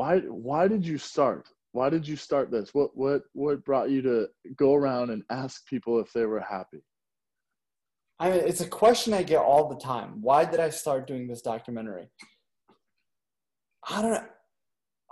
why 0.00 0.20
why 0.20 0.66
did 0.66 0.86
you 0.86 0.96
start? 0.96 1.50
Why 1.72 1.90
did 1.90 2.08
you 2.08 2.16
start 2.16 2.50
this? 2.50 2.70
What 2.72 2.90
what 2.94 3.20
what 3.34 3.62
brought 3.66 3.90
you 3.90 4.00
to 4.00 4.28
go 4.56 4.74
around 4.74 5.10
and 5.10 5.22
ask 5.28 5.66
people 5.66 6.00
if 6.00 6.10
they 6.14 6.24
were 6.24 6.40
happy? 6.40 6.82
I 8.18 8.30
mean, 8.30 8.40
it's 8.40 8.62
a 8.62 8.66
question 8.66 9.12
I 9.12 9.22
get 9.22 9.42
all 9.42 9.68
the 9.68 9.76
time. 9.76 10.22
Why 10.22 10.46
did 10.46 10.58
I 10.58 10.70
start 10.70 11.06
doing 11.06 11.28
this 11.28 11.42
documentary? 11.42 12.08
I 13.90 14.00
don't. 14.00 14.24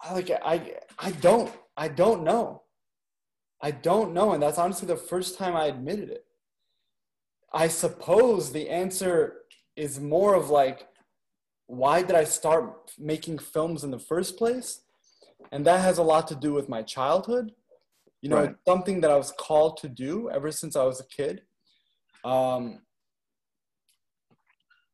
I 0.03 0.15
like 0.15 0.31
I 0.31 0.77
I 0.99 1.11
don't 1.11 1.53
I 1.77 1.89
don't 1.89 2.25
know. 2.25 2.63
I 3.61 3.73
don't 3.73 4.15
know, 4.15 4.33
and 4.33 4.43
that's 4.43 4.57
honestly 4.57 4.89
the 4.89 4.97
first 4.97 5.37
time 5.37 5.55
I 5.55 5.67
admitted 5.67 6.09
it. 6.09 6.25
I 7.53 7.69
suppose 7.69 8.53
the 8.53 8.71
answer 8.71 9.43
is 9.77 10.01
more 10.01 10.35
of 10.35 10.49
like, 10.49 10.88
why 11.69 12.03
did 12.03 12.17
I 12.17 12.25
start 12.25 12.91
making 12.99 13.39
films 13.39 13.85
in 13.85 13.91
the 13.91 13.99
first 13.99 14.37
place? 14.37 14.81
And 15.53 15.65
that 15.67 15.81
has 15.81 15.99
a 15.99 16.03
lot 16.03 16.27
to 16.29 16.35
do 16.35 16.53
with 16.53 16.69
my 16.69 16.83
childhood. 16.83 17.53
You 18.23 18.31
know, 18.31 18.37
right. 18.37 18.55
something 18.67 19.01
that 19.03 19.11
I 19.11 19.17
was 19.17 19.33
called 19.39 19.77
to 19.79 19.89
do 19.89 20.29
ever 20.31 20.51
since 20.51 20.75
I 20.75 20.85
was 20.85 21.01
a 21.01 21.07
kid. 21.07 21.43
Um, 22.25 22.81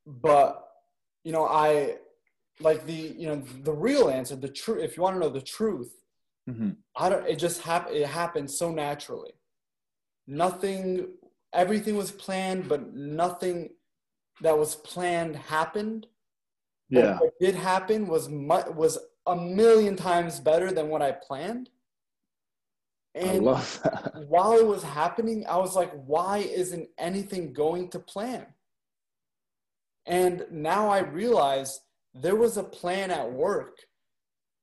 but 0.05 0.63
you 1.23 1.33
know, 1.33 1.47
I 1.47 1.97
like 2.61 2.85
the 2.85 2.93
you 2.93 3.29
know 3.29 3.43
the 3.63 3.73
real 3.73 4.11
answer, 4.11 4.37
the 4.37 4.49
truth. 4.49 4.83
If 4.83 4.97
you 4.97 5.03
want 5.03 5.17
to 5.17 5.21
know 5.21 5.31
the 5.31 5.41
truth, 5.41 5.93
mm-hmm. 6.51 6.71
I 6.97 7.09
don't. 7.09 7.27
It 7.27 7.37
just 7.37 7.63
happened. 7.63 7.97
It 7.97 8.07
happened 8.07 8.51
so 8.51 8.71
naturally. 8.71 9.33
Nothing. 10.27 11.09
Everything 11.55 11.97
was 11.97 12.11
planned, 12.11 12.69
but 12.69 12.95
nothing 12.95 13.71
that 14.43 14.59
was 14.59 14.75
planned 14.75 15.37
happened. 15.37 16.09
Yeah. 16.95 17.19
what 17.19 17.39
did 17.41 17.55
happen 17.55 18.07
was 18.07 18.29
mu- 18.29 18.73
was 18.73 18.99
a 19.27 19.37
million 19.37 19.97
times 19.97 20.41
better 20.41 20.71
than 20.73 20.89
what 20.89 21.03
I 21.03 21.13
planned. 21.13 21.71
And 23.15 23.31
I 23.31 23.39
love 23.39 23.81
that. 23.85 24.13
while 24.29 24.59
it 24.59 24.67
was 24.67 24.83
happening, 24.83 25.47
I 25.49 25.57
was 25.57 25.77
like, 25.77 25.93
why 25.93 26.39
isn't 26.39 26.89
anything 26.99 27.53
going 27.53 27.89
to 27.91 27.99
plan? 27.99 28.47
And 30.07 30.45
now 30.51 30.89
I 30.89 30.99
realize 30.99 31.81
there 32.13 32.37
was 32.37 32.57
a 32.57 32.65
plan 32.65 33.11
at 33.11 33.33
work 33.33 33.79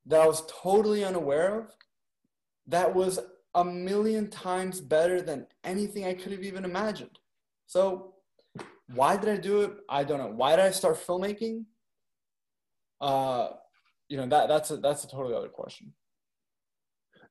that 0.05 0.22
I 0.22 0.27
was 0.27 0.44
totally 0.48 1.03
unaware 1.03 1.59
of 1.59 1.72
that 2.67 2.94
was 2.94 3.20
a 3.55 3.66
million 3.66 4.30
times 4.30 4.80
better 4.80 5.22
than 5.22 5.48
anything 5.64 6.05
I 6.05 6.14
could 6.14 6.31
have 6.31 6.44
even 6.44 6.64
imagined. 6.64 7.20
So, 7.67 8.16
why 8.94 9.17
did 9.17 9.30
I 9.30 9.38
do 9.38 9.61
it? 9.61 9.72
I 9.89 10.03
don't 10.03 10.20
know. 10.20 10.31
Why 10.36 10.55
did 10.55 10.66
I 10.66 10.72
start 10.72 10.98
filmmaking? 11.05 11.66
Uh, 13.02 13.49
you 14.07 14.17
know 14.17 14.27
that 14.27 14.47
that's 14.47 14.71
a 14.71 14.77
that's 14.77 15.03
a 15.03 15.09
totally 15.09 15.35
other 15.35 15.49
question. 15.49 15.94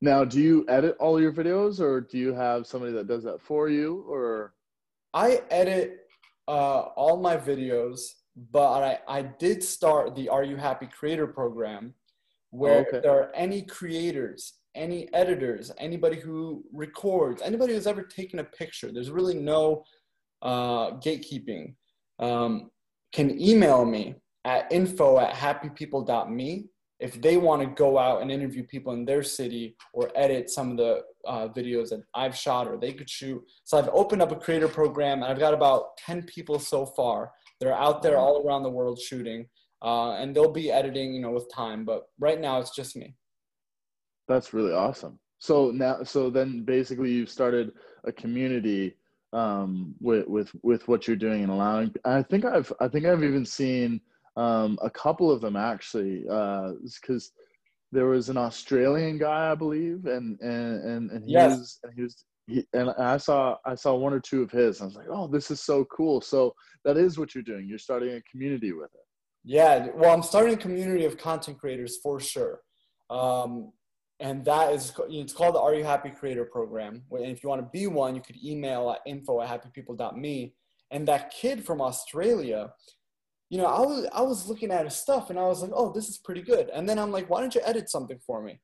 Now, 0.03 0.25
do 0.25 0.41
you 0.41 0.65
edit 0.69 0.97
all 0.99 1.21
your 1.21 1.33
videos, 1.33 1.79
or 1.79 2.01
do 2.01 2.19
you 2.19 2.33
have 2.35 2.67
somebody 2.67 2.93
that 2.93 3.07
does 3.07 3.25
that 3.25 3.41
for 3.41 3.69
you, 3.69 4.05
or? 4.09 4.55
I 5.13 5.43
edit 5.51 6.07
uh, 6.49 6.81
all 6.97 7.21
my 7.21 7.37
videos, 7.37 8.01
but 8.53 8.83
I, 8.83 8.99
I 9.09 9.23
did 9.23 9.63
start 9.63 10.15
the 10.15 10.29
Are 10.29 10.45
You 10.45 10.57
Happy 10.57 10.87
Creator 10.87 11.29
program 11.29 11.95
where 12.51 12.79
oh, 12.79 12.81
okay. 12.81 13.01
there 13.01 13.13
are 13.13 13.35
any 13.35 13.63
creators, 13.63 14.55
any 14.75 15.13
editors, 15.15 15.71
anybody 15.79 16.19
who 16.19 16.65
records, 16.73 17.43
anybody 17.43 17.75
who's 17.75 17.87
ever 17.87 18.03
taken 18.03 18.41
a 18.41 18.45
picture, 18.45 18.93
there's 18.93 19.11
really 19.11 19.35
no 19.35 19.85
uh, 20.43 20.93
gatekeeping, 20.93 21.75
um, 22.19 22.71
can 23.13 23.41
email 23.41 23.85
me 23.85 24.15
at 24.45 24.71
info 24.73 25.19
at 25.19 25.35
happypeople.me 25.35 26.67
if 27.01 27.21
they 27.21 27.39
want 27.39 27.63
to 27.63 27.69
go 27.69 27.99
out 27.99 28.21
and 28.21 28.31
interview 28.31 28.63
people 28.63 28.93
in 28.93 29.07
their 29.07 29.23
city 29.23 29.75
or 29.95 30.11
edit 30.15 30.51
some 30.51 30.71
of 30.71 30.77
the 30.77 31.03
uh, 31.27 31.49
videos 31.49 31.89
that 31.89 32.03
I've 32.15 32.37
shot 32.37 32.69
or 32.69 32.77
they 32.77 32.93
could 32.93 33.09
shoot. 33.09 33.43
So 33.65 33.79
I've 33.79 33.89
opened 33.89 34.21
up 34.21 34.33
a 34.33 34.37
creator 34.37 34.69
program 34.69 35.23
and 35.23 35.33
I've 35.33 35.39
got 35.39 35.55
about 35.55 35.97
10 35.97 36.25
people 36.25 36.59
so 36.59 36.85
far. 36.85 37.33
They're 37.59 37.75
out 37.75 38.03
there 38.03 38.19
all 38.19 38.47
around 38.47 38.63
the 38.65 38.71
world 38.71 39.01
shooting 39.01 39.47
uh, 39.83 40.13
and 40.13 40.37
they'll 40.37 40.53
be 40.53 40.71
editing, 40.71 41.15
you 41.15 41.23
know, 41.23 41.31
with 41.31 41.53
time. 41.53 41.87
But 41.87 42.03
right 42.19 42.41
now 42.41 42.61
it's 42.61 42.75
just 42.75 42.97
me. 42.97 43.15
That's 44.29 44.53
really 44.53 44.73
awesome. 44.73 45.19
So 45.39 45.71
now, 45.71 46.03
so 46.03 46.29
then 46.29 46.65
basically 46.65 47.11
you've 47.11 47.31
started 47.31 47.73
a 48.05 48.13
community 48.13 48.95
um, 49.33 49.95
with, 50.01 50.29
with, 50.29 50.51
with 50.63 50.87
what 50.87 51.07
you're 51.07 51.17
doing 51.17 51.43
and 51.43 51.51
allowing, 51.51 51.95
I 52.05 52.23
think 52.23 52.45
I've, 52.45 52.71
I 52.79 52.89
think 52.89 53.07
I've 53.07 53.25
even 53.25 53.47
seen 53.47 54.03
um, 54.37 54.79
a 54.83 54.91
couple 54.91 55.31
of 55.31 55.41
them 55.41 55.57
actually, 55.57 56.21
because 56.23 57.33
uh, 57.37 57.43
there 57.93 58.07
was 58.07 58.29
an 58.29 58.37
Australian 58.37 59.19
guy, 59.19 59.51
I 59.51 59.55
believe, 59.55 60.07
and 60.07 60.39
and 60.41 60.85
and, 60.85 61.11
and 61.11 61.25
he 61.25 61.33
yes. 61.33 61.59
was 61.59 61.79
and 61.83 61.93
he 61.95 62.03
was 62.03 62.25
he, 62.47 62.67
and 62.73 62.91
I 62.91 63.17
saw 63.17 63.57
I 63.65 63.75
saw 63.75 63.95
one 63.95 64.13
or 64.13 64.21
two 64.21 64.43
of 64.43 64.51
his. 64.51 64.81
I 64.81 64.87
was 64.87 64.95
like, 64.95 65.09
oh, 65.11 65.27
this 65.27 65.51
is 65.51 65.61
so 65.61 65.85
cool. 65.87 66.21
So 66.21 66.55
that 66.85 66.97
is 66.97 67.19
what 67.19 67.35
you're 67.35 67.45
doing. 67.45 67.67
You're 67.69 67.79
starting 67.79 68.15
a 68.15 68.23
community 68.31 68.73
with 68.73 68.91
it. 68.95 69.01
Yeah, 69.45 69.89
well, 69.95 70.13
I'm 70.13 70.23
starting 70.23 70.55
a 70.55 70.59
community 70.59 71.05
of 71.07 71.17
content 71.17 71.59
creators 71.59 71.99
for 72.03 72.21
sure. 72.21 72.61
Um, 73.09 73.73
and 74.21 74.45
that 74.45 74.73
is 74.73 74.93
it's 75.09 75.33
called 75.33 75.55
the 75.55 75.61
Are 75.61 75.75
You 75.75 75.83
Happy 75.83 76.11
Creator 76.11 76.45
Program. 76.45 77.03
And 77.11 77.27
if 77.27 77.43
you 77.43 77.49
want 77.49 77.63
to 77.63 77.69
be 77.73 77.87
one, 77.87 78.15
you 78.15 78.21
could 78.21 78.37
email 78.45 78.91
at 78.91 79.01
info 79.07 79.41
at 79.41 79.49
happypeople.me. 79.49 80.55
And 80.91 81.09
that 81.09 81.31
kid 81.31 81.65
from 81.65 81.81
Australia, 81.81 82.73
you 83.51 83.59
know, 83.59 83.67
I 83.67 83.81
was 83.81 84.07
I 84.13 84.23
was 84.23 84.49
looking 84.49 84.71
at 84.71 84.85
his 84.85 84.95
stuff 84.95 85.29
and 85.29 85.39
I 85.39 85.43
was 85.43 85.61
like, 85.61 85.73
oh, 85.75 85.93
this 85.93 86.09
is 86.09 86.19
pretty 86.19 86.41
good. 86.41 86.71
And 86.73 86.89
then 86.89 86.99
I'm 86.99 87.11
like, 87.11 87.29
why 87.29 87.41
don't 87.41 87.55
you 87.55 87.61
edit 87.65 87.91
something 87.91 88.19
for 88.25 88.41
me? 88.43 88.61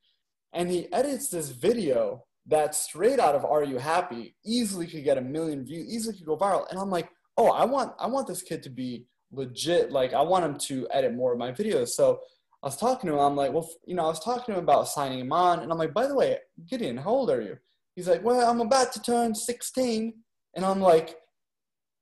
And 0.54 0.70
he 0.70 0.91
edits 0.92 1.28
this 1.28 1.50
video 1.50 2.24
that 2.47 2.74
straight 2.76 3.19
out 3.19 3.34
of 3.34 3.44
Are 3.44 3.64
You 3.64 3.78
Happy 3.78 4.36
easily 4.44 4.86
could 4.86 5.02
get 5.02 5.19
a 5.19 5.20
million 5.20 5.64
views, 5.64 5.92
easily 5.92 6.16
could 6.16 6.25
go 6.25 6.36
viral. 6.36 6.70
And 6.70 6.78
I'm 6.78 6.88
like, 6.88 7.10
oh, 7.36 7.50
I 7.50 7.64
want 7.64 7.94
I 7.98 8.06
want 8.06 8.28
this 8.28 8.42
kid 8.42 8.62
to 8.62 8.70
be 8.70 9.06
legit. 9.32 9.91
Like 9.91 10.14
I 10.14 10.22
want 10.22 10.44
him 10.44 10.56
to 10.56 10.86
edit 10.92 11.14
more 11.14 11.32
of 11.32 11.38
my 11.38 11.50
videos. 11.50 11.88
So 11.88 12.20
I 12.62 12.69
was 12.69 12.76
talking 12.76 13.10
to 13.10 13.14
him. 13.14 13.20
I'm 13.20 13.36
like, 13.36 13.52
well, 13.52 13.69
you 13.86 13.96
know, 13.96 14.04
I 14.04 14.08
was 14.08 14.20
talking 14.20 14.54
to 14.54 14.58
him 14.58 14.64
about 14.64 14.88
signing 14.88 15.19
him 15.19 15.32
on, 15.32 15.60
and 15.60 15.72
I'm 15.72 15.78
like, 15.78 15.92
by 15.94 16.06
the 16.06 16.14
way, 16.14 16.38
Gideon, 16.69 16.96
how 16.96 17.10
old 17.10 17.30
are 17.30 17.42
you? 17.42 17.56
He's 17.96 18.08
like, 18.08 18.22
well, 18.22 18.48
I'm 18.48 18.60
about 18.60 18.92
to 18.92 19.02
turn 19.02 19.34
16, 19.34 20.14
and 20.54 20.64
I'm 20.64 20.80
like, 20.80 21.16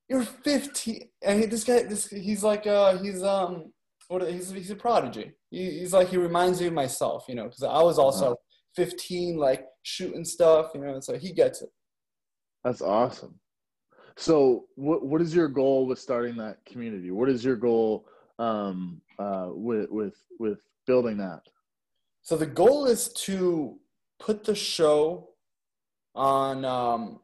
you're 0.09 0.23
15 0.23 1.09
and 1.23 1.41
he, 1.41 1.47
this 1.47 1.65
guy 1.65 1.83
this 1.83 2.07
he's 2.09 2.43
like 2.43 2.67
uh 2.67 2.99
he's 2.99 3.23
um 3.23 3.73
what 4.09 4.23
he's 4.31 4.51
he's 4.51 4.71
a 4.71 4.77
prodigy. 4.77 5.33
He, 5.51 5.79
he's 5.81 5.93
like 5.93 6.09
he 6.09 6.17
reminds 6.17 6.61
me 6.61 6.67
of 6.67 6.73
myself 6.73 7.25
you 7.29 7.35
know 7.35 7.45
because 7.45 7.63
i 7.63 7.83
was 7.83 7.99
also 7.99 8.33
uh-huh. 8.33 8.35
15 8.77 9.37
like 9.37 9.65
shooting 9.83 10.25
stuff 10.25 10.73
you 10.75 10.81
know 10.81 11.01
so 11.01 11.17
he 11.17 11.33
gets 11.33 11.63
it. 11.63 11.71
That's 12.65 12.83
awesome. 12.83 13.39
So 14.17 14.67
what 14.77 15.05
what 15.07 15.21
is 15.21 15.35
your 15.35 15.49
goal 15.49 15.87
with 15.87 15.99
starting 15.99 16.37
that 16.37 16.65
community? 16.65 17.11
What 17.11 17.29
is 17.29 17.45
your 17.45 17.57
goal 17.57 18.07
um 18.39 19.01
uh 19.19 19.49
with 19.51 19.91
with 19.91 20.17
with 20.39 20.59
building 20.87 21.17
that? 21.19 21.43
So 22.23 22.37
the 22.37 22.47
goal 22.47 22.87
is 22.87 23.13
to 23.25 23.79
put 24.19 24.45
the 24.45 24.55
show 24.55 25.31
on 26.15 26.65
um 26.65 27.21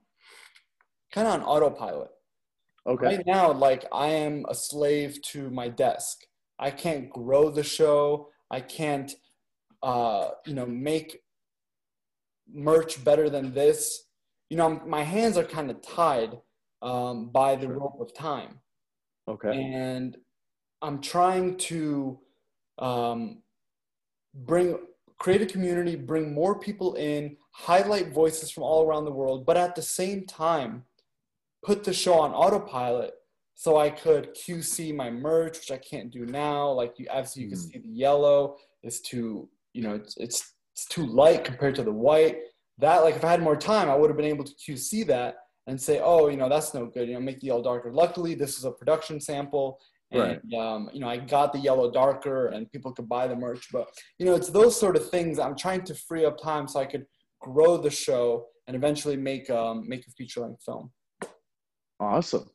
kind 1.13 1.27
of 1.27 1.35
on 1.35 1.43
autopilot 1.43 2.11
Okay. 2.87 3.17
Right 3.17 3.27
now, 3.27 3.53
like 3.53 3.85
I 3.93 4.09
am 4.09 4.45
a 4.49 4.55
slave 4.55 5.21
to 5.23 5.51
my 5.51 5.69
desk. 5.69 6.25
I 6.59 6.71
can't 6.71 7.11
grow 7.11 7.51
the 7.51 7.63
show. 7.63 8.29
I 8.51 8.61
can't, 8.61 9.13
uh, 9.83 10.31
you 10.47 10.55
know, 10.55 10.67
make 10.67 11.23
merch 12.53 13.03
better 13.05 13.31
than 13.31 13.55
this. 13.55 14.05
You 14.49 14.57
know, 14.57 14.81
my 14.87 15.03
hands 15.03 15.37
are 15.37 15.45
kind 15.45 15.71
of 15.71 15.81
tied 15.83 16.39
um, 16.83 17.29
by 17.29 17.57
the 17.57 17.69
rope 17.69 18.01
of 18.01 18.15
time. 18.15 18.59
Okay. 19.29 19.63
And 19.73 20.17
I'm 20.83 21.01
trying 21.01 21.57
to 21.59 22.19
um, 22.79 23.43
bring 24.35 24.79
create 25.19 25.43
a 25.43 25.47
community, 25.47 25.97
bring 25.97 26.33
more 26.33 26.59
people 26.59 26.95
in, 26.95 27.37
highlight 27.53 28.13
voices 28.13 28.51
from 28.51 28.63
all 28.63 28.87
around 28.87 29.05
the 29.05 29.13
world, 29.13 29.45
but 29.45 29.57
at 29.57 29.77
the 29.77 29.83
same 29.83 30.25
time 30.25 30.83
put 31.63 31.85
the 31.85 31.93
show 31.93 32.15
on 32.15 32.33
autopilot 32.33 33.13
so 33.55 33.77
I 33.77 33.91
could 33.91 34.35
QC 34.35 34.95
my 34.95 35.11
merch, 35.11 35.59
which 35.59 35.71
I 35.71 35.77
can't 35.77 36.11
do 36.11 36.25
now. 36.25 36.71
Like 36.71 36.99
you, 36.99 37.07
obviously, 37.11 37.43
you 37.43 37.49
can 37.49 37.59
see 37.59 37.79
the 37.79 37.89
yellow 37.89 38.57
is 38.83 39.01
too, 39.03 39.49
you 39.75 39.83
know, 39.83 39.95
it's, 39.95 40.17
it's 40.17 40.55
it's 40.73 40.87
too 40.87 41.05
light 41.05 41.45
compared 41.45 41.75
to 41.75 41.83
the 41.83 41.93
white. 41.93 42.39
That 42.79 43.03
like 43.05 43.17
if 43.17 43.25
I 43.25 43.31
had 43.31 43.43
more 43.43 43.57
time, 43.57 43.91
I 43.91 43.95
would 43.95 44.09
have 44.09 44.17
been 44.17 44.25
able 44.25 44.45
to 44.45 44.55
QC 44.55 45.07
that 45.09 45.37
and 45.67 45.81
say, 45.81 46.01
oh, 46.03 46.29
you 46.29 46.39
know, 46.39 46.49
that's 46.49 46.73
no 46.73 46.87
good. 46.87 47.09
You 47.09 47.15
know, 47.15 47.21
make 47.21 47.41
the 47.41 47.49
yellow 47.49 47.63
darker. 47.63 47.93
Luckily, 47.93 48.35
this 48.35 48.57
is 48.57 48.65
a 48.65 48.71
production 48.71 49.21
sample, 49.21 49.79
and 50.11 50.41
right. 50.51 50.59
um, 50.59 50.89
you 50.95 51.01
know, 51.01 51.09
I 51.09 51.19
got 51.19 51.53
the 51.53 51.59
yellow 51.59 51.91
darker, 51.91 52.47
and 52.47 52.71
people 52.73 52.93
could 52.93 53.09
buy 53.09 53.27
the 53.27 53.37
merch. 53.37 53.69
But 53.71 53.89
you 54.19 54.25
know, 54.25 54.35
it's 54.35 54.49
those 54.49 54.79
sort 54.79 54.97
of 54.97 55.11
things. 55.11 55.39
I'm 55.39 55.57
trying 55.57 55.83
to 55.85 55.95
free 55.95 56.25
up 56.25 56.41
time 56.41 56.67
so 56.67 56.81
I 56.81 56.87
could 56.87 57.05
grow 57.41 57.77
the 57.77 57.91
show 57.91 58.47
and 58.67 58.75
eventually 58.75 59.17
make 59.17 59.51
um, 59.51 59.87
make 59.87 60.07
a 60.07 60.11
feature 60.13 60.41
length 60.41 60.63
film. 60.65 60.91
Awesome. 62.01 62.49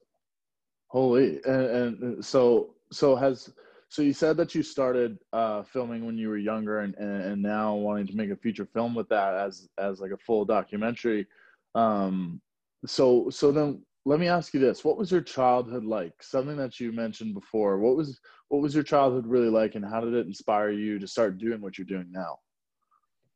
Holy. 0.88 1.40
And, 1.46 2.02
and 2.02 2.26
so, 2.26 2.76
so 2.92 3.16
has, 3.16 3.52
so 3.90 4.02
you 4.02 4.14
said 4.14 4.36
that 4.38 4.56
you 4.56 4.64
started 4.64 5.18
uh, 5.32 5.64
filming 5.64 6.06
when 6.06 6.18
you 6.18 6.28
were 6.30 6.38
younger, 6.38 6.80
and, 6.80 6.96
and, 6.96 7.24
and 7.24 7.42
now 7.42 7.76
wanting 7.76 8.08
to 8.08 8.16
make 8.16 8.32
a 8.32 8.36
feature 8.36 8.66
film 8.66 8.96
with 8.96 9.08
that 9.10 9.36
as 9.36 9.70
as 9.78 10.00
like 10.00 10.12
a 10.12 10.18
full 10.18 10.44
documentary. 10.44 11.28
Um, 11.76 12.42
so 12.86 13.30
so 13.30 13.52
then 13.52 13.84
let 14.06 14.20
me 14.20 14.28
ask 14.28 14.54
you 14.54 14.60
this: 14.60 14.84
What 14.84 14.98
was 14.98 15.12
your 15.12 15.22
childhood 15.22 15.86
like? 15.86 16.14
Something 16.22 16.58
that 16.58 16.80
you 16.80 16.92
mentioned 16.92 17.36
before. 17.36 17.80
What 17.80 17.96
was 17.96 18.20
what 18.50 18.62
was 18.62 18.74
your 18.74 18.84
childhood 18.84 19.28
really 19.28 19.50
like, 19.50 19.76
and 19.76 19.86
how 19.86 20.02
did 20.02 20.14
it 20.14 20.28
inspire 20.28 20.72
you 20.72 21.00
to 21.00 21.08
start 21.08 21.38
doing 21.38 21.62
what 21.62 21.78
you're 21.78 21.86
doing 21.86 22.12
now? 22.12 22.40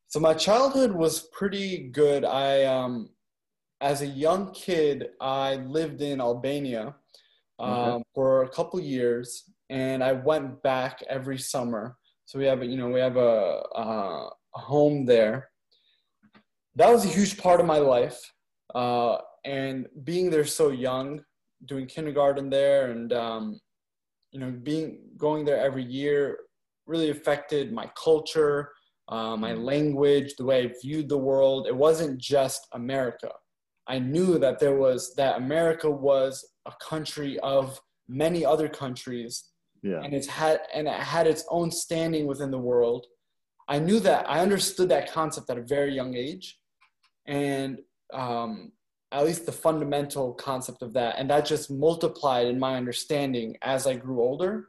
So 0.08 0.18
my 0.18 0.34
childhood 0.34 0.92
was 0.92 1.28
pretty 1.32 1.88
good. 1.90 2.24
I 2.24 2.64
um, 2.64 3.10
as 3.80 4.02
a 4.02 4.06
young 4.06 4.52
kid, 4.52 5.08
I 5.20 5.56
lived 5.56 6.02
in 6.02 6.20
Albania 6.20 6.94
um, 7.58 7.72
okay. 7.72 8.02
for 8.14 8.42
a 8.42 8.48
couple 8.48 8.80
years, 8.80 9.44
and 9.70 10.04
I 10.04 10.12
went 10.12 10.62
back 10.62 11.02
every 11.08 11.38
summer. 11.38 11.96
So 12.26 12.38
we 12.38 12.44
have, 12.44 12.62
a, 12.62 12.66
you 12.66 12.76
know, 12.76 12.88
we 12.88 13.00
have 13.00 13.16
a, 13.16 13.62
a, 13.74 14.28
a 14.54 14.60
home 14.60 15.06
there. 15.06 15.48
That 16.76 16.90
was 16.90 17.04
a 17.04 17.08
huge 17.08 17.38
part 17.38 17.60
of 17.60 17.66
my 17.66 17.78
life, 17.78 18.18
uh, 18.74 19.18
and 19.44 19.86
being 20.04 20.30
there 20.30 20.44
so 20.44 20.68
young, 20.70 21.22
doing 21.66 21.86
kindergarten 21.86 22.50
there, 22.50 22.90
and 22.90 23.12
um, 23.12 23.60
you 24.30 24.40
know, 24.40 24.50
being 24.50 25.00
going 25.16 25.44
there 25.44 25.58
every 25.58 25.82
year 25.82 26.38
really 26.86 27.10
affected 27.10 27.72
my 27.72 27.90
culture, 28.02 28.70
uh, 29.08 29.36
my 29.36 29.52
mm. 29.52 29.64
language, 29.64 30.34
the 30.36 30.44
way 30.44 30.64
I 30.64 30.72
viewed 30.80 31.08
the 31.08 31.18
world. 31.18 31.66
It 31.66 31.74
wasn't 31.74 32.18
just 32.18 32.66
America. 32.72 33.30
I 33.90 33.98
knew 33.98 34.38
that 34.38 34.60
there 34.60 34.76
was 34.76 35.14
that 35.16 35.38
America 35.38 35.90
was 35.90 36.46
a 36.64 36.72
country 36.80 37.40
of 37.40 37.80
many 38.08 38.44
other 38.44 38.68
countries, 38.68 39.50
yeah. 39.82 40.00
and 40.02 40.14
it's 40.14 40.28
had 40.28 40.60
and 40.72 40.86
it 40.86 40.94
had 40.94 41.26
its 41.26 41.44
own 41.48 41.72
standing 41.72 42.28
within 42.28 42.52
the 42.52 42.64
world. 42.70 43.06
I 43.68 43.80
knew 43.80 43.98
that 44.00 44.30
I 44.30 44.38
understood 44.40 44.88
that 44.90 45.12
concept 45.12 45.50
at 45.50 45.58
a 45.58 45.62
very 45.62 45.92
young 45.92 46.14
age, 46.14 46.60
and 47.26 47.80
um, 48.12 48.70
at 49.10 49.24
least 49.24 49.44
the 49.44 49.52
fundamental 49.66 50.34
concept 50.34 50.82
of 50.82 50.92
that, 50.92 51.16
and 51.18 51.28
that 51.30 51.44
just 51.44 51.68
multiplied 51.68 52.46
in 52.46 52.60
my 52.60 52.76
understanding 52.76 53.56
as 53.62 53.88
I 53.88 53.96
grew 53.96 54.20
older. 54.22 54.68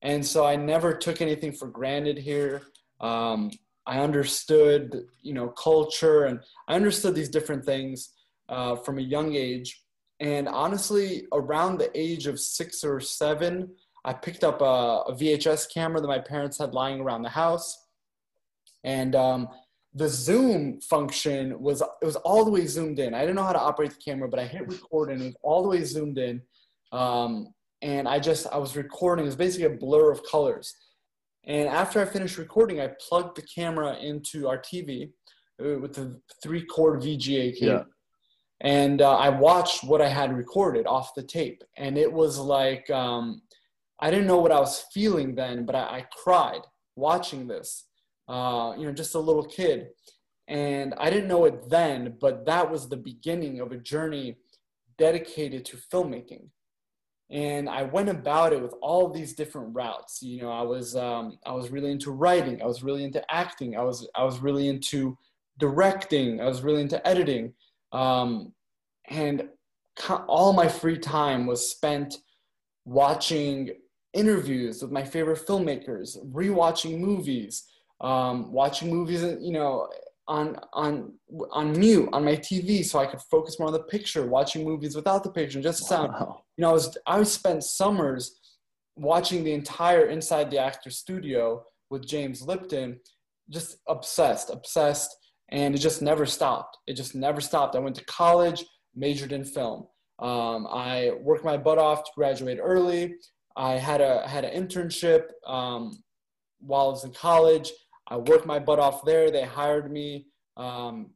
And 0.00 0.24
so 0.24 0.46
I 0.46 0.56
never 0.56 0.94
took 0.94 1.20
anything 1.20 1.52
for 1.52 1.68
granted 1.68 2.16
here. 2.16 2.62
Um, 3.02 3.50
I 3.86 4.00
understood, 4.00 5.04
you 5.20 5.34
know, 5.34 5.48
culture, 5.48 6.24
and 6.24 6.40
I 6.68 6.74
understood 6.74 7.14
these 7.14 7.28
different 7.28 7.66
things 7.66 8.15
uh, 8.48 8.76
from 8.76 8.98
a 8.98 9.02
young 9.02 9.34
age. 9.34 9.82
And 10.20 10.48
honestly, 10.48 11.26
around 11.32 11.78
the 11.78 11.90
age 11.94 12.26
of 12.26 12.40
six 12.40 12.82
or 12.84 13.00
seven, 13.00 13.68
I 14.04 14.12
picked 14.12 14.44
up 14.44 14.60
a, 14.60 14.64
a 15.08 15.14
VHS 15.14 15.72
camera 15.72 16.00
that 16.00 16.06
my 16.06 16.18
parents 16.18 16.58
had 16.58 16.72
lying 16.72 17.00
around 17.00 17.22
the 17.22 17.28
house. 17.28 17.86
And 18.84 19.14
um, 19.14 19.48
the 19.94 20.08
zoom 20.08 20.80
function 20.80 21.60
was 21.60 21.82
it 21.82 22.04
was 22.04 22.16
all 22.16 22.44
the 22.44 22.50
way 22.50 22.66
zoomed 22.66 22.98
in. 22.98 23.14
I 23.14 23.20
didn't 23.20 23.34
know 23.34 23.42
how 23.42 23.52
to 23.52 23.60
operate 23.60 23.90
the 23.90 23.96
camera, 23.96 24.28
but 24.28 24.38
I 24.38 24.46
hit 24.46 24.68
record 24.68 25.10
and 25.10 25.20
it 25.20 25.24
was 25.24 25.36
all 25.42 25.62
the 25.62 25.68
way 25.68 25.82
zoomed 25.82 26.18
in. 26.18 26.40
Um, 26.92 27.48
and 27.82 28.08
I 28.08 28.20
just 28.20 28.46
I 28.46 28.58
was 28.58 28.76
recording. 28.76 29.24
It 29.24 29.26
was 29.26 29.36
basically 29.36 29.66
a 29.66 29.78
blur 29.78 30.12
of 30.12 30.22
colors. 30.24 30.74
And 31.44 31.68
after 31.68 32.00
I 32.00 32.04
finished 32.06 32.38
recording, 32.38 32.80
I 32.80 32.90
plugged 33.08 33.36
the 33.36 33.42
camera 33.42 33.96
into 33.96 34.48
our 34.48 34.58
TV 34.58 35.10
uh, 35.60 35.78
with 35.78 35.94
the 35.94 36.20
three 36.42 36.64
cord 36.64 37.02
VGA 37.02 37.54
cable. 37.58 37.72
Yeah 37.72 37.82
and 38.60 39.02
uh, 39.02 39.16
I 39.16 39.28
watched 39.28 39.84
what 39.84 40.00
I 40.00 40.08
had 40.08 40.36
recorded 40.36 40.86
off 40.86 41.14
the 41.14 41.22
tape, 41.22 41.62
and 41.76 41.98
it 41.98 42.10
was 42.10 42.38
like 42.38 42.88
um, 42.90 43.42
I 44.00 44.10
didn't 44.10 44.26
know 44.26 44.38
what 44.38 44.52
I 44.52 44.60
was 44.60 44.84
feeling 44.92 45.34
then, 45.34 45.66
but 45.66 45.74
I, 45.74 45.80
I 45.80 46.06
cried 46.22 46.60
watching 46.94 47.46
this. 47.46 47.84
Uh, 48.28 48.74
you 48.76 48.86
know, 48.86 48.92
just 48.92 49.14
a 49.14 49.20
little 49.20 49.44
kid, 49.44 49.88
and 50.48 50.94
I 50.98 51.10
didn't 51.10 51.28
know 51.28 51.44
it 51.44 51.68
then, 51.68 52.16
but 52.20 52.46
that 52.46 52.70
was 52.70 52.88
the 52.88 52.96
beginning 52.96 53.60
of 53.60 53.72
a 53.72 53.76
journey 53.76 54.36
dedicated 54.98 55.64
to 55.66 55.76
filmmaking. 55.76 56.48
And 57.30 57.68
I 57.68 57.82
went 57.82 58.08
about 58.08 58.52
it 58.52 58.62
with 58.62 58.74
all 58.80 59.10
these 59.10 59.34
different 59.34 59.74
routes. 59.74 60.22
You 60.22 60.42
know, 60.42 60.50
I 60.50 60.62
was 60.62 60.96
um, 60.96 61.38
I 61.44 61.52
was 61.52 61.70
really 61.70 61.90
into 61.90 62.10
writing. 62.12 62.62
I 62.62 62.66
was 62.66 62.82
really 62.82 63.04
into 63.04 63.22
acting. 63.32 63.76
I 63.76 63.82
was 63.82 64.08
I 64.14 64.24
was 64.24 64.38
really 64.38 64.68
into 64.68 65.18
directing. 65.58 66.40
I 66.40 66.46
was 66.46 66.62
really 66.62 66.82
into 66.82 67.06
editing 67.06 67.52
um, 67.92 68.52
and 69.08 69.48
all 70.28 70.52
my 70.52 70.68
free 70.68 70.98
time 70.98 71.46
was 71.46 71.70
spent 71.70 72.16
watching 72.84 73.70
interviews 74.12 74.82
with 74.82 74.90
my 74.90 75.04
favorite 75.04 75.46
filmmakers, 75.46 76.16
rewatching 76.32 76.98
movies, 76.98 77.64
um, 78.00 78.52
watching 78.52 78.90
movies, 78.90 79.22
you 79.40 79.52
know, 79.52 79.88
on 80.28 80.56
on 80.72 81.12
on 81.52 81.78
mute 81.78 82.08
on 82.12 82.24
my 82.24 82.36
TV 82.36 82.84
so 82.84 82.98
I 82.98 83.06
could 83.06 83.20
focus 83.30 83.58
more 83.58 83.68
on 83.68 83.72
the 83.72 83.84
picture, 83.84 84.26
watching 84.26 84.64
movies 84.64 84.96
without 84.96 85.22
the 85.22 85.30
picture, 85.30 85.60
just 85.60 85.80
the 85.80 85.84
sound. 85.84 86.12
Wow. 86.12 86.42
You 86.56 86.62
know, 86.62 86.70
I 86.70 86.72
was 86.72 86.98
I 87.06 87.22
spent 87.22 87.62
summers 87.62 88.40
watching 88.96 89.44
the 89.44 89.52
entire 89.52 90.06
Inside 90.06 90.50
the 90.50 90.58
Actor 90.58 90.90
studio 90.90 91.64
with 91.90 92.06
James 92.06 92.42
Lipton, 92.42 92.98
just 93.50 93.76
obsessed, 93.88 94.50
obsessed 94.50 95.16
and 95.50 95.74
it 95.74 95.78
just 95.78 96.02
never 96.02 96.26
stopped. 96.26 96.78
It 96.86 96.94
just 96.94 97.14
never 97.14 97.40
stopped. 97.40 97.76
I 97.76 97.78
went 97.78 97.96
to 97.96 98.04
college, 98.04 98.64
majored 98.94 99.32
in 99.32 99.44
film. 99.44 99.86
Um, 100.18 100.66
I 100.70 101.12
worked 101.20 101.44
my 101.44 101.56
butt 101.56 101.78
off 101.78 102.04
to 102.04 102.10
graduate 102.14 102.58
early. 102.60 103.14
I 103.56 103.72
had 103.72 104.00
a 104.00 104.26
had 104.26 104.44
an 104.44 104.66
internship 104.66 105.24
um, 105.46 106.02
while 106.60 106.86
I 106.86 106.90
was 106.90 107.04
in 107.04 107.12
college. 107.12 107.70
I 108.08 108.16
worked 108.16 108.46
my 108.46 108.58
butt 108.58 108.78
off 108.78 109.04
there. 109.04 109.30
They 109.30 109.44
hired 109.44 109.90
me. 109.90 110.26
Um, 110.56 111.10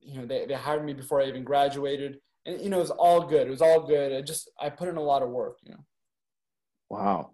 you 0.00 0.20
know, 0.20 0.26
they, 0.26 0.46
they 0.46 0.54
hired 0.54 0.84
me 0.84 0.92
before 0.92 1.20
I 1.20 1.26
even 1.26 1.44
graduated, 1.44 2.18
and 2.46 2.60
you 2.60 2.70
know, 2.70 2.78
it 2.78 2.80
was 2.80 2.90
all 2.90 3.22
good. 3.22 3.46
It 3.46 3.50
was 3.50 3.62
all 3.62 3.80
good. 3.86 4.12
I 4.12 4.22
just 4.22 4.50
I 4.60 4.70
put 4.70 4.88
in 4.88 4.96
a 4.96 5.02
lot 5.02 5.22
of 5.22 5.30
work. 5.30 5.58
You 5.62 5.72
know. 5.72 5.84
Wow, 6.90 7.30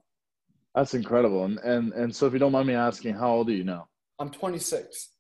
that's 0.75 0.95
incredible. 0.95 1.45
And 1.45 1.59
and 1.59 1.93
and 1.93 2.15
so, 2.15 2.27
if 2.27 2.33
you 2.33 2.39
don't 2.39 2.53
mind 2.53 2.69
me 2.69 2.75
asking, 2.75 3.15
how 3.15 3.31
old 3.31 3.49
are 3.49 3.55
you 3.55 3.65
now? 3.65 3.89
I'm 4.19 4.31
26. 4.31 5.11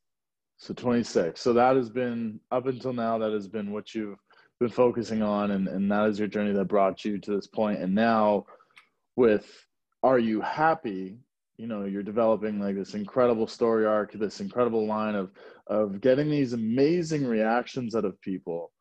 So 0.59 0.75
26. 0.75 1.41
So 1.41 1.53
that 1.53 1.77
has 1.77 1.89
been 1.89 2.41
up 2.51 2.67
until 2.67 2.93
now. 2.93 3.17
That 3.19 3.33
has 3.33 3.47
been 3.47 3.73
what 3.73 3.95
you've 3.95 4.19
been 4.59 4.69
focusing 4.69 5.23
on, 5.23 5.53
and 5.53 5.69
and 5.69 5.91
that 5.91 6.09
is 6.09 6.19
your 6.19 6.29
journey 6.29 6.53
that 6.53 6.65
brought 6.65 7.05
you 7.05 7.19
to 7.19 7.31
this 7.31 7.47
point. 7.47 7.79
And 7.81 7.95
now, 7.95 8.45
with 9.15 9.49
Are 10.03 10.19
You 10.19 10.41
Happy? 10.41 11.19
You 11.59 11.69
know, 11.69 11.85
you're 11.85 12.03
developing 12.03 12.61
like 12.61 12.75
this 12.75 12.95
incredible 12.95 13.47
story 13.47 13.87
arc, 13.87 14.13
this 14.13 14.41
incredible 14.41 14.87
line 14.87 15.15
of 15.15 15.31
of 15.69 16.01
getting 16.01 16.29
these 16.29 16.53
amazing 16.53 17.25
reactions 17.25 17.95
out 17.95 18.05
of 18.05 18.21
people, 18.21 18.73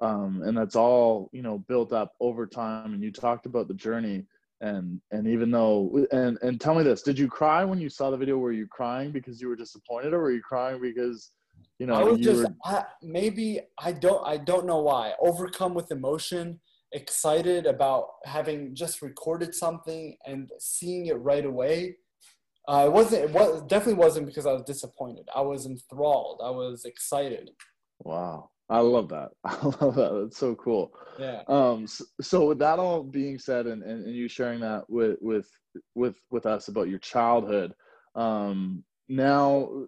um, 0.00 0.42
and 0.42 0.56
that's 0.56 0.76
all 0.76 1.28
you 1.32 1.42
know 1.42 1.58
built 1.58 1.92
up 1.92 2.14
over 2.18 2.46
time. 2.46 2.94
And 2.94 3.02
you 3.02 3.12
talked 3.12 3.44
about 3.44 3.68
the 3.68 3.74
journey 3.74 4.24
and 4.60 5.00
and 5.10 5.26
even 5.26 5.50
though 5.50 6.06
and 6.12 6.38
and 6.42 6.60
tell 6.60 6.74
me 6.74 6.82
this 6.82 7.02
did 7.02 7.18
you 7.18 7.28
cry 7.28 7.64
when 7.64 7.80
you 7.80 7.88
saw 7.88 8.10
the 8.10 8.16
video? 8.16 8.38
Were 8.38 8.52
you 8.52 8.66
crying 8.66 9.12
because 9.12 9.40
you 9.40 9.48
were 9.48 9.56
disappointed 9.56 10.14
or 10.14 10.20
were 10.20 10.32
you 10.32 10.42
crying 10.42 10.80
because 10.80 11.32
you 11.78 11.86
know 11.86 11.94
I 11.94 12.04
was 12.04 12.20
just 12.20 12.42
were... 12.42 12.54
I, 12.64 12.84
maybe 13.02 13.60
i 13.78 13.92
don't 13.92 14.26
i 14.26 14.36
don't 14.36 14.66
know 14.66 14.80
why. 14.80 15.12
Overcome 15.20 15.74
with 15.74 15.90
emotion 15.90 16.60
excited 16.92 17.66
about 17.66 18.06
having 18.24 18.74
just 18.74 19.02
recorded 19.02 19.54
something 19.54 20.16
and 20.24 20.50
seeing 20.58 21.06
it 21.06 21.20
right 21.20 21.44
away. 21.44 21.96
Uh, 22.68 22.84
it 22.86 22.92
wasn't 22.92 23.24
it 23.24 23.30
was 23.30 23.62
definitely 23.68 23.94
wasn't 23.94 24.26
because 24.26 24.46
i 24.46 24.52
was 24.52 24.62
disappointed. 24.62 25.28
I 25.34 25.42
was 25.42 25.66
enthralled. 25.66 26.40
I 26.42 26.50
was 26.50 26.84
excited. 26.84 27.50
Wow 28.00 28.50
I 28.68 28.80
love 28.80 29.08
that. 29.10 29.30
I 29.44 29.64
love 29.80 29.94
that. 29.94 30.20
That's 30.20 30.38
so 30.38 30.54
cool. 30.56 30.92
Yeah. 31.18 31.42
Um. 31.48 31.86
So, 31.86 32.04
so, 32.20 32.46
with 32.46 32.58
that 32.58 32.78
all 32.78 33.02
being 33.02 33.38
said, 33.38 33.66
and, 33.66 33.82
and, 33.82 34.04
and 34.04 34.14
you 34.14 34.28
sharing 34.28 34.60
that 34.60 34.88
with 34.88 35.18
with 35.20 35.48
with 35.94 36.16
with 36.30 36.46
us 36.46 36.68
about 36.68 36.88
your 36.88 36.98
childhood, 36.98 37.72
um, 38.16 38.82
now 39.08 39.86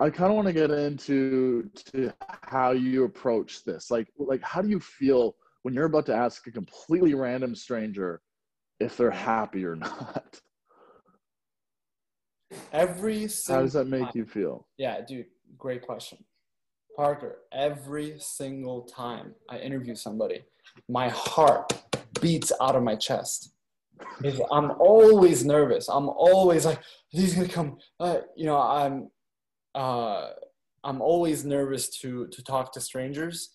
I 0.00 0.10
kind 0.10 0.30
of 0.30 0.36
want 0.36 0.48
to 0.48 0.52
get 0.52 0.70
into 0.70 1.70
to 1.92 2.12
how 2.42 2.72
you 2.72 3.04
approach 3.04 3.64
this. 3.64 3.90
Like, 3.90 4.08
like 4.18 4.42
how 4.42 4.60
do 4.60 4.68
you 4.68 4.80
feel 4.80 5.36
when 5.62 5.74
you're 5.74 5.86
about 5.86 6.06
to 6.06 6.14
ask 6.14 6.46
a 6.46 6.52
completely 6.52 7.14
random 7.14 7.54
stranger 7.54 8.20
if 8.80 8.96
they're 8.96 9.10
happy 9.10 9.64
or 9.64 9.76
not? 9.76 10.40
Every 12.72 13.28
how 13.48 13.62
does 13.62 13.72
that 13.72 13.86
make 13.86 14.02
time. 14.02 14.12
you 14.14 14.26
feel? 14.26 14.66
Yeah, 14.76 15.00
dude. 15.06 15.26
Great 15.56 15.82
question 15.82 16.18
Parker, 16.96 17.38
every 17.52 18.16
single 18.18 18.82
time 18.82 19.34
I 19.48 19.58
interview 19.58 19.94
somebody, 19.94 20.44
my 20.88 21.08
heart 21.08 21.72
beats 22.20 22.52
out 22.60 22.76
of 22.76 22.82
my 22.82 22.96
chest. 22.96 23.52
I'm 24.50 24.72
always 24.72 25.44
nervous. 25.44 25.88
I'm 25.88 26.08
always 26.08 26.66
like, 26.66 26.80
he's 27.08 27.34
gonna 27.34 27.48
come. 27.48 27.78
Uh, 28.00 28.18
you 28.36 28.46
know, 28.46 28.60
I'm, 28.60 29.10
uh, 29.74 30.30
I'm 30.84 31.00
always 31.00 31.44
nervous 31.44 31.88
to 32.00 32.26
to 32.28 32.42
talk 32.42 32.72
to 32.72 32.80
strangers. 32.80 33.50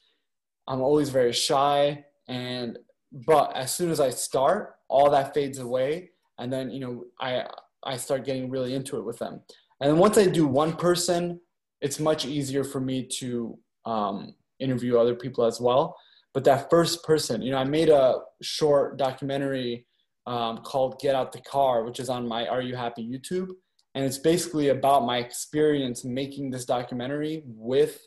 I'm 0.67 0.81
always 0.81 1.09
very 1.09 1.33
shy, 1.33 2.05
and 2.27 2.77
but 3.11 3.55
as 3.55 3.73
soon 3.75 3.89
as 3.91 3.99
I 3.99 4.09
start, 4.09 4.75
all 4.87 5.09
that 5.11 5.33
fades 5.33 5.59
away, 5.59 6.11
and 6.39 6.51
then 6.51 6.71
you 6.71 6.79
know 6.79 7.05
I 7.19 7.45
I 7.83 7.97
start 7.97 8.25
getting 8.25 8.49
really 8.49 8.73
into 8.73 8.97
it 8.97 9.05
with 9.05 9.19
them. 9.19 9.41
And 9.81 9.91
then 9.91 9.99
once 9.99 10.17
I 10.17 10.25
do 10.25 10.47
one 10.47 10.73
person, 10.75 11.39
it's 11.81 11.99
much 11.99 12.25
easier 12.25 12.63
for 12.63 12.79
me 12.79 13.05
to 13.19 13.57
um, 13.85 14.33
interview 14.59 14.97
other 14.97 15.15
people 15.15 15.45
as 15.45 15.59
well. 15.59 15.95
But 16.33 16.43
that 16.45 16.69
first 16.69 17.03
person, 17.03 17.41
you 17.41 17.51
know, 17.51 17.57
I 17.57 17.63
made 17.63 17.89
a 17.89 18.19
short 18.41 18.97
documentary 18.97 19.85
um, 20.25 20.59
called 20.59 20.99
Get 20.99 21.15
Out 21.15 21.31
the 21.31 21.41
Car, 21.41 21.83
which 21.83 21.99
is 21.99 22.09
on 22.09 22.27
my 22.27 22.47
Are 22.47 22.61
You 22.61 22.75
Happy 22.75 23.07
YouTube. 23.07 23.49
And 23.95 24.05
it's 24.05 24.17
basically 24.17 24.69
about 24.69 25.05
my 25.05 25.17
experience 25.17 26.03
making 26.05 26.51
this 26.51 26.65
documentary 26.65 27.43
with 27.45 28.05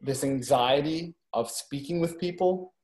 this 0.00 0.22
anxiety 0.22 1.14
of 1.32 1.50
speaking 1.50 2.00
with 2.00 2.20
people. 2.20 2.74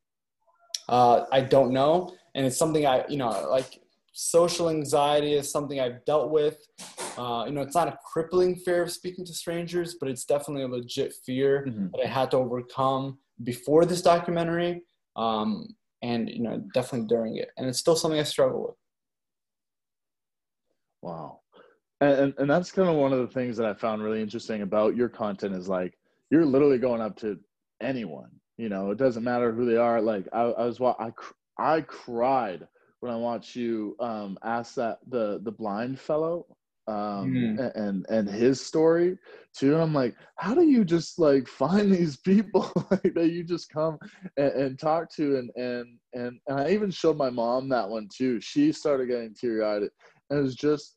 Uh, 0.88 1.24
I 1.30 1.42
don't 1.42 1.72
know. 1.72 2.12
And 2.34 2.46
it's 2.46 2.56
something 2.56 2.86
I, 2.86 3.04
you 3.08 3.18
know, 3.18 3.48
like 3.50 3.80
social 4.28 4.68
anxiety 4.68 5.34
is 5.34 5.50
something 5.50 5.80
I've 5.80 6.04
dealt 6.04 6.30
with. 6.30 6.58
Uh, 7.16 7.44
you 7.46 7.52
know, 7.52 7.62
it's 7.62 7.74
not 7.74 7.88
a 7.88 7.98
crippling 8.12 8.56
fear 8.56 8.82
of 8.82 8.90
speaking 8.90 9.24
to 9.26 9.34
strangers, 9.34 9.96
but 9.98 10.08
it's 10.08 10.24
definitely 10.24 10.62
a 10.62 10.68
legit 10.68 11.14
fear 11.24 11.66
mm-hmm. 11.68 11.86
that 11.92 12.06
I 12.06 12.08
had 12.08 12.30
to 12.32 12.38
overcome 12.38 13.18
before 13.42 13.84
this 13.84 14.02
documentary. 14.02 14.82
Um, 15.16 15.68
and 16.02 16.28
you 16.28 16.42
know 16.42 16.62
definitely 16.72 17.06
during 17.06 17.36
it 17.36 17.50
and 17.56 17.68
it's 17.68 17.78
still 17.78 17.96
something 17.96 18.20
i 18.20 18.22
struggle 18.22 18.62
with 18.62 18.76
wow 21.02 21.40
and, 22.00 22.32
and 22.38 22.48
that's 22.50 22.72
kind 22.72 22.88
of 22.88 22.96
one 22.96 23.12
of 23.12 23.18
the 23.18 23.26
things 23.26 23.56
that 23.56 23.66
i 23.66 23.74
found 23.74 24.02
really 24.02 24.22
interesting 24.22 24.62
about 24.62 24.96
your 24.96 25.08
content 25.08 25.54
is 25.54 25.68
like 25.68 25.98
you're 26.30 26.46
literally 26.46 26.78
going 26.78 27.00
up 27.00 27.16
to 27.16 27.38
anyone 27.82 28.30
you 28.56 28.68
know 28.68 28.90
it 28.90 28.98
doesn't 28.98 29.24
matter 29.24 29.52
who 29.52 29.64
they 29.64 29.76
are 29.76 30.00
like 30.00 30.26
i, 30.32 30.42
I 30.42 30.64
was 30.64 30.80
i 30.80 31.10
i 31.58 31.80
cried 31.82 32.66
when 33.00 33.12
i 33.12 33.16
watch 33.16 33.56
you 33.56 33.96
um 34.00 34.38
ask 34.42 34.74
that 34.74 34.98
the 35.08 35.40
the 35.44 35.52
blind 35.52 35.98
fellow 35.98 36.46
um 36.86 37.56
mm. 37.58 37.72
and 37.76 38.06
and 38.08 38.28
his 38.28 38.60
story 38.60 39.16
too 39.56 39.74
and 39.74 39.82
i'm 39.82 39.94
like 39.94 40.14
how 40.36 40.54
do 40.54 40.64
you 40.64 40.84
just 40.84 41.18
like 41.18 41.46
find 41.62 41.92
these 41.92 42.16
people 42.16 42.70
like 42.90 43.14
that 43.14 43.30
you 43.30 43.44
just 43.44 43.70
come 43.70 43.98
and, 44.36 44.52
and, 44.52 44.78
talk 44.78 45.12
to? 45.14 45.36
And 45.36 45.50
and 45.56 45.98
and 46.14 46.40
and 46.46 46.60
i 46.60 46.70
even 46.70 46.90
showed 46.90 47.16
my 47.16 47.30
mom 47.30 47.68
that 47.68 47.88
one 47.88 48.08
too. 48.14 48.40
She 48.40 48.72
started 48.72 49.08
getting 49.08 49.34
teary-eyed 49.34 49.82
and 49.82 50.38
it 50.38 50.42
was 50.42 50.54
just 50.54 50.96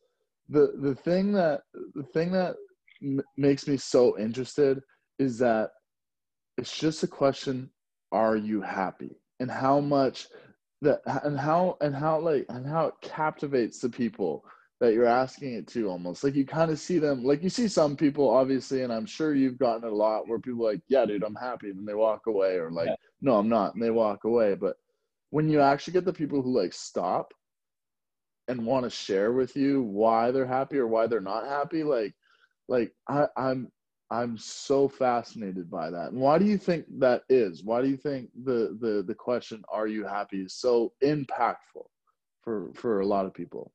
the 0.49 0.73
the 0.81 0.95
thing 0.95 1.31
that 1.33 1.61
the 1.95 2.03
thing 2.03 2.31
that 2.31 2.55
m- 3.01 3.21
makes 3.37 3.67
me 3.67 3.77
so 3.77 4.17
interested 4.17 4.79
is 5.19 5.37
that 5.39 5.71
it's 6.57 6.77
just 6.77 7.03
a 7.03 7.07
question 7.07 7.69
are 8.11 8.37
you 8.37 8.61
happy? 8.61 9.17
And 9.39 9.49
how 9.49 9.79
much 9.79 10.27
that 10.83 11.01
and 11.25 11.39
how 11.39 11.77
and 11.81 11.95
how 11.95 12.19
like 12.19 12.45
and 12.49 12.65
how 12.65 12.87
it 12.87 12.93
captivates 13.01 13.79
the 13.79 13.89
people 13.89 14.45
that 14.79 14.93
you're 14.93 15.05
asking 15.05 15.53
it 15.53 15.67
to 15.67 15.89
almost 15.89 16.23
like 16.23 16.35
you 16.35 16.45
kind 16.45 16.69
of 16.69 16.77
see 16.79 16.99
them 16.99 17.23
like 17.23 17.41
you 17.41 17.49
see 17.49 17.67
some 17.67 17.95
people 17.95 18.29
obviously 18.29 18.81
and 18.81 18.91
i'm 18.91 19.05
sure 19.05 19.33
you've 19.33 19.57
gotten 19.57 19.87
a 19.87 19.93
lot 19.93 20.27
where 20.27 20.39
people 20.39 20.63
like 20.63 20.81
yeah 20.89 21.05
dude 21.05 21.23
i'm 21.23 21.35
happy 21.35 21.69
and 21.69 21.87
they 21.87 21.93
walk 21.93 22.27
away 22.27 22.55
or 22.55 22.69
like 22.71 22.87
yeah. 22.87 22.95
no 23.21 23.35
i'm 23.37 23.49
not 23.49 23.73
and 23.73 23.83
they 23.83 23.91
walk 23.91 24.25
away 24.25 24.55
but 24.55 24.75
when 25.29 25.49
you 25.49 25.61
actually 25.61 25.93
get 25.93 26.05
the 26.05 26.13
people 26.13 26.41
who 26.41 26.57
like 26.57 26.73
stop 26.73 27.33
and 28.49 28.65
want 28.65 28.83
to 28.83 28.89
share 28.89 29.31
with 29.31 29.55
you 29.55 29.81
why 29.81 30.31
they're 30.31 30.45
happy 30.45 30.77
or 30.77 30.87
why 30.87 31.07
they're 31.07 31.21
not 31.21 31.47
happy 31.47 31.83
like 31.83 32.13
like 32.67 32.91
I, 33.07 33.27
i'm 33.37 33.71
i'm 34.13 34.37
so 34.37 34.87
fascinated 34.87 35.69
by 35.69 35.89
that 35.89 36.11
and 36.11 36.19
why 36.19 36.37
do 36.37 36.45
you 36.45 36.57
think 36.57 36.85
that 36.99 37.23
is 37.29 37.63
why 37.63 37.81
do 37.81 37.89
you 37.89 37.97
think 37.97 38.29
the 38.43 38.77
the 38.79 39.03
the 39.07 39.15
question 39.15 39.63
are 39.69 39.87
you 39.87 40.05
happy 40.05 40.41
is 40.41 40.53
so 40.53 40.93
impactful 41.03 41.85
for 42.41 42.71
for 42.73 43.01
a 43.01 43.05
lot 43.05 43.25
of 43.25 43.33
people 43.33 43.71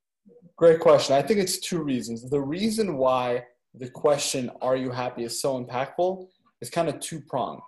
Great 0.57 0.79
question. 0.79 1.15
I 1.15 1.21
think 1.21 1.39
it's 1.39 1.59
two 1.59 1.81
reasons. 1.81 2.29
The 2.29 2.41
reason 2.41 2.97
why 2.97 3.43
the 3.73 3.89
question, 3.89 4.51
Are 4.61 4.75
you 4.75 4.91
happy, 4.91 5.23
is 5.23 5.41
so 5.41 5.63
impactful 5.63 6.27
is 6.61 6.69
kind 6.69 6.89
of 6.89 6.99
two 6.99 7.21
pronged. 7.21 7.61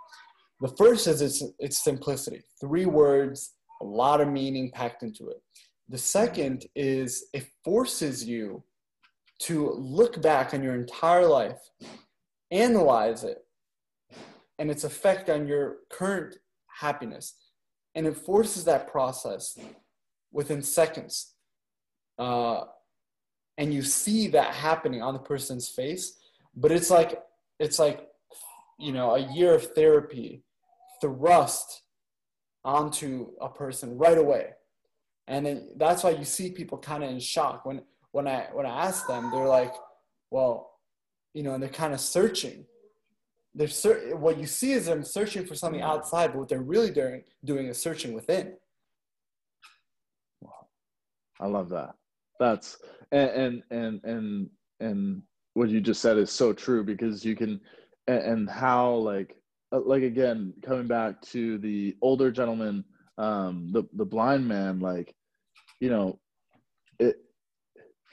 The 0.59 0.67
first 0.69 1.07
is 1.07 1.21
its, 1.21 1.43
its 1.59 1.83
simplicity 1.83 2.41
three 2.59 2.85
words, 2.85 3.53
a 3.81 3.85
lot 3.85 4.19
of 4.21 4.27
meaning 4.27 4.71
packed 4.71 5.03
into 5.03 5.29
it. 5.29 5.41
The 5.89 5.97
second 5.97 6.65
is 6.75 7.25
it 7.33 7.47
forces 7.63 8.25
you 8.25 8.63
to 9.43 9.71
look 9.71 10.21
back 10.21 10.53
on 10.53 10.61
your 10.61 10.75
entire 10.75 11.25
life, 11.25 11.59
analyze 12.51 13.23
it, 13.23 13.39
and 14.59 14.69
its 14.69 14.83
effect 14.83 15.29
on 15.29 15.47
your 15.47 15.77
current 15.89 16.35
happiness. 16.79 17.35
And 17.95 18.07
it 18.07 18.15
forces 18.15 18.63
that 18.65 18.87
process 18.87 19.57
within 20.31 20.61
seconds. 20.61 21.33
Uh, 22.17 22.65
and 23.57 23.73
you 23.73 23.81
see 23.81 24.27
that 24.27 24.53
happening 24.53 25.01
on 25.01 25.13
the 25.13 25.19
person's 25.19 25.67
face 25.67 26.21
but 26.55 26.71
it's 26.71 26.89
like 26.89 27.21
it's 27.59 27.79
like 27.79 28.07
you 28.79 28.91
know 28.91 29.15
a 29.15 29.33
year 29.33 29.53
of 29.55 29.73
therapy 29.73 30.43
thrust 30.99 31.83
onto 32.63 33.31
a 33.41 33.49
person 33.49 33.97
right 33.97 34.17
away. 34.17 34.51
And 35.27 35.45
then 35.45 35.69
that's 35.77 36.03
why 36.03 36.11
you 36.11 36.25
see 36.25 36.51
people 36.51 36.77
kind 36.77 37.03
of 37.03 37.09
in 37.09 37.19
shock. 37.19 37.65
When 37.65 37.81
when 38.11 38.27
i 38.27 38.47
when 38.51 38.65
i 38.65 38.85
ask 38.87 39.07
them 39.07 39.31
they're 39.31 39.47
like 39.47 39.73
well 40.31 40.70
you 41.33 41.43
know 41.43 41.53
and 41.53 41.61
they're 41.61 41.69
kind 41.69 41.93
of 41.93 41.99
searching. 41.99 42.65
They're 43.53 43.67
ser- 43.67 44.15
what 44.15 44.37
you 44.37 44.45
see 44.45 44.71
is 44.73 44.85
them 44.85 45.03
searching 45.03 45.45
for 45.45 45.55
something 45.55 45.81
outside 45.81 46.27
but 46.27 46.39
what 46.39 46.49
they're 46.49 46.61
really 46.61 46.91
doing 46.91 47.23
doing 47.43 47.67
is 47.67 47.81
searching 47.81 48.13
within. 48.13 48.53
Wow. 50.41 50.67
I 51.39 51.47
love 51.47 51.69
that. 51.69 51.95
That's 52.39 52.77
and 53.11 53.63
and 53.71 54.03
and 54.03 54.49
and, 54.79 55.21
what 55.53 55.67
you 55.69 55.81
just 55.81 56.01
said 56.01 56.17
is 56.17 56.31
so 56.31 56.53
true 56.53 56.81
because 56.81 57.25
you 57.25 57.35
can 57.35 57.59
and, 58.07 58.23
and 58.23 58.49
how 58.49 58.93
like 58.93 59.35
uh, 59.73 59.81
like 59.81 60.01
again 60.01 60.53
coming 60.63 60.87
back 60.87 61.21
to 61.21 61.57
the 61.57 61.93
older 62.01 62.31
gentleman 62.31 62.85
um 63.17 63.69
the 63.73 63.83
the 63.95 64.05
blind 64.05 64.47
man 64.47 64.79
like 64.79 65.13
you 65.81 65.89
know 65.89 66.17
it 66.99 67.17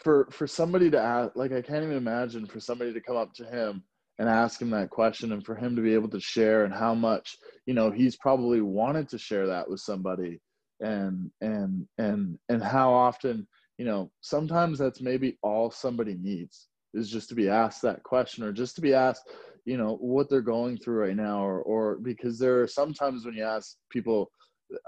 for 0.08 0.28
for 0.30 0.46
somebody 0.46 0.90
to 0.90 0.98
ask 0.98 1.36
like 1.36 1.52
i 1.52 1.60
can't 1.60 1.84
even 1.84 1.96
imagine 1.96 2.46
for 2.46 2.60
somebody 2.60 2.92
to 2.92 3.00
come 3.00 3.16
up 3.16 3.32
to 3.34 3.44
him 3.44 3.82
and 4.18 4.28
ask 4.28 4.60
him 4.60 4.70
that 4.70 4.90
question 4.90 5.32
and 5.32 5.44
for 5.44 5.54
him 5.54 5.76
to 5.76 5.82
be 5.82 5.94
able 5.94 6.08
to 6.08 6.20
share 6.20 6.64
and 6.64 6.74
how 6.74 6.94
much 6.94 7.36
you 7.66 7.74
know 7.74 7.90
he's 7.90 8.16
probably 8.16 8.60
wanted 8.60 9.08
to 9.08 9.18
share 9.18 9.46
that 9.46 9.68
with 9.68 9.80
somebody 9.80 10.40
and 10.80 11.30
and 11.42 11.86
and 11.98 12.38
and 12.48 12.62
how 12.62 12.92
often 12.92 13.46
you 13.78 13.84
know, 13.84 14.10
sometimes 14.20 14.78
that's 14.78 15.00
maybe 15.00 15.38
all 15.42 15.70
somebody 15.70 16.14
needs 16.14 16.68
is 16.94 17.08
just 17.08 17.28
to 17.28 17.34
be 17.34 17.48
asked 17.48 17.80
that 17.82 18.02
question 18.02 18.42
or 18.42 18.52
just 18.52 18.74
to 18.74 18.80
be 18.80 18.92
asked, 18.92 19.30
you 19.64 19.76
know, 19.76 19.96
what 20.00 20.28
they're 20.28 20.40
going 20.40 20.76
through 20.76 20.96
right 20.96 21.16
now 21.16 21.44
or 21.44 21.62
or 21.62 21.96
because 21.96 22.38
there 22.38 22.60
are 22.60 22.66
sometimes 22.66 23.24
when 23.24 23.34
you 23.34 23.44
ask 23.44 23.76
people 23.90 24.30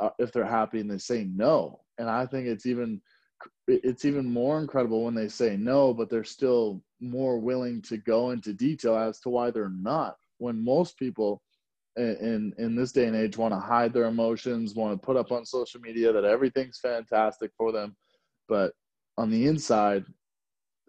uh, 0.00 0.10
if 0.18 0.32
they're 0.32 0.44
happy 0.44 0.80
and 0.80 0.90
they 0.90 0.98
say 0.98 1.24
no. 1.34 1.80
And 1.98 2.10
I 2.10 2.26
think 2.26 2.46
it's 2.46 2.66
even 2.66 3.00
it's 3.66 4.04
even 4.04 4.26
more 4.26 4.60
incredible 4.60 5.04
when 5.04 5.14
they 5.14 5.28
say 5.28 5.56
no, 5.56 5.94
but 5.94 6.10
they're 6.10 6.24
still 6.24 6.82
more 7.00 7.38
willing 7.38 7.80
to 7.82 7.96
go 7.96 8.30
into 8.30 8.52
detail 8.52 8.96
as 8.96 9.20
to 9.20 9.28
why 9.28 9.50
they're 9.50 9.68
not. 9.68 10.16
When 10.38 10.62
most 10.64 10.98
people 10.98 11.42
in 11.96 12.52
in 12.58 12.74
this 12.74 12.92
day 12.92 13.06
and 13.06 13.16
age 13.16 13.36
want 13.36 13.52
to 13.52 13.60
hide 13.60 13.92
their 13.92 14.06
emotions, 14.06 14.74
want 14.74 14.92
to 14.92 15.06
put 15.06 15.16
up 15.16 15.32
on 15.32 15.44
social 15.44 15.80
media 15.80 16.12
that 16.12 16.24
everything's 16.24 16.78
fantastic 16.78 17.50
for 17.56 17.72
them, 17.72 17.96
but 18.48 18.72
on 19.18 19.30
the 19.30 19.46
inside 19.46 20.04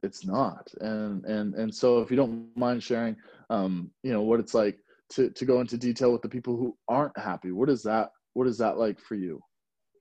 it's 0.03 0.25
not. 0.25 0.67
And 0.79 1.25
and 1.25 1.53
and 1.55 1.73
so 1.73 1.99
if 1.99 2.09
you 2.09 2.17
don't 2.17 2.55
mind 2.55 2.83
sharing 2.83 3.15
um 3.49 3.91
you 4.03 4.13
know 4.13 4.21
what 4.21 4.39
it's 4.39 4.53
like 4.53 4.79
to 5.11 5.29
to 5.31 5.45
go 5.45 5.59
into 5.59 5.77
detail 5.77 6.11
with 6.11 6.21
the 6.21 6.29
people 6.29 6.55
who 6.55 6.77
aren't 6.87 7.17
happy 7.17 7.51
what 7.51 7.69
is 7.69 7.83
that 7.83 8.11
what 8.33 8.47
is 8.47 8.57
that 8.59 8.77
like 8.77 8.99
for 8.99 9.15
you? 9.15 9.41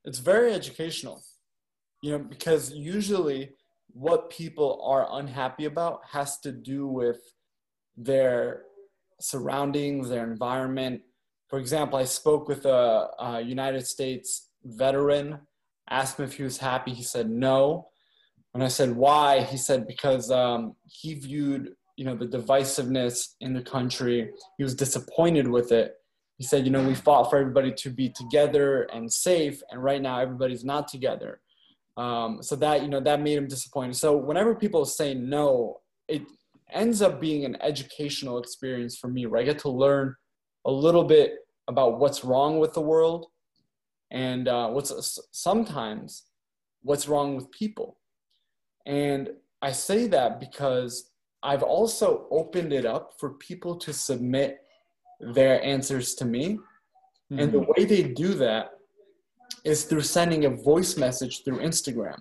It's 0.05 0.19
very 0.19 0.53
educational 0.55 1.23
you 2.03 2.11
know 2.13 2.19
because 2.19 2.73
usually 2.73 3.51
what 3.93 4.31
people 4.31 4.81
are 4.85 5.07
unhappy 5.19 5.65
about 5.65 6.01
has 6.11 6.39
to 6.41 6.53
do 6.53 6.87
with 6.87 7.19
their 7.97 8.63
surroundings 9.21 10.09
their 10.09 10.31
environment 10.31 11.01
for 11.49 11.59
example 11.59 11.99
i 11.99 12.05
spoke 12.05 12.49
with 12.49 12.65
a, 12.65 13.09
a 13.19 13.41
united 13.41 13.87
states 13.87 14.51
veteran 14.65 15.39
asked 15.91 16.19
him 16.19 16.25
if 16.25 16.35
he 16.35 16.43
was 16.43 16.59
happy 16.59 16.93
he 16.93 17.03
said 17.03 17.29
no 17.29 17.87
when 18.53 18.63
I 18.63 18.69
said 18.69 18.97
why, 18.97 19.43
he 19.43 19.57
said 19.57 19.87
because 19.87 20.31
um, 20.31 20.75
he 20.87 21.15
viewed 21.15 21.75
you 21.97 22.05
know 22.05 22.17
the 22.17 22.27
divisiveness 22.27 23.35
in 23.41 23.53
the 23.53 23.63
country. 23.63 24.31
He 24.57 24.65
was 24.65 24.75
disappointed 24.75 25.47
with 25.47 25.71
it. 25.71 25.95
He 26.39 26.45
said, 26.45 26.65
you 26.65 26.71
know, 26.71 26.83
we 26.83 26.95
fought 26.95 27.29
for 27.29 27.37
everybody 27.39 27.73
to 27.75 27.91
be 27.91 28.09
together 28.09 28.85
and 28.85 29.13
safe, 29.13 29.63
and 29.71 29.83
right 29.83 30.01
now 30.01 30.19
everybody's 30.19 30.65
not 30.65 30.89
together. 30.89 31.41
Um, 31.97 32.43
so 32.43 32.57
that 32.57 32.83
you 32.83 32.89
know 32.89 33.01
that 33.01 33.21
made 33.21 33.37
him 33.37 33.49
disappointed. 33.49 33.97
So 33.97 34.17
whenever 34.17 34.55
people 34.55 34.85
say 34.85 35.15
no, 35.15 35.81
it 36.09 36.23
ends 36.73 37.03
up 37.03 37.21
being 37.21 37.45
an 37.45 37.57
educational 37.61 38.39
experience 38.39 38.97
for 38.97 39.09
me, 39.09 39.27
where 39.27 39.41
I 39.41 39.45
get 39.45 39.59
to 39.61 39.71
learn 39.71 40.15
a 40.67 40.71
little 40.71 41.05
bit 41.05 41.35
about 41.69 41.99
what's 41.99 42.25
wrong 42.25 42.59
with 42.59 42.75
the 42.75 42.81
world 42.81 43.27
and 44.11 44.49
uh, 44.49 44.69
what's 44.69 45.19
sometimes 45.33 46.25
what's 46.83 47.09
wrong 47.09 47.37
with 47.37 47.51
people. 47.51 47.99
And 48.87 49.31
I 49.63 49.73
say 49.73 50.07
that 50.09 50.41
because 50.41 51.11
I've 51.43 51.63
also 51.63 52.27
opened 52.31 52.73
it 52.73 52.87
up 52.87 53.13
for 53.19 53.35
people 53.35 53.77
to 53.77 53.93
submit 53.93 54.59
their 55.21 55.63
answers 55.63 56.15
to 56.17 56.25
me. 56.25 56.59
Mm-hmm. 57.31 57.39
And 57.39 57.53
the 57.53 57.59
mm-hmm. 57.59 57.73
way 57.77 57.85
they 57.85 58.03
do 58.03 58.35
that 58.35 58.71
is 59.65 59.85
through 59.85 60.03
sending 60.03 60.45
a 60.45 60.51
voice 60.51 60.97
message 60.97 61.45
through 61.45 61.59
Instagram. 61.59 62.19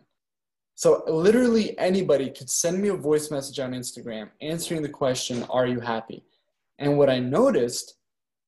So 0.76 1.04
literally 1.08 1.78
anybody 1.78 2.30
could 2.30 2.50
send 2.50 2.82
me 2.82 2.90
a 2.90 2.96
voice 2.96 3.32
message 3.32 3.60
on 3.60 3.74
Instagram 3.74 4.30
answering 4.42 4.82
the 4.82 4.90
question, 4.90 5.44
Are 5.50 5.68
you 5.68 5.80
happy? 5.80 6.24
And 6.78 6.98
what 6.98 7.10
I 7.10 7.20
noticed 7.20 7.96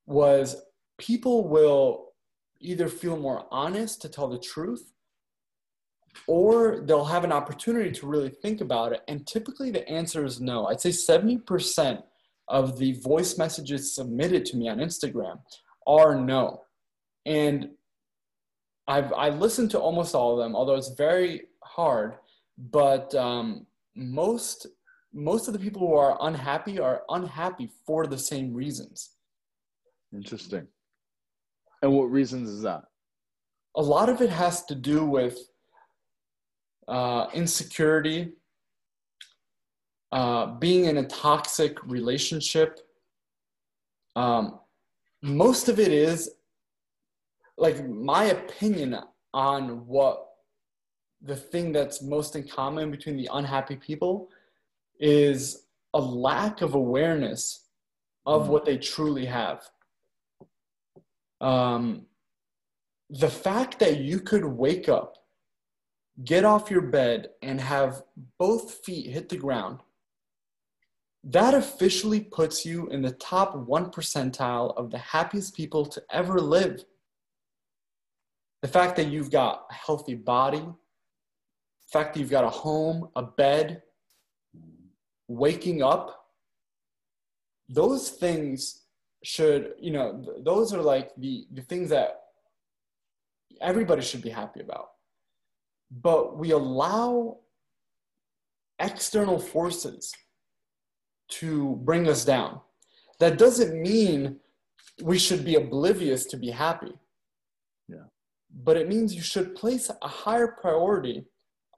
was 0.05 0.61
people 0.97 1.47
will 1.47 2.13
either 2.59 2.87
feel 2.87 3.17
more 3.17 3.45
honest 3.51 4.01
to 4.01 4.09
tell 4.09 4.29
the 4.29 4.39
truth 4.39 4.93
or 6.27 6.81
they'll 6.85 7.05
have 7.05 7.23
an 7.23 7.31
opportunity 7.31 7.91
to 7.91 8.07
really 8.07 8.29
think 8.29 8.61
about 8.61 8.93
it. 8.93 9.01
And 9.07 9.25
typically 9.25 9.71
the 9.71 9.87
answer 9.89 10.25
is 10.25 10.39
no. 10.39 10.67
I'd 10.67 10.81
say 10.81 10.89
70% 10.89 12.03
of 12.47 12.77
the 12.77 12.93
voice 12.93 13.37
messages 13.37 13.95
submitted 13.95 14.45
to 14.45 14.57
me 14.57 14.69
on 14.69 14.77
Instagram 14.77 15.39
are 15.87 16.15
no. 16.15 16.63
And 17.25 17.69
I've 18.87 19.13
I 19.13 19.29
listened 19.29 19.71
to 19.71 19.79
almost 19.79 20.15
all 20.15 20.33
of 20.33 20.39
them, 20.39 20.55
although 20.55 20.75
it's 20.75 20.93
very 20.95 21.43
hard. 21.63 22.15
But 22.57 23.13
um, 23.15 23.65
most 23.95 24.67
most 25.13 25.47
of 25.47 25.53
the 25.53 25.59
people 25.59 25.81
who 25.81 25.93
are 25.93 26.17
unhappy 26.21 26.79
are 26.79 27.03
unhappy 27.09 27.69
for 27.85 28.07
the 28.07 28.17
same 28.17 28.53
reasons. 28.53 29.11
Interesting. 30.13 30.67
And 31.81 31.93
what 31.93 32.11
reasons 32.11 32.49
is 32.49 32.61
that? 32.61 32.83
A 33.75 33.81
lot 33.81 34.09
of 34.09 34.21
it 34.21 34.29
has 34.29 34.65
to 34.65 34.75
do 34.75 35.05
with 35.05 35.37
uh, 36.87 37.27
insecurity, 37.33 38.33
uh, 40.11 40.47
being 40.57 40.85
in 40.85 40.97
a 40.97 41.05
toxic 41.05 41.81
relationship. 41.85 42.79
Um, 44.15 44.59
most 45.21 45.69
of 45.69 45.79
it 45.79 45.91
is 45.91 46.31
like 47.61 47.87
my 47.87 48.23
opinion 48.25 48.97
on 49.35 49.85
what 49.85 50.29
the 51.21 51.35
thing 51.35 51.71
that's 51.71 52.01
most 52.01 52.35
in 52.35 52.43
common 52.47 52.89
between 52.89 53.15
the 53.15 53.29
unhappy 53.33 53.75
people 53.75 54.29
is 54.99 55.67
a 55.93 56.01
lack 56.01 56.61
of 56.61 56.73
awareness 56.73 57.67
of 58.25 58.47
what 58.47 58.65
they 58.65 58.77
truly 58.77 59.25
have. 59.25 59.69
Um, 61.39 62.07
the 63.11 63.29
fact 63.29 63.77
that 63.77 63.99
you 63.99 64.19
could 64.19 64.43
wake 64.43 64.89
up, 64.89 65.17
get 66.23 66.43
off 66.43 66.71
your 66.71 66.81
bed, 66.81 67.29
and 67.43 67.61
have 67.61 68.01
both 68.39 68.83
feet 68.83 69.05
hit 69.05 69.29
the 69.29 69.37
ground, 69.37 69.81
that 71.23 71.53
officially 71.53 72.21
puts 72.21 72.65
you 72.65 72.87
in 72.87 73.03
the 73.03 73.11
top 73.11 73.55
one 73.55 73.91
percentile 73.91 74.75
of 74.75 74.89
the 74.89 74.97
happiest 74.97 75.55
people 75.55 75.85
to 75.85 76.01
ever 76.09 76.39
live. 76.39 76.83
The 78.61 78.67
fact 78.67 78.95
that 78.97 79.07
you've 79.07 79.31
got 79.31 79.65
a 79.69 79.73
healthy 79.73 80.15
body, 80.15 80.59
the 80.59 81.91
fact 81.91 82.13
that 82.13 82.19
you've 82.19 82.29
got 82.29 82.43
a 82.43 82.49
home, 82.49 83.09
a 83.15 83.23
bed, 83.23 83.81
waking 85.27 85.81
up, 85.81 86.27
those 87.69 88.09
things 88.09 88.81
should, 89.23 89.73
you 89.79 89.91
know, 89.91 90.23
those 90.43 90.73
are 90.73 90.81
like 90.81 91.11
the, 91.17 91.47
the 91.53 91.61
things 91.61 91.89
that 91.89 92.21
everybody 93.61 94.01
should 94.01 94.21
be 94.21 94.29
happy 94.29 94.59
about. 94.59 94.89
But 95.89 96.37
we 96.37 96.51
allow 96.51 97.37
external 98.79 99.39
forces 99.39 100.13
to 101.29 101.79
bring 101.83 102.07
us 102.09 102.25
down. 102.25 102.59
That 103.19 103.37
doesn't 103.37 103.79
mean 103.79 104.37
we 105.01 105.17
should 105.17 105.45
be 105.45 105.55
oblivious 105.55 106.25
to 106.25 106.37
be 106.37 106.49
happy. 106.49 106.93
But 108.53 108.77
it 108.77 108.89
means 108.89 109.15
you 109.15 109.21
should 109.21 109.55
place 109.55 109.89
a 110.01 110.07
higher 110.07 110.47
priority 110.47 111.25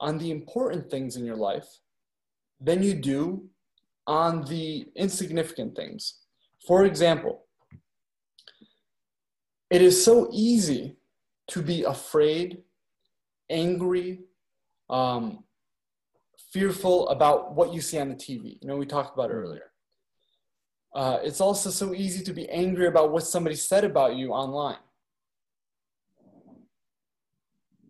on 0.00 0.18
the 0.18 0.30
important 0.30 0.90
things 0.90 1.16
in 1.16 1.24
your 1.24 1.36
life 1.36 1.68
than 2.60 2.82
you 2.82 2.94
do 2.94 3.48
on 4.06 4.44
the 4.44 4.86
insignificant 4.96 5.76
things. 5.76 6.20
For 6.66 6.84
example, 6.84 7.44
it 9.70 9.82
is 9.82 10.04
so 10.04 10.28
easy 10.32 10.96
to 11.48 11.62
be 11.62 11.82
afraid, 11.82 12.62
angry, 13.50 14.20
um, 14.88 15.44
fearful 16.52 17.08
about 17.08 17.54
what 17.54 17.72
you 17.72 17.80
see 17.80 17.98
on 17.98 18.08
the 18.08 18.14
TV. 18.14 18.58
You 18.60 18.68
know, 18.68 18.76
we 18.76 18.86
talked 18.86 19.14
about 19.14 19.30
earlier. 19.30 19.72
Uh, 20.94 21.18
it's 21.22 21.40
also 21.40 21.70
so 21.70 21.92
easy 21.92 22.22
to 22.22 22.32
be 22.32 22.48
angry 22.48 22.86
about 22.86 23.10
what 23.10 23.26
somebody 23.26 23.56
said 23.56 23.84
about 23.84 24.14
you 24.14 24.30
online. 24.30 24.78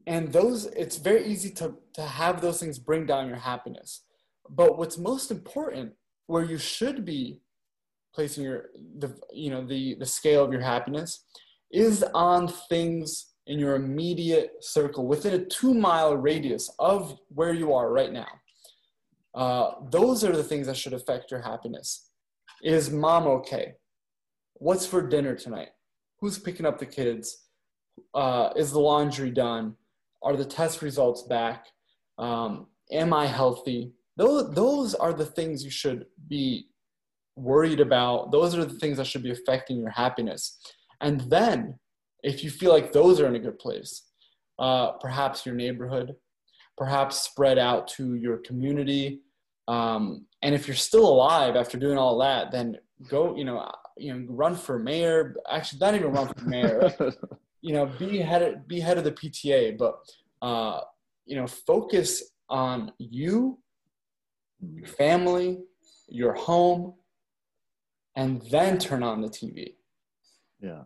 And 0.06 0.32
those, 0.32 0.66
it's 0.66 0.98
very 0.98 1.26
easy 1.26 1.50
to, 1.52 1.74
to 1.94 2.02
have 2.02 2.40
those 2.40 2.60
things 2.60 2.78
bring 2.78 3.06
down 3.06 3.28
your 3.28 3.38
happiness. 3.38 4.04
But 4.48 4.76
what's 4.76 4.98
most 4.98 5.30
important, 5.30 5.92
where 6.26 6.44
you 6.44 6.58
should 6.58 7.04
be 7.04 7.40
placing 8.14 8.44
your, 8.44 8.66
the, 8.98 9.16
you 9.32 9.50
know, 9.50 9.66
the, 9.66 9.96
the 9.98 10.06
scale 10.06 10.44
of 10.44 10.52
your 10.52 10.60
happiness, 10.60 11.24
is 11.72 12.04
on 12.14 12.48
things 12.68 13.34
in 13.46 13.58
your 13.58 13.74
immediate 13.76 14.52
circle 14.60 15.06
within 15.06 15.34
a 15.34 15.44
two 15.44 15.74
mile 15.74 16.16
radius 16.16 16.70
of 16.78 17.18
where 17.28 17.52
you 17.52 17.74
are 17.74 17.90
right 17.90 18.12
now. 18.12 18.28
Uh, 19.34 19.72
those 19.90 20.22
are 20.22 20.36
the 20.36 20.44
things 20.44 20.66
that 20.66 20.76
should 20.76 20.92
affect 20.92 21.30
your 21.30 21.40
happiness. 21.40 22.10
Is 22.62 22.90
mom 22.90 23.26
okay? 23.26 23.74
What's 24.54 24.86
for 24.86 25.06
dinner 25.06 25.34
tonight? 25.34 25.70
Who's 26.20 26.38
picking 26.38 26.64
up 26.64 26.78
the 26.78 26.86
kids? 26.86 27.44
Uh, 28.14 28.50
is 28.56 28.70
the 28.72 28.80
laundry 28.80 29.30
done? 29.30 29.74
Are 30.24 30.36
the 30.36 30.44
test 30.44 30.82
results 30.82 31.22
back? 31.22 31.66
Um, 32.18 32.66
am 32.90 33.12
I 33.12 33.26
healthy? 33.26 33.92
Those, 34.16 34.54
those 34.54 34.94
are 34.94 35.12
the 35.12 35.26
things 35.26 35.64
you 35.64 35.70
should 35.70 36.06
be 36.28 36.66
worried 37.36 37.80
about. 37.80 38.32
Those 38.32 38.56
are 38.56 38.64
the 38.64 38.78
things 38.78 38.96
that 38.96 39.06
should 39.06 39.22
be 39.22 39.32
affecting 39.32 39.78
your 39.78 39.90
happiness. 39.90 40.58
And 41.00 41.20
then, 41.22 41.78
if 42.22 42.42
you 42.42 42.50
feel 42.50 42.72
like 42.72 42.92
those 42.92 43.20
are 43.20 43.26
in 43.26 43.36
a 43.36 43.40
good 43.40 43.58
place, 43.58 44.02
uh, 44.58 44.92
perhaps 44.92 45.44
your 45.44 45.54
neighborhood, 45.54 46.14
perhaps 46.78 47.20
spread 47.20 47.58
out 47.58 47.86
to 47.88 48.14
your 48.14 48.38
community. 48.38 49.20
Um, 49.68 50.26
and 50.42 50.54
if 50.54 50.66
you're 50.66 50.76
still 50.76 51.06
alive 51.06 51.56
after 51.56 51.78
doing 51.78 51.98
all 51.98 52.18
that, 52.20 52.50
then 52.50 52.78
go, 53.08 53.36
you 53.36 53.44
know, 53.44 53.70
you 53.96 54.14
know, 54.14 54.26
run 54.28 54.54
for 54.54 54.78
mayor. 54.78 55.36
Actually, 55.50 55.80
not 55.80 55.94
even 55.94 56.12
run 56.12 56.28
for 56.28 56.44
mayor. 56.44 56.92
you 57.64 57.72
know, 57.72 57.86
be 57.86 58.18
head 58.18 58.68
be 58.68 58.78
head 58.78 58.98
of 58.98 59.04
the 59.04 59.12
PTA, 59.12 59.78
but 59.78 59.98
uh, 60.42 60.80
you 61.24 61.34
know, 61.34 61.46
focus 61.46 62.22
on 62.50 62.92
you, 62.98 63.58
your 64.60 64.86
family, 64.86 65.60
your 66.06 66.34
home, 66.34 66.92
and 68.16 68.42
then 68.50 68.76
turn 68.76 69.02
on 69.02 69.22
the 69.22 69.28
TV. 69.28 69.76
Yeah. 70.60 70.82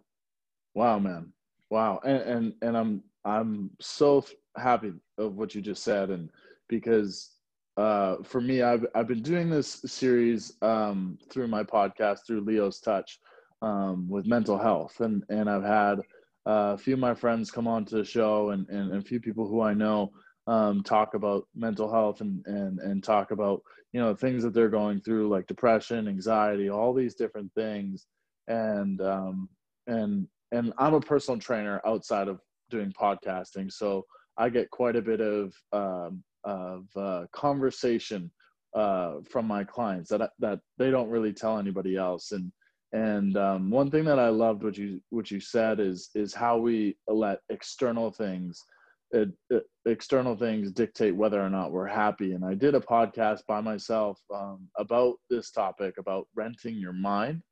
Wow, 0.75 1.01
man. 1.01 1.33
Wow. 1.69 1.99
And 2.05 2.23
and 2.23 2.53
and 2.63 2.77
I'm 2.77 3.03
I'm 3.25 3.71
so 3.81 4.25
happy 4.57 4.93
of 5.19 5.35
what 5.35 5.57
you 5.57 5.61
just 5.61 5.83
said 5.83 6.11
and 6.11 6.31
because 6.69 7.33
uh, 7.77 8.17
for 8.23 8.41
me 8.41 8.63
I've 8.63 8.87
I've 8.95 9.09
been 9.09 9.23
doing 9.23 9.51
this 9.51 9.83
series 9.85 10.53
um, 10.63 11.19
through 11.29 11.49
my 11.49 11.65
podcast 11.65 12.21
through 12.25 12.43
Leo's 12.43 12.79
Touch 12.79 13.19
um, 13.63 14.09
with 14.09 14.27
mental 14.27 14.57
health 14.57 15.01
and 15.01 15.25
and 15.29 15.51
I've 15.51 15.65
had 15.65 16.03
uh, 16.49 16.73
a 16.73 16.79
few 16.79 16.95
of 16.95 17.01
my 17.01 17.15
friends 17.15 17.51
come 17.51 17.69
on 17.69 17.85
to 17.85 17.97
the 17.97 18.05
show 18.05 18.51
and, 18.51 18.67
and, 18.71 18.91
and 18.91 19.03
a 19.03 19.07
few 19.07 19.21
people 19.21 19.47
who 19.47 19.61
I 19.61 19.75
know 19.75 20.11
um, 20.47 20.83
talk 20.83 21.13
about 21.13 21.47
mental 21.55 21.93
health 21.93 22.23
and, 22.23 22.43
and, 22.47 22.79
and 22.79 23.05
talk 23.05 23.33
about, 23.33 23.61
you 23.93 24.01
know, 24.01 24.15
things 24.15 24.43
that 24.43 24.55
they're 24.55 24.71
going 24.71 25.03
through 25.03 25.29
like 25.29 25.47
depression, 25.47 26.09
anxiety, 26.09 26.71
all 26.71 26.95
these 26.95 27.15
different 27.15 27.53
things. 27.55 28.07
And, 28.47 28.99
um, 29.03 29.51
and, 29.87 30.27
and 30.51 30.73
I'm 30.79 30.95
a 30.95 31.01
personal 31.01 31.39
trainer 31.39 31.83
outside 31.87 32.29
of 32.29 32.41
doing 32.71 32.95
podcasting. 32.99 33.71
So 33.71 34.07
I 34.39 34.49
get 34.49 34.71
quite 34.71 34.97
a 34.97 35.03
bit 35.03 35.21
of, 35.21 35.53
um, 35.73 36.25
of 36.45 36.87
uh, 36.97 37.27
conversation 37.33 38.31
uh, 38.75 39.17
from 39.31 39.47
my 39.47 39.65
clients 39.65 40.09
that, 40.11 40.31
that 40.39 40.61
they 40.79 40.91
don't 40.91 41.11
really 41.11 41.35
tell 41.35 41.59
anybody 41.59 41.97
else. 41.97 42.33
And, 42.33 42.51
and 42.93 43.37
um, 43.37 43.71
one 43.71 43.91
thing 43.91 44.05
that 44.05 44.19
I 44.19 44.29
loved 44.29 44.63
what 44.63 44.79
you 44.79 45.01
what 45.11 45.31
you 45.31 45.41
said 45.41 45.79
is 45.79 46.11
is 46.15 46.33
how 46.33 46.59
we 46.59 46.97
let 47.07 47.41
external 47.51 48.11
things 48.11 48.65
it, 49.11 49.31
it, 49.51 49.65
external 49.87 50.37
things 50.37 50.73
dictate 50.73 51.17
whether 51.17 51.41
or 51.41 51.51
not 51.51 51.73
we're 51.73 51.87
happy. 51.87 52.33
And 52.33 52.45
I 52.45 52.55
did 52.55 52.75
a 52.75 52.81
podcast 52.81 53.41
by 53.49 53.61
myself 53.61 54.19
um, 54.35 54.69
about 54.79 55.17
this 55.31 55.51
topic 55.51 55.95
about 55.99 56.27
renting 56.35 56.77
your 56.77 56.93
mind 56.93 57.43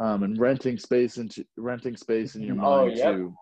um, 0.00 0.22
and 0.24 0.38
renting 0.38 0.78
space 0.78 1.16
into 1.16 1.44
renting 1.56 1.96
space 1.96 2.34
in 2.34 2.42
your 2.42 2.56
mind 2.56 2.92
oh, 2.92 2.94
yep. 2.94 3.14
to 3.14 3.34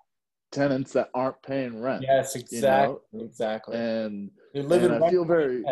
tenants 0.53 0.93
that 0.93 1.09
aren't 1.15 1.43
paying 1.43 1.81
rent. 1.81 2.05
Yes, 2.07 2.37
exactly, 2.37 2.97
you 3.13 3.19
know? 3.19 3.25
exactly. 3.25 3.77
And, 3.77 4.31
and 4.55 4.73
I 5.05 5.11
feel 5.11 5.25
very, 5.25 5.65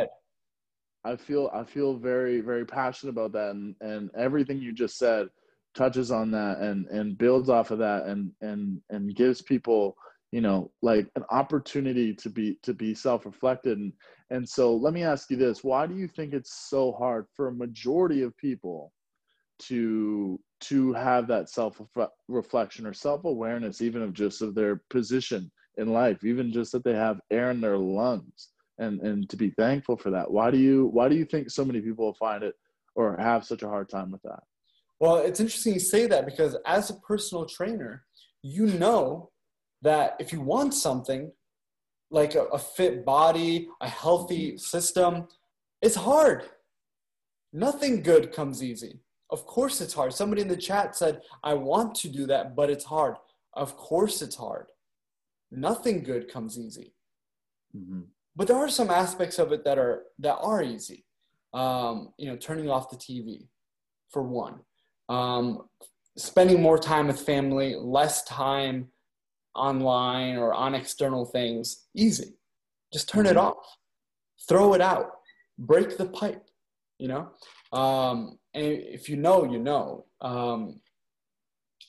I 1.04 1.16
feel, 1.16 1.50
I 1.52 1.62
feel 1.64 1.96
very, 1.96 2.40
very 2.40 2.64
passionate 2.64 3.12
about 3.12 3.32
that, 3.32 3.50
and 3.50 3.74
and 3.80 4.10
everything 4.16 4.58
you 4.58 4.72
just 4.72 4.98
said 4.98 5.28
touches 5.74 6.10
on 6.10 6.30
that 6.30 6.58
and 6.58 6.86
and 6.88 7.18
builds 7.18 7.48
off 7.48 7.70
of 7.70 7.78
that 7.78 8.06
and 8.06 8.30
and 8.40 8.80
and 8.90 9.14
gives 9.16 9.40
people 9.40 9.96
you 10.30 10.40
know 10.40 10.70
like 10.82 11.08
an 11.16 11.24
opportunity 11.30 12.14
to 12.14 12.30
be 12.30 12.58
to 12.62 12.74
be 12.74 12.94
self-reflected. 12.94 13.78
And 13.78 13.92
and 14.30 14.48
so 14.48 14.74
let 14.74 14.94
me 14.94 15.02
ask 15.02 15.30
you 15.30 15.36
this. 15.36 15.62
Why 15.62 15.86
do 15.86 15.94
you 15.94 16.08
think 16.08 16.32
it's 16.32 16.68
so 16.68 16.92
hard 16.92 17.26
for 17.34 17.48
a 17.48 17.54
majority 17.54 18.22
of 18.22 18.36
people 18.36 18.92
to 19.60 20.40
to 20.60 20.92
have 20.92 21.26
that 21.28 21.50
self 21.50 21.80
reflection 22.28 22.86
or 22.86 22.92
self 22.92 23.24
awareness 23.24 23.80
even 23.80 24.02
of 24.02 24.12
just 24.12 24.42
of 24.42 24.54
their 24.54 24.82
position 24.90 25.50
in 25.78 25.88
life 25.88 26.22
even 26.22 26.52
just 26.52 26.70
that 26.72 26.84
they 26.84 26.94
have 26.94 27.18
air 27.30 27.50
in 27.50 27.60
their 27.60 27.78
lungs 27.78 28.48
and 28.78 29.00
and 29.00 29.28
to 29.30 29.36
be 29.36 29.50
thankful 29.50 29.96
for 29.96 30.10
that? 30.10 30.30
Why 30.30 30.50
do 30.50 30.58
you 30.58 30.86
why 30.92 31.08
do 31.08 31.16
you 31.16 31.24
think 31.24 31.50
so 31.50 31.64
many 31.64 31.80
people 31.80 32.12
find 32.14 32.42
it 32.42 32.54
or 32.94 33.16
have 33.18 33.44
such 33.44 33.62
a 33.62 33.68
hard 33.68 33.88
time 33.88 34.10
with 34.10 34.22
that 34.22 34.42
well, 35.02 35.16
it's 35.16 35.40
interesting 35.40 35.74
you 35.74 35.80
say 35.80 36.06
that 36.06 36.26
because 36.26 36.56
as 36.64 36.88
a 36.88 36.94
personal 36.94 37.44
trainer, 37.44 38.04
you 38.40 38.66
know 38.66 39.32
that 39.82 40.14
if 40.20 40.32
you 40.32 40.40
want 40.40 40.74
something 40.74 41.32
like 42.12 42.36
a, 42.36 42.44
a 42.44 42.58
fit 42.60 43.04
body, 43.04 43.68
a 43.80 43.88
healthy 43.88 44.56
system, 44.56 45.26
it's 45.80 45.96
hard. 45.96 46.44
Nothing 47.52 48.00
good 48.04 48.30
comes 48.30 48.62
easy. 48.62 49.00
Of 49.30 49.44
course, 49.44 49.80
it's 49.80 49.92
hard. 49.92 50.12
Somebody 50.12 50.40
in 50.40 50.46
the 50.46 50.56
chat 50.56 50.94
said, 50.94 51.22
I 51.42 51.54
want 51.54 51.96
to 51.96 52.08
do 52.08 52.24
that, 52.26 52.54
but 52.54 52.70
it's 52.70 52.84
hard. 52.84 53.16
Of 53.54 53.76
course, 53.76 54.22
it's 54.22 54.36
hard. 54.36 54.66
Nothing 55.50 56.04
good 56.04 56.32
comes 56.32 56.60
easy. 56.60 56.94
Mm-hmm. 57.76 58.02
But 58.36 58.46
there 58.46 58.56
are 58.56 58.68
some 58.68 58.88
aspects 58.88 59.40
of 59.40 59.50
it 59.50 59.64
that 59.64 59.78
are 59.78 60.04
that 60.20 60.36
are 60.36 60.62
easy. 60.62 61.04
Um, 61.52 62.12
you 62.18 62.28
know, 62.28 62.36
turning 62.36 62.70
off 62.70 62.88
the 62.88 62.96
TV, 62.96 63.48
for 64.08 64.22
one 64.22 64.60
um, 65.08 65.68
spending 66.16 66.60
more 66.60 66.78
time 66.78 67.06
with 67.06 67.20
family, 67.20 67.74
less 67.78 68.22
time 68.24 68.88
online 69.54 70.36
or 70.36 70.54
on 70.54 70.74
external 70.74 71.24
things, 71.24 71.86
easy. 71.94 72.34
Just 72.92 73.08
turn 73.08 73.26
it 73.26 73.30
mm-hmm. 73.30 73.38
off, 73.38 73.76
throw 74.48 74.74
it 74.74 74.80
out, 74.80 75.10
break 75.58 75.96
the 75.96 76.06
pipe, 76.06 76.44
you 76.98 77.08
know? 77.08 77.30
Um, 77.72 78.38
and 78.54 78.64
if 78.66 79.08
you 79.08 79.16
know, 79.16 79.50
you 79.50 79.58
know. 79.58 80.06
Um, 80.20 80.80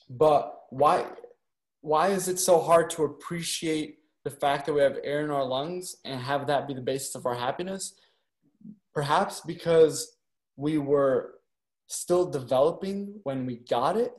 but 0.08 0.60
why, 0.70 1.06
why 1.80 2.08
is 2.08 2.28
it 2.28 2.38
so 2.38 2.60
hard 2.60 2.90
to 2.90 3.04
appreciate 3.04 3.98
the 4.24 4.30
fact 4.30 4.66
that 4.66 4.72
we 4.72 4.80
have 4.80 4.98
air 5.04 5.22
in 5.22 5.30
our 5.30 5.44
lungs 5.44 5.96
and 6.04 6.20
have 6.20 6.46
that 6.46 6.66
be 6.66 6.74
the 6.74 6.80
basis 6.80 7.14
of 7.14 7.26
our 7.26 7.34
happiness? 7.34 7.94
Perhaps 8.94 9.40
because 9.40 10.16
we 10.56 10.78
were 10.78 11.34
still 11.86 12.30
developing 12.30 13.20
when 13.24 13.46
we 13.46 13.56
got 13.56 13.96
it 13.96 14.12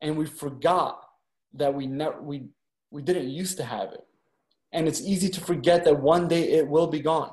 and 0.00 0.16
we 0.16 0.26
forgot 0.26 1.00
that 1.54 1.72
we 1.72 1.86
never 1.86 2.20
we 2.22 2.48
we 2.90 3.02
didn't 3.02 3.30
used 3.30 3.56
to 3.56 3.64
have 3.64 3.92
it. 3.92 4.04
And 4.72 4.86
it's 4.86 5.00
easy 5.00 5.28
to 5.30 5.40
forget 5.40 5.84
that 5.84 6.00
one 6.00 6.28
day 6.28 6.52
it 6.52 6.68
will 6.68 6.86
be 6.86 7.00
gone. 7.00 7.32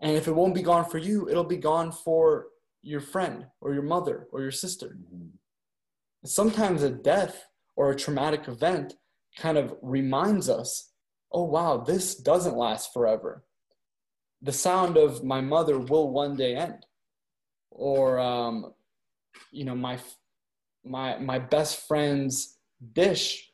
And 0.00 0.16
if 0.16 0.28
it 0.28 0.34
won't 0.34 0.54
be 0.54 0.62
gone 0.62 0.84
for 0.84 0.98
you 0.98 1.28
it'll 1.28 1.44
be 1.44 1.56
gone 1.56 1.92
for 1.92 2.48
your 2.82 3.00
friend 3.00 3.46
or 3.60 3.72
your 3.72 3.82
mother 3.82 4.28
or 4.32 4.40
your 4.42 4.52
sister. 4.52 4.88
Mm-hmm. 4.88 5.28
sometimes 6.24 6.82
a 6.82 6.90
death 6.90 7.46
or 7.76 7.90
a 7.90 7.96
traumatic 7.96 8.48
event 8.48 8.94
kind 9.38 9.58
of 9.58 9.74
reminds 9.82 10.48
us 10.48 10.92
oh 11.32 11.44
wow 11.44 11.76
this 11.78 12.14
doesn't 12.14 12.56
last 12.56 12.92
forever. 12.92 13.44
The 14.42 14.52
sound 14.52 14.96
of 14.96 15.24
my 15.24 15.40
mother 15.40 15.78
will 15.78 16.10
one 16.10 16.36
day 16.36 16.54
end 16.56 16.84
or 17.70 18.18
um, 18.18 18.72
you 19.50 19.64
know 19.64 19.74
my 19.74 19.98
my 20.84 21.18
my 21.18 21.38
best 21.38 21.86
friend's 21.86 22.58
dish 22.92 23.50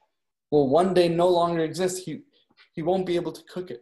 will 0.50 0.68
one 0.68 0.94
day 0.94 1.08
no 1.08 1.28
longer 1.28 1.62
exist. 1.62 2.04
He 2.04 2.20
he 2.72 2.82
won't 2.82 3.06
be 3.06 3.16
able 3.16 3.32
to 3.32 3.42
cook 3.52 3.70
it. 3.70 3.80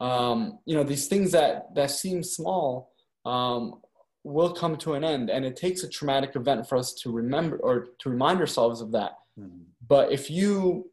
Um, 0.00 0.58
you 0.66 0.74
know 0.74 0.84
these 0.84 1.08
things 1.08 1.32
that 1.32 1.74
that 1.74 1.90
seem 1.90 2.22
small 2.22 2.92
um, 3.26 3.80
will 4.24 4.52
come 4.52 4.76
to 4.76 4.94
an 4.94 5.04
end. 5.04 5.30
And 5.30 5.44
it 5.44 5.56
takes 5.56 5.82
a 5.82 5.88
traumatic 5.88 6.36
event 6.36 6.68
for 6.68 6.76
us 6.76 6.92
to 6.94 7.10
remember 7.10 7.56
or 7.58 7.88
to 8.00 8.10
remind 8.10 8.40
ourselves 8.40 8.80
of 8.80 8.92
that. 8.92 9.12
Mm-hmm. 9.38 9.62
but 9.86 10.10
if 10.10 10.28
you 10.28 10.90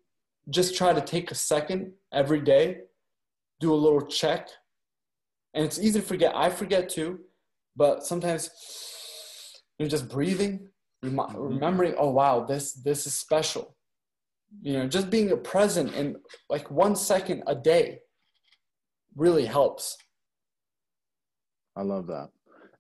just 0.51 0.77
try 0.77 0.93
to 0.93 1.01
take 1.01 1.31
a 1.31 1.35
second 1.35 1.91
every 2.13 2.39
day 2.39 2.77
do 3.59 3.73
a 3.73 3.75
little 3.75 4.05
check 4.05 4.49
and 5.53 5.65
it's 5.65 5.79
easy 5.79 5.99
to 5.99 6.05
forget. 6.05 6.35
I 6.35 6.49
forget 6.49 6.89
too 6.89 7.19
but 7.77 8.03
sometimes 8.03 8.49
you're 9.77 9.87
just 9.87 10.09
breathing 10.09 10.67
rem- 11.03 11.15
mm-hmm. 11.15 11.37
remembering 11.37 11.93
oh 11.97 12.09
wow 12.09 12.43
this 12.43 12.73
this 12.73 13.07
is 13.07 13.13
special. 13.13 13.75
You 14.61 14.73
know 14.73 14.87
just 14.87 15.09
being 15.09 15.29
present 15.43 15.93
in 15.93 16.17
like 16.49 16.69
one 16.71 16.95
second 16.95 17.43
a 17.47 17.55
day 17.55 17.99
really 19.15 19.45
helps. 19.45 19.97
I 21.75 21.83
love 21.83 22.07
that. 22.07 22.29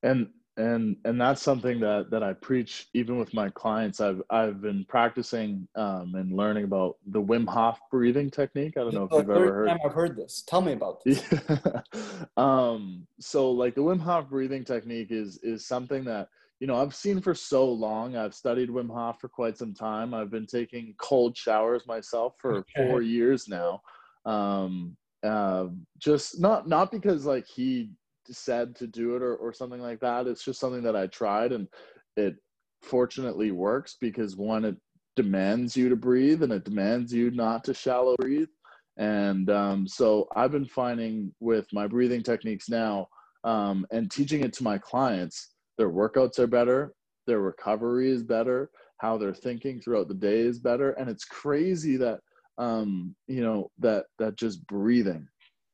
And 0.03 0.29
and 0.57 0.97
and 1.05 1.21
that's 1.21 1.41
something 1.41 1.79
that 1.79 2.09
that 2.09 2.23
i 2.23 2.33
preach 2.33 2.87
even 2.93 3.17
with 3.17 3.33
my 3.33 3.49
clients. 3.51 4.01
I've 4.01 4.21
i've 4.29 4.61
been 4.61 4.85
practicing 4.89 5.67
um, 5.75 6.13
and 6.15 6.35
learning 6.35 6.63
about 6.63 6.97
the 7.07 7.21
wim 7.21 7.47
hof 7.47 7.79
breathing 7.91 8.29
technique. 8.29 8.75
I 8.75 8.81
don't 8.81 8.93
know 8.93 9.03
if 9.03 9.11
you've 9.11 9.29
ever 9.29 9.53
heard 9.53 9.67
time 9.69 9.79
i've 9.85 9.93
heard 9.93 10.17
this. 10.17 10.43
Tell 10.47 10.61
me 10.61 10.73
about 10.73 11.03
this. 11.03 11.23
Um 12.37 13.07
so 13.19 13.51
like 13.51 13.75
the 13.75 13.81
wim 13.81 13.99
hof 13.99 14.29
breathing 14.29 14.63
technique 14.63 15.11
is 15.11 15.37
is 15.43 15.65
something 15.65 16.03
that 16.05 16.29
you 16.59 16.67
know 16.67 16.75
i've 16.81 16.95
seen 16.95 17.21
for 17.21 17.35
so 17.35 17.65
long. 17.65 18.15
I've 18.15 18.33
studied 18.33 18.69
wim 18.69 18.91
hof 18.91 19.21
for 19.21 19.29
quite 19.29 19.57
some 19.57 19.73
time. 19.73 20.13
I've 20.13 20.31
been 20.31 20.47
taking 20.47 20.95
cold 20.97 21.37
showers 21.37 21.85
myself 21.87 22.33
for 22.39 22.57
okay. 22.57 22.89
four 22.89 23.01
years 23.01 23.47
now. 23.47 23.81
Um 24.25 24.97
uh, 25.23 25.65
just 25.97 26.39
not 26.39 26.67
not 26.67 26.91
because 26.91 27.25
like 27.25 27.45
he 27.47 27.91
said 28.31 28.75
to 28.77 28.87
do 28.87 29.15
it 29.15 29.21
or, 29.21 29.35
or 29.35 29.53
something 29.53 29.81
like 29.81 29.99
that. 30.01 30.27
It's 30.27 30.43
just 30.43 30.59
something 30.59 30.83
that 30.83 30.95
I 30.95 31.07
tried 31.07 31.51
and 31.51 31.67
it 32.15 32.35
fortunately 32.81 33.51
works 33.51 33.97
because 33.99 34.35
one, 34.35 34.65
it 34.65 34.75
demands 35.15 35.75
you 35.75 35.89
to 35.89 35.95
breathe 35.95 36.43
and 36.43 36.53
it 36.53 36.63
demands 36.63 37.13
you 37.13 37.31
not 37.31 37.63
to 37.65 37.73
shallow 37.73 38.15
breathe. 38.19 38.49
And 38.97 39.49
um, 39.49 39.87
so 39.87 40.27
I've 40.35 40.51
been 40.51 40.65
finding 40.65 41.33
with 41.39 41.67
my 41.71 41.87
breathing 41.87 42.23
techniques 42.23 42.69
now 42.69 43.07
um, 43.43 43.85
and 43.91 44.09
teaching 44.09 44.43
it 44.43 44.53
to 44.53 44.63
my 44.63 44.77
clients, 44.77 45.53
their 45.77 45.89
workouts 45.89 46.39
are 46.39 46.47
better, 46.47 46.93
their 47.27 47.41
recovery 47.41 48.09
is 48.09 48.23
better, 48.23 48.69
how 48.97 49.17
they're 49.17 49.33
thinking 49.33 49.79
throughout 49.79 50.07
the 50.07 50.13
day 50.13 50.39
is 50.39 50.59
better. 50.59 50.91
And 50.91 51.09
it's 51.09 51.25
crazy 51.25 51.97
that, 51.97 52.19
um, 52.57 53.15
you 53.27 53.41
know, 53.41 53.69
that, 53.79 54.05
that 54.17 54.35
just 54.35 54.65
breathing, 54.65 55.27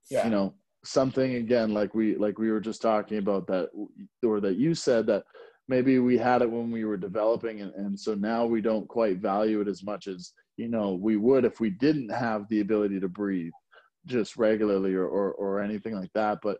yeah. 0.09 0.25
you 0.25 0.31
know, 0.31 0.53
something 0.85 1.35
again 1.35 1.73
like 1.73 1.95
we 1.95 2.15
like 2.15 2.37
we 2.37 2.51
were 2.51 2.59
just 2.59 2.81
talking 2.81 3.17
about 3.17 3.47
that 3.47 3.69
or 4.23 4.39
that 4.41 4.57
you 4.57 4.75
said 4.75 5.05
that 5.07 5.23
maybe 5.69 5.99
we 5.99 6.17
had 6.17 6.41
it 6.41 6.51
when 6.51 6.69
we 6.71 6.83
were 6.83 6.97
developing 6.97 7.61
and, 7.61 7.73
and 7.75 7.97
so 7.97 8.13
now 8.13 8.45
we 8.45 8.61
don't 8.61 8.87
quite 8.87 9.17
value 9.17 9.61
it 9.61 9.67
as 9.67 9.83
much 9.83 10.07
as 10.07 10.33
you 10.57 10.67
know 10.67 10.93
we 10.93 11.15
would 11.15 11.45
if 11.45 11.59
we 11.59 11.69
didn't 11.69 12.09
have 12.09 12.47
the 12.49 12.59
ability 12.59 12.99
to 12.99 13.07
breathe 13.07 13.53
just 14.05 14.35
regularly 14.35 14.93
or 14.93 15.07
or, 15.07 15.31
or 15.33 15.61
anything 15.61 15.95
like 15.95 16.11
that. 16.13 16.39
But 16.41 16.57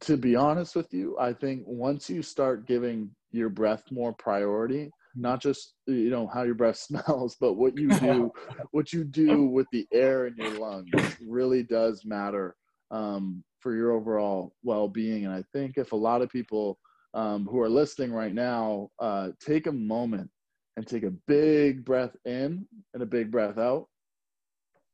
to 0.00 0.16
be 0.16 0.36
honest 0.36 0.76
with 0.76 0.92
you 0.92 1.16
i 1.18 1.32
think 1.32 1.62
once 1.66 2.10
you 2.10 2.22
start 2.22 2.66
giving 2.66 3.10
your 3.32 3.48
breath 3.48 3.82
more 3.90 4.12
priority 4.12 4.90
not 5.16 5.40
just 5.40 5.74
you 5.86 6.10
know 6.10 6.26
how 6.26 6.42
your 6.42 6.54
breath 6.54 6.76
smells 6.88 7.36
but 7.40 7.54
what 7.54 7.76
you 7.76 7.88
do 8.00 8.30
what 8.70 8.92
you 8.92 9.04
do 9.04 9.44
with 9.46 9.66
the 9.72 9.86
air 9.92 10.26
in 10.26 10.36
your 10.36 10.58
lungs 10.58 10.90
really 11.26 11.62
does 11.62 12.02
matter 12.04 12.54
um, 12.90 13.42
for 13.60 13.74
your 13.74 13.92
overall 13.92 14.54
well-being. 14.62 15.24
And 15.24 15.34
i 15.34 15.42
think 15.52 15.74
if 15.76 15.92
a 15.92 15.96
lot 15.96 16.22
of 16.22 16.30
people 16.30 16.78
um, 17.14 17.46
who 17.50 17.60
are 17.60 17.68
listening 17.68 18.12
right 18.12 18.34
now 18.34 18.90
uh, 19.00 19.30
take 19.40 19.66
a 19.66 19.72
moment 19.72 20.30
and 20.76 20.86
take 20.86 21.02
a 21.02 21.12
big 21.26 21.84
breath 21.84 22.14
in 22.26 22.66
and 22.92 23.02
a 23.02 23.06
big 23.06 23.30
breath 23.30 23.58
out 23.58 23.86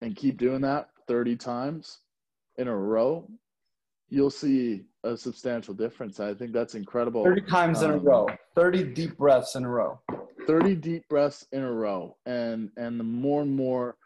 and 0.01 0.17
keep 0.17 0.39
doing 0.39 0.61
that 0.61 0.89
30 1.09 1.37
times 1.37 1.99
in 2.59 2.69
a 2.69 2.77
row 2.77 3.29
you'll 4.13 4.31
see 4.31 4.83
a 5.05 5.17
substantial 5.17 5.73
difference. 5.73 6.21
I 6.21 6.35
think 6.35 6.53
that's 6.53 6.75
incredible. 6.75 7.25
30 7.25 7.41
times 7.43 7.83
um, 7.83 7.85
in 7.85 7.91
a 7.93 7.99
um, 7.99 8.05
row, 8.05 8.29
30 8.55 8.85
deep 8.93 9.17
breaths 9.17 9.57
in 9.57 9.65
a 9.65 9.69
row. 9.69 9.99
30 10.47 10.75
deep 10.77 11.09
breaths 11.09 11.47
in 11.53 11.63
a 11.63 11.73
row. 11.73 12.15
And, 12.27 12.71
and 12.77 13.01
the 13.01 13.05
more 13.05 13.41
and 13.41 13.57
more 13.57 13.97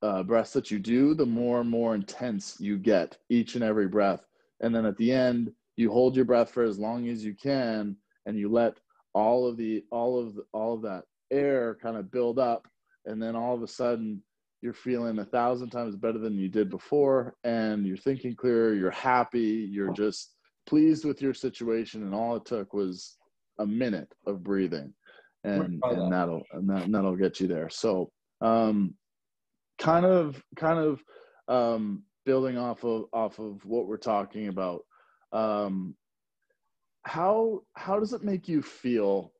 uh, 0.00 0.22
breaths 0.22 0.52
that 0.52 0.70
you 0.70 0.78
do, 0.78 1.12
the 1.12 1.26
more 1.26 1.60
and 1.60 1.68
more 1.68 1.96
intense 1.96 2.56
you 2.60 2.78
get 2.78 3.18
each 3.30 3.56
and 3.56 3.64
every 3.64 3.88
breath. 3.88 4.24
And 4.60 4.72
then 4.72 4.86
at 4.86 4.96
the 4.96 5.10
end, 5.10 5.50
you 5.76 5.90
hold 5.90 6.14
your 6.14 6.24
breath 6.24 6.52
for 6.52 6.62
as 6.62 6.78
long 6.78 7.08
as 7.08 7.24
you 7.24 7.34
can 7.34 7.96
and 8.26 8.38
you 8.38 8.48
let 8.48 8.78
all 9.12 9.48
of 9.48 9.56
the 9.56 9.82
all 9.90 10.20
of 10.20 10.36
the, 10.36 10.44
all 10.52 10.74
of 10.74 10.82
that 10.82 11.02
air 11.32 11.76
kind 11.82 11.96
of 11.96 12.10
build 12.10 12.38
up 12.38 12.68
and 13.06 13.20
then 13.20 13.34
all 13.34 13.54
of 13.54 13.62
a 13.62 13.68
sudden 13.68 14.22
you're 14.60 14.74
feeling 14.74 15.18
a 15.18 15.24
thousand 15.24 15.70
times 15.70 15.96
better 15.96 16.18
than 16.18 16.34
you 16.34 16.48
did 16.48 16.68
before 16.68 17.34
and 17.44 17.86
you're 17.86 17.96
thinking 17.96 18.34
clearer 18.34 18.74
you're 18.74 18.90
happy 18.90 19.68
you're 19.70 19.92
just 19.92 20.34
pleased 20.66 21.04
with 21.04 21.22
your 21.22 21.34
situation 21.34 22.02
and 22.02 22.14
all 22.14 22.36
it 22.36 22.44
took 22.44 22.74
was 22.74 23.16
a 23.58 23.66
minute 23.66 24.12
of 24.26 24.42
breathing. 24.42 24.92
And 25.44 25.80
and 25.82 26.12
that'll 26.12 26.42
and 26.52 26.68
that, 26.68 26.90
that'll 26.90 27.16
get 27.16 27.40
you 27.40 27.46
there. 27.46 27.68
So 27.70 28.10
um 28.40 28.94
kind 29.78 30.04
of 30.04 30.42
kind 30.56 30.78
of 30.78 31.02
um 31.48 32.02
building 32.26 32.58
off 32.58 32.84
of 32.84 33.04
off 33.12 33.38
of 33.38 33.64
what 33.64 33.86
we're 33.86 33.96
talking 33.96 34.48
about 34.48 34.82
um 35.32 35.94
how 37.04 37.62
how 37.74 37.98
does 37.98 38.12
it 38.12 38.22
make 38.22 38.48
you 38.48 38.60
feel 38.60 39.32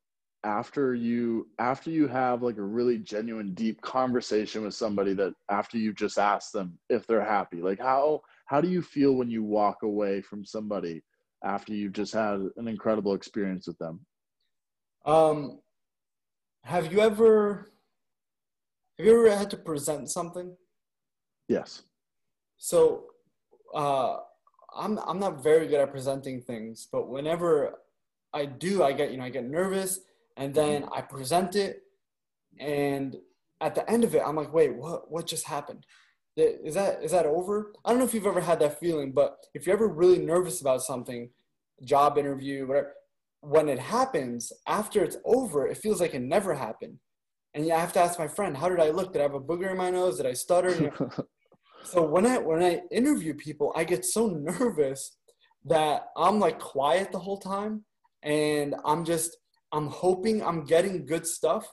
after 0.44 0.94
you 0.94 1.48
after 1.58 1.90
you 1.90 2.06
have 2.06 2.42
like 2.42 2.58
a 2.58 2.62
really 2.62 2.98
genuine 2.98 3.54
deep 3.54 3.80
conversation 3.80 4.62
with 4.62 4.74
somebody 4.74 5.12
that 5.12 5.34
after 5.50 5.78
you 5.78 5.92
just 5.92 6.16
asked 6.18 6.52
them 6.52 6.78
if 6.88 7.06
they're 7.06 7.24
happy 7.24 7.60
like 7.60 7.80
how 7.80 8.20
how 8.46 8.60
do 8.60 8.68
you 8.68 8.80
feel 8.80 9.14
when 9.14 9.28
you 9.28 9.42
walk 9.42 9.82
away 9.82 10.22
from 10.22 10.44
somebody 10.44 11.02
after 11.44 11.74
you've 11.74 11.92
just 11.92 12.14
had 12.14 12.40
an 12.56 12.68
incredible 12.68 13.14
experience 13.14 13.66
with 13.66 13.78
them? 13.78 14.00
Um 15.04 15.60
have 16.64 16.92
you 16.92 17.00
ever 17.00 17.72
have 18.98 19.06
you 19.06 19.12
ever 19.12 19.36
had 19.36 19.50
to 19.50 19.56
present 19.56 20.10
something? 20.10 20.56
Yes. 21.48 21.82
So 22.58 23.06
uh 23.74 24.18
i'm 24.76 24.98
i'm 25.06 25.18
not 25.18 25.42
very 25.42 25.66
good 25.66 25.80
at 25.80 25.90
presenting 25.90 26.40
things 26.40 26.88
but 26.90 27.08
whenever 27.08 27.80
i 28.32 28.44
do 28.44 28.82
i 28.82 28.92
get 28.92 29.10
you 29.10 29.16
know 29.16 29.24
i 29.24 29.30
get 29.30 29.44
nervous 29.44 30.00
and 30.38 30.54
mm-hmm. 30.54 30.70
then 30.70 30.84
I 30.94 31.02
present 31.02 31.56
it, 31.56 31.82
and 32.58 33.16
at 33.60 33.74
the 33.74 33.88
end 33.90 34.04
of 34.04 34.14
it, 34.14 34.22
I'm 34.24 34.36
like, 34.36 34.52
wait, 34.52 34.74
what? 34.74 35.10
What 35.10 35.26
just 35.26 35.46
happened? 35.46 35.84
Is 36.36 36.74
that 36.74 37.02
is 37.02 37.10
that 37.10 37.26
over? 37.26 37.72
I 37.84 37.90
don't 37.90 37.98
know 37.98 38.04
if 38.04 38.14
you've 38.14 38.26
ever 38.26 38.40
had 38.40 38.60
that 38.60 38.78
feeling, 38.78 39.12
but 39.12 39.36
if 39.54 39.66
you're 39.66 39.76
ever 39.76 39.88
really 39.88 40.18
nervous 40.18 40.60
about 40.60 40.82
something, 40.82 41.30
job 41.84 42.16
interview, 42.16 42.66
whatever, 42.66 42.94
when 43.40 43.68
it 43.68 43.80
happens 43.80 44.52
after 44.66 45.02
it's 45.02 45.16
over, 45.24 45.66
it 45.66 45.78
feels 45.78 46.00
like 46.00 46.14
it 46.14 46.22
never 46.22 46.54
happened. 46.54 46.98
And 47.54 47.66
yeah, 47.66 47.76
I 47.76 47.80
have 47.80 47.92
to 47.94 48.00
ask 48.00 48.18
my 48.18 48.28
friend, 48.28 48.56
how 48.56 48.68
did 48.68 48.78
I 48.78 48.90
look? 48.90 49.12
Did 49.12 49.20
I 49.20 49.22
have 49.22 49.34
a 49.34 49.40
booger 49.40 49.70
in 49.70 49.76
my 49.76 49.90
nose? 49.90 50.18
Did 50.18 50.26
I 50.26 50.32
stutter? 50.32 50.92
so 51.82 52.02
when 52.02 52.24
I 52.24 52.38
when 52.38 52.62
I 52.62 52.82
interview 52.92 53.34
people, 53.34 53.72
I 53.74 53.82
get 53.82 54.04
so 54.04 54.28
nervous 54.28 55.16
that 55.64 56.06
I'm 56.16 56.38
like 56.38 56.60
quiet 56.60 57.10
the 57.10 57.18
whole 57.18 57.38
time, 57.38 57.84
and 58.22 58.76
I'm 58.84 59.04
just 59.04 59.36
I'm 59.72 59.88
hoping 59.88 60.42
I'm 60.42 60.64
getting 60.64 61.04
good 61.04 61.26
stuff. 61.26 61.66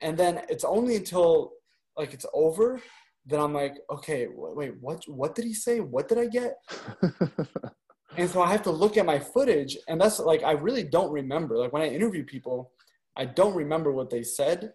And 0.00 0.16
then 0.16 0.42
it's 0.48 0.64
only 0.64 0.96
until 0.96 1.52
like 1.96 2.12
it's 2.12 2.26
over 2.34 2.80
that 3.26 3.40
I'm 3.40 3.54
like, 3.54 3.76
okay, 3.90 4.28
wait, 4.30 4.74
what 4.80 5.02
what 5.08 5.34
did 5.34 5.44
he 5.44 5.54
say? 5.54 5.80
What 5.80 6.08
did 6.08 6.18
I 6.18 6.26
get? 6.26 6.56
and 8.16 8.28
so 8.28 8.42
I 8.42 8.50
have 8.50 8.62
to 8.62 8.70
look 8.70 8.96
at 8.96 9.06
my 9.06 9.18
footage 9.18 9.76
and 9.88 10.00
that's 10.00 10.18
like 10.18 10.42
I 10.42 10.52
really 10.52 10.84
don't 10.84 11.10
remember. 11.10 11.56
Like 11.56 11.72
when 11.72 11.82
I 11.82 11.88
interview 11.88 12.24
people, 12.24 12.72
I 13.16 13.24
don't 13.24 13.56
remember 13.56 13.92
what 13.92 14.10
they 14.10 14.22
said 14.22 14.72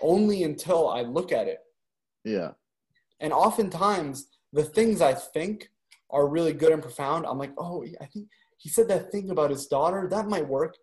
only 0.00 0.42
until 0.42 0.88
I 0.88 1.02
look 1.02 1.32
at 1.32 1.46
it. 1.46 1.58
Yeah. 2.24 2.52
And 3.20 3.32
oftentimes 3.32 4.26
the 4.52 4.64
things 4.64 5.00
I 5.00 5.14
think 5.14 5.68
are 6.10 6.28
really 6.28 6.52
good 6.52 6.72
and 6.72 6.82
profound, 6.82 7.26
I'm 7.26 7.38
like, 7.38 7.52
oh, 7.58 7.84
I 8.00 8.06
think 8.06 8.28
he 8.58 8.68
said 8.68 8.88
that 8.88 9.10
thing 9.10 9.30
about 9.30 9.50
his 9.50 9.66
daughter. 9.66 10.08
That 10.10 10.28
might 10.28 10.46
work 10.46 10.76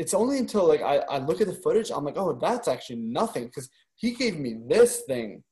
it's 0.00 0.14
only 0.14 0.38
until 0.38 0.66
like 0.66 0.80
I, 0.80 0.96
I 1.10 1.18
look 1.18 1.42
at 1.42 1.46
the 1.46 1.52
footage, 1.52 1.90
I'm 1.90 2.06
like, 2.06 2.16
oh, 2.16 2.32
that's 2.32 2.68
actually 2.68 3.00
nothing 3.00 3.44
because 3.44 3.68
he 3.96 4.12
gave 4.12 4.38
me 4.38 4.56
this 4.66 5.02
thing 5.06 5.44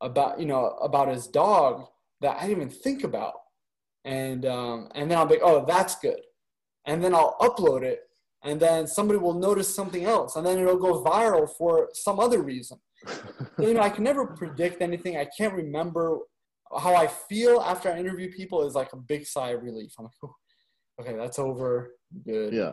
about 0.00 0.40
you 0.40 0.46
know 0.46 0.70
about 0.82 1.06
his 1.06 1.28
dog 1.28 1.86
that 2.20 2.36
I 2.36 2.48
didn't 2.48 2.62
even 2.62 2.68
think 2.68 3.04
about, 3.04 3.34
and 4.04 4.44
um, 4.44 4.88
and 4.96 5.08
then 5.08 5.16
I'll 5.16 5.26
be 5.26 5.34
like, 5.34 5.44
oh, 5.44 5.64
that's 5.64 5.94
good, 6.00 6.20
and 6.84 7.02
then 7.02 7.14
I'll 7.14 7.36
upload 7.40 7.82
it, 7.82 8.00
and 8.42 8.58
then 8.58 8.88
somebody 8.88 9.20
will 9.20 9.38
notice 9.38 9.72
something 9.72 10.04
else, 10.04 10.34
and 10.34 10.44
then 10.44 10.58
it'll 10.58 10.76
go 10.78 11.04
viral 11.04 11.48
for 11.56 11.88
some 11.92 12.18
other 12.18 12.42
reason. 12.42 12.78
you 13.60 13.72
know, 13.72 13.82
I 13.82 13.90
can 13.90 14.02
never 14.02 14.26
predict 14.26 14.82
anything. 14.82 15.16
I 15.16 15.28
can't 15.38 15.54
remember 15.54 16.18
how 16.76 16.96
I 16.96 17.06
feel 17.06 17.60
after 17.60 17.88
I 17.88 18.00
interview 18.00 18.32
people 18.32 18.66
is 18.66 18.74
like 18.74 18.92
a 18.94 18.96
big 18.96 19.26
sigh 19.26 19.50
of 19.50 19.62
relief. 19.62 19.92
I'm 19.96 20.06
like, 20.06 20.32
okay, 21.00 21.16
that's 21.16 21.38
over. 21.38 21.92
Good. 22.26 22.52
Yeah. 22.52 22.72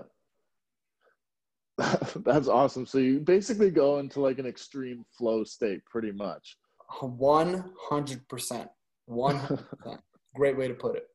That's 2.25 2.47
awesome. 2.47 2.85
So 2.85 2.97
you 2.97 3.19
basically 3.19 3.71
go 3.71 3.99
into 3.99 4.19
like 4.19 4.39
an 4.39 4.45
extreme 4.45 5.05
flow 5.17 5.43
state 5.43 5.83
pretty 5.85 6.11
much. 6.11 6.57
100%. 7.01 8.69
100%. 9.09 9.99
Great 10.35 10.57
way 10.57 10.67
to 10.67 10.73
put 10.73 10.95
it. 10.95 11.07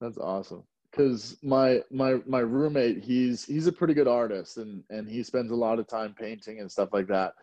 That's 0.00 0.18
awesome. 0.18 0.64
Cuz 0.92 1.36
my 1.42 1.82
my 1.90 2.20
my 2.26 2.40
roommate, 2.40 3.04
he's 3.04 3.44
he's 3.44 3.68
a 3.68 3.72
pretty 3.72 3.94
good 3.94 4.08
artist 4.08 4.56
and 4.56 4.82
and 4.90 5.08
he 5.08 5.22
spends 5.22 5.52
a 5.52 5.56
lot 5.56 5.78
of 5.78 5.86
time 5.86 6.14
painting 6.18 6.60
and 6.60 6.70
stuff 6.70 6.88
like 6.92 7.06
that. 7.06 7.34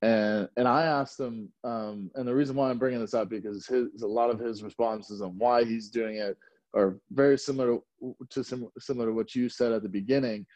And 0.00 0.48
and 0.56 0.66
I 0.66 0.84
asked 0.84 1.20
him 1.20 1.52
um 1.64 2.10
and 2.14 2.26
the 2.26 2.34
reason 2.34 2.56
why 2.56 2.70
I'm 2.70 2.78
bringing 2.78 3.00
this 3.00 3.14
up 3.14 3.28
because 3.28 3.66
his 3.66 4.02
a 4.02 4.06
lot 4.06 4.30
of 4.30 4.38
his 4.38 4.62
responses 4.62 5.20
on 5.20 5.36
why 5.36 5.64
he's 5.64 5.90
doing 5.90 6.16
it 6.16 6.38
are 6.74 6.98
very 7.10 7.38
similar 7.38 7.78
to, 8.00 8.16
to 8.30 8.70
similar 8.78 9.06
to 9.08 9.12
what 9.12 9.34
you 9.34 9.48
said 9.48 9.72
at 9.72 9.82
the 9.82 9.88
beginning 9.88 10.46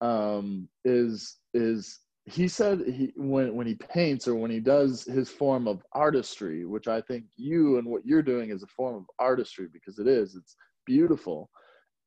um, 0.00 0.68
is 0.84 1.38
is 1.54 2.00
he 2.24 2.46
said 2.46 2.80
he 2.86 3.12
when 3.16 3.54
when 3.54 3.66
he 3.66 3.74
paints 3.74 4.28
or 4.28 4.34
when 4.34 4.50
he 4.50 4.60
does 4.60 5.04
his 5.04 5.30
form 5.30 5.66
of 5.66 5.82
artistry, 5.92 6.64
which 6.66 6.86
I 6.88 7.00
think 7.00 7.24
you 7.36 7.78
and 7.78 7.86
what 7.86 8.04
you're 8.04 8.22
doing 8.22 8.50
is 8.50 8.62
a 8.62 8.66
form 8.68 8.96
of 8.96 9.04
artistry 9.18 9.66
because 9.72 9.98
it 9.98 10.06
is. 10.06 10.34
It's 10.34 10.56
beautiful. 10.86 11.50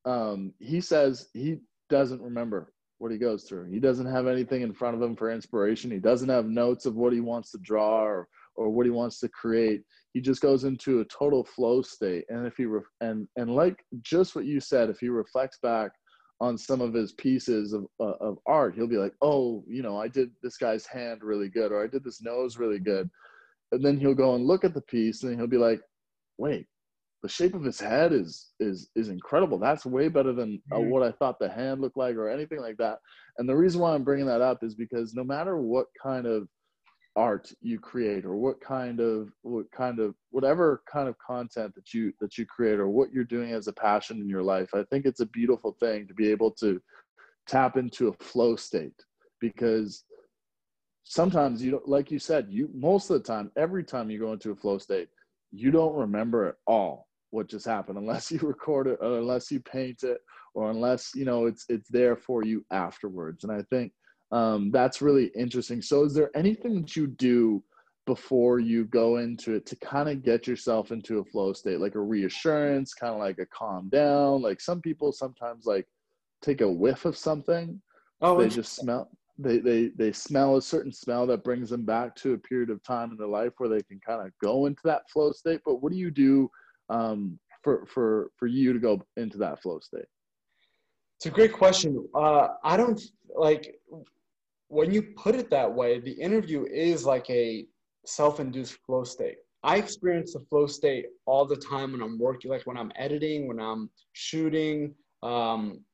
Um, 0.04 0.52
he 0.58 0.80
says 0.80 1.28
he 1.32 1.58
doesn't 1.90 2.22
remember 2.22 2.72
what 2.98 3.10
he 3.10 3.18
goes 3.18 3.44
through. 3.44 3.70
He 3.70 3.80
doesn't 3.80 4.06
have 4.06 4.28
anything 4.28 4.62
in 4.62 4.72
front 4.72 4.94
of 4.94 5.02
him 5.02 5.16
for 5.16 5.32
inspiration. 5.32 5.90
He 5.90 5.98
doesn't 5.98 6.28
have 6.28 6.46
notes 6.46 6.86
of 6.86 6.94
what 6.94 7.12
he 7.12 7.20
wants 7.20 7.50
to 7.52 7.58
draw 7.58 8.02
or 8.02 8.28
or 8.54 8.70
what 8.70 8.86
he 8.86 8.90
wants 8.90 9.18
to 9.20 9.28
create. 9.28 9.82
He 10.12 10.20
just 10.20 10.40
goes 10.40 10.64
into 10.64 11.00
a 11.00 11.04
total 11.06 11.42
flow 11.42 11.82
state. 11.82 12.24
And 12.28 12.46
if 12.46 12.56
he 12.56 12.66
re- 12.66 12.82
and 13.00 13.26
and 13.36 13.54
like 13.54 13.84
just 14.02 14.36
what 14.36 14.44
you 14.44 14.60
said, 14.60 14.88
if 14.88 14.98
he 15.00 15.08
reflects 15.08 15.58
back 15.62 15.90
on 16.40 16.58
some 16.58 16.80
of 16.80 16.92
his 16.92 17.12
pieces 17.12 17.72
of, 17.72 17.86
uh, 18.00 18.14
of 18.20 18.38
art. 18.46 18.74
He'll 18.74 18.86
be 18.86 18.96
like 18.96 19.14
oh 19.22 19.64
you 19.68 19.82
know 19.82 20.00
i 20.00 20.08
did 20.08 20.30
this 20.42 20.56
guy's 20.56 20.86
hand 20.86 21.20
really 21.22 21.48
good 21.48 21.72
or 21.72 21.82
i 21.82 21.86
did 21.86 22.04
this 22.04 22.22
nose 22.22 22.58
really 22.58 22.80
good. 22.80 23.08
And 23.72 23.84
then 23.84 23.98
he'll 23.98 24.14
go 24.14 24.34
and 24.34 24.46
look 24.46 24.64
at 24.64 24.74
the 24.74 24.82
piece 24.82 25.22
and 25.22 25.36
he'll 25.36 25.46
be 25.46 25.56
like 25.56 25.80
wait 26.38 26.66
the 27.22 27.28
shape 27.28 27.54
of 27.54 27.62
his 27.62 27.80
head 27.80 28.12
is 28.12 28.52
is 28.58 28.90
is 28.96 29.08
incredible. 29.08 29.58
That's 29.58 29.86
way 29.86 30.08
better 30.08 30.32
than 30.32 30.60
uh, 30.74 30.80
what 30.80 31.02
i 31.02 31.12
thought 31.12 31.38
the 31.38 31.48
hand 31.48 31.80
looked 31.80 31.96
like 31.96 32.16
or 32.16 32.28
anything 32.28 32.60
like 32.60 32.76
that. 32.78 32.98
And 33.38 33.48
the 33.48 33.56
reason 33.56 33.80
why 33.80 33.94
i'm 33.94 34.04
bringing 34.04 34.26
that 34.26 34.40
up 34.40 34.62
is 34.62 34.74
because 34.74 35.14
no 35.14 35.24
matter 35.24 35.56
what 35.56 35.86
kind 36.02 36.26
of 36.26 36.48
art 37.14 37.52
you 37.60 37.78
create 37.78 38.24
or 38.24 38.36
what 38.36 38.60
kind 38.60 38.98
of 38.98 39.30
what 39.42 39.70
kind 39.70 39.98
of 39.98 40.14
whatever 40.30 40.82
kind 40.90 41.08
of 41.08 41.18
content 41.18 41.74
that 41.74 41.92
you 41.92 42.12
that 42.20 42.38
you 42.38 42.46
create 42.46 42.78
or 42.78 42.88
what 42.88 43.12
you're 43.12 43.24
doing 43.24 43.52
as 43.52 43.68
a 43.68 43.72
passion 43.72 44.18
in 44.18 44.28
your 44.28 44.42
life 44.42 44.70
i 44.74 44.82
think 44.84 45.04
it's 45.04 45.20
a 45.20 45.26
beautiful 45.26 45.76
thing 45.78 46.06
to 46.06 46.14
be 46.14 46.30
able 46.30 46.50
to 46.50 46.80
tap 47.46 47.76
into 47.76 48.08
a 48.08 48.24
flow 48.24 48.56
state 48.56 48.94
because 49.40 50.04
sometimes 51.04 51.62
you 51.62 51.70
don't 51.70 51.88
like 51.88 52.10
you 52.10 52.18
said 52.18 52.46
you 52.48 52.70
most 52.72 53.10
of 53.10 53.22
the 53.22 53.26
time 53.26 53.50
every 53.56 53.84
time 53.84 54.08
you 54.08 54.18
go 54.18 54.32
into 54.32 54.50
a 54.50 54.56
flow 54.56 54.78
state 54.78 55.08
you 55.50 55.70
don't 55.70 55.94
remember 55.94 56.46
at 56.46 56.54
all 56.66 57.08
what 57.30 57.48
just 57.48 57.66
happened 57.66 57.98
unless 57.98 58.30
you 58.30 58.38
record 58.42 58.86
it 58.86 58.98
or 59.02 59.18
unless 59.18 59.50
you 59.50 59.60
paint 59.60 60.02
it 60.02 60.18
or 60.54 60.70
unless 60.70 61.10
you 61.14 61.24
know 61.24 61.46
it's 61.46 61.64
it's 61.68 61.88
there 61.88 62.16
for 62.16 62.44
you 62.44 62.64
afterwards. 62.70 63.44
And 63.44 63.52
i 63.52 63.62
think 63.70 63.92
um, 64.32 64.70
that's 64.70 65.02
really 65.02 65.26
interesting. 65.36 65.82
So, 65.82 66.04
is 66.04 66.14
there 66.14 66.30
anything 66.34 66.80
that 66.80 66.96
you 66.96 67.06
do 67.06 67.62
before 68.06 68.58
you 68.58 68.86
go 68.86 69.18
into 69.18 69.54
it 69.54 69.66
to 69.66 69.76
kind 69.76 70.08
of 70.08 70.24
get 70.24 70.46
yourself 70.46 70.90
into 70.90 71.18
a 71.18 71.24
flow 71.24 71.52
state, 71.52 71.78
like 71.78 71.94
a 71.94 72.00
reassurance, 72.00 72.94
kind 72.94 73.12
of 73.12 73.20
like 73.20 73.38
a 73.38 73.46
calm 73.46 73.90
down? 73.90 74.40
Like 74.40 74.60
some 74.60 74.80
people 74.80 75.12
sometimes 75.12 75.66
like 75.66 75.86
take 76.40 76.62
a 76.62 76.68
whiff 76.70 77.04
of 77.04 77.16
something. 77.16 77.80
Oh, 78.22 78.38
they 78.38 78.48
just 78.48 78.74
smell. 78.74 79.10
They, 79.38 79.58
they 79.58 79.88
they 79.96 80.12
smell 80.12 80.56
a 80.56 80.62
certain 80.62 80.92
smell 80.92 81.26
that 81.26 81.44
brings 81.44 81.68
them 81.68 81.84
back 81.84 82.14
to 82.16 82.32
a 82.32 82.38
period 82.38 82.70
of 82.70 82.82
time 82.82 83.10
in 83.10 83.18
their 83.18 83.26
life 83.26 83.52
where 83.58 83.68
they 83.68 83.82
can 83.82 84.00
kind 84.06 84.26
of 84.26 84.32
go 84.42 84.64
into 84.66 84.82
that 84.84 85.10
flow 85.10 85.32
state. 85.32 85.60
But 85.66 85.82
what 85.82 85.92
do 85.92 85.98
you 85.98 86.10
do 86.10 86.50
um, 86.88 87.38
for 87.62 87.84
for 87.86 88.30
for 88.38 88.46
you 88.46 88.72
to 88.72 88.78
go 88.78 89.02
into 89.18 89.36
that 89.38 89.60
flow 89.60 89.78
state? 89.80 90.06
It's 91.18 91.26
a 91.26 91.30
great 91.30 91.52
question. 91.52 92.04
Uh, 92.14 92.48
I 92.64 92.76
don't 92.76 93.00
like 93.36 93.76
when 94.72 94.90
you 94.90 95.02
put 95.02 95.34
it 95.34 95.50
that 95.50 95.70
way, 95.70 96.00
the 96.00 96.12
interview 96.12 96.64
is 96.64 97.04
like 97.04 97.28
a 97.28 97.66
self-induced 98.06 98.78
flow 98.86 99.04
state. 99.04 99.36
I 99.62 99.76
experience 99.76 100.32
the 100.32 100.40
flow 100.40 100.66
state 100.66 101.06
all 101.26 101.44
the 101.44 101.56
time 101.56 101.92
when 101.92 102.00
I'm 102.00 102.18
working, 102.18 102.50
like 102.50 102.66
when 102.66 102.78
I'm 102.78 102.90
editing, 102.96 103.48
when 103.48 103.60
I'm 103.60 103.90
shooting. 104.14 104.94
Um, 105.22 105.84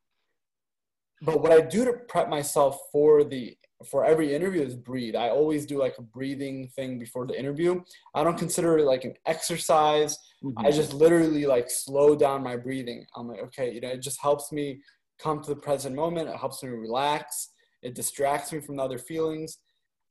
but 1.21 1.41
what 1.41 1.51
I 1.51 1.59
do 1.59 1.83
to 1.83 1.91
prep 2.07 2.29
myself 2.29 2.79
for 2.89 3.25
the 3.25 3.53
for 3.89 4.05
every 4.05 4.33
interview 4.33 4.61
is 4.61 4.75
breathe. 4.75 5.15
I 5.15 5.29
always 5.29 5.65
do 5.65 5.77
like 5.77 5.97
a 5.97 6.01
breathing 6.01 6.69
thing 6.75 6.99
before 6.99 7.27
the 7.27 7.37
interview. 7.37 7.81
I 8.15 8.23
don't 8.23 8.37
consider 8.37 8.77
it 8.77 8.85
like 8.85 9.03
an 9.03 9.15
exercise. 9.25 10.17
Mm-hmm. 10.41 10.65
I 10.65 10.71
just 10.71 10.93
literally 10.93 11.45
like 11.45 11.69
slow 11.69 12.15
down 12.15 12.43
my 12.43 12.55
breathing. 12.55 13.05
I'm 13.15 13.27
like, 13.27 13.41
okay, 13.41 13.73
you 13.73 13.81
know, 13.81 13.89
it 13.89 14.01
just 14.01 14.21
helps 14.21 14.53
me 14.53 14.81
come 15.21 15.41
to 15.41 15.49
the 15.49 15.61
present 15.61 15.95
moment. 15.95 16.29
It 16.29 16.37
helps 16.37 16.63
me 16.63 16.69
relax. 16.69 17.49
It 17.81 17.95
distracts 17.95 18.51
me 18.51 18.59
from 18.59 18.77
the 18.77 18.83
other 18.83 18.97
feelings. 18.97 19.59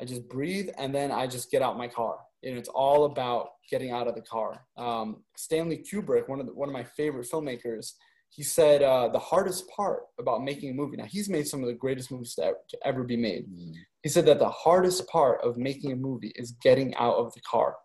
I 0.01 0.05
just 0.05 0.29
breathe 0.29 0.71
and 0.79 0.95
then 0.95 1.11
I 1.11 1.27
just 1.27 1.51
get 1.51 1.63
out 1.63 1.77
my 1.77 1.89
car. 1.89 2.19
And 2.45 2.57
it's 2.57 2.69
all 2.69 3.05
about 3.07 3.49
getting 3.71 3.91
out 3.91 4.07
of 4.07 4.15
the 4.15 4.23
car. 4.23 4.65
Um, 4.77 5.25
Stanley 5.37 5.79
Kubrick, 5.79 6.29
one 6.29 6.41
of 6.41 6.47
the, 6.47 6.55
one 6.55 6.69
of 6.69 6.73
my 6.73 6.85
favorite 6.85 7.29
filmmakers, 7.31 7.93
he 8.31 8.43
said 8.43 8.83
uh, 8.83 9.09
the 9.09 9.19
hardest 9.19 9.69
part 9.71 10.03
about 10.21 10.45
making 10.45 10.71
a 10.71 10.75
movie. 10.75 10.97
Now 10.97 11.07
he's 11.07 11.29
made 11.29 11.49
some 11.49 11.63
of 11.63 11.67
the 11.67 11.75
greatest 11.75 12.11
movies 12.11 12.35
to 12.35 12.45
ever, 12.45 12.59
to 12.69 12.79
ever 12.85 13.03
be 13.03 13.17
made. 13.17 13.47
Mm. 13.49 13.73
He 14.03 14.09
said 14.09 14.27
that 14.27 14.39
the 14.39 14.49
hardest 14.49 15.09
part 15.09 15.41
of 15.43 15.57
making 15.57 15.93
a 15.93 15.97
movie 15.97 16.33
is 16.37 16.53
getting 16.63 16.95
out 16.97 17.17
of 17.17 17.33
the 17.35 17.41
car. 17.41 17.77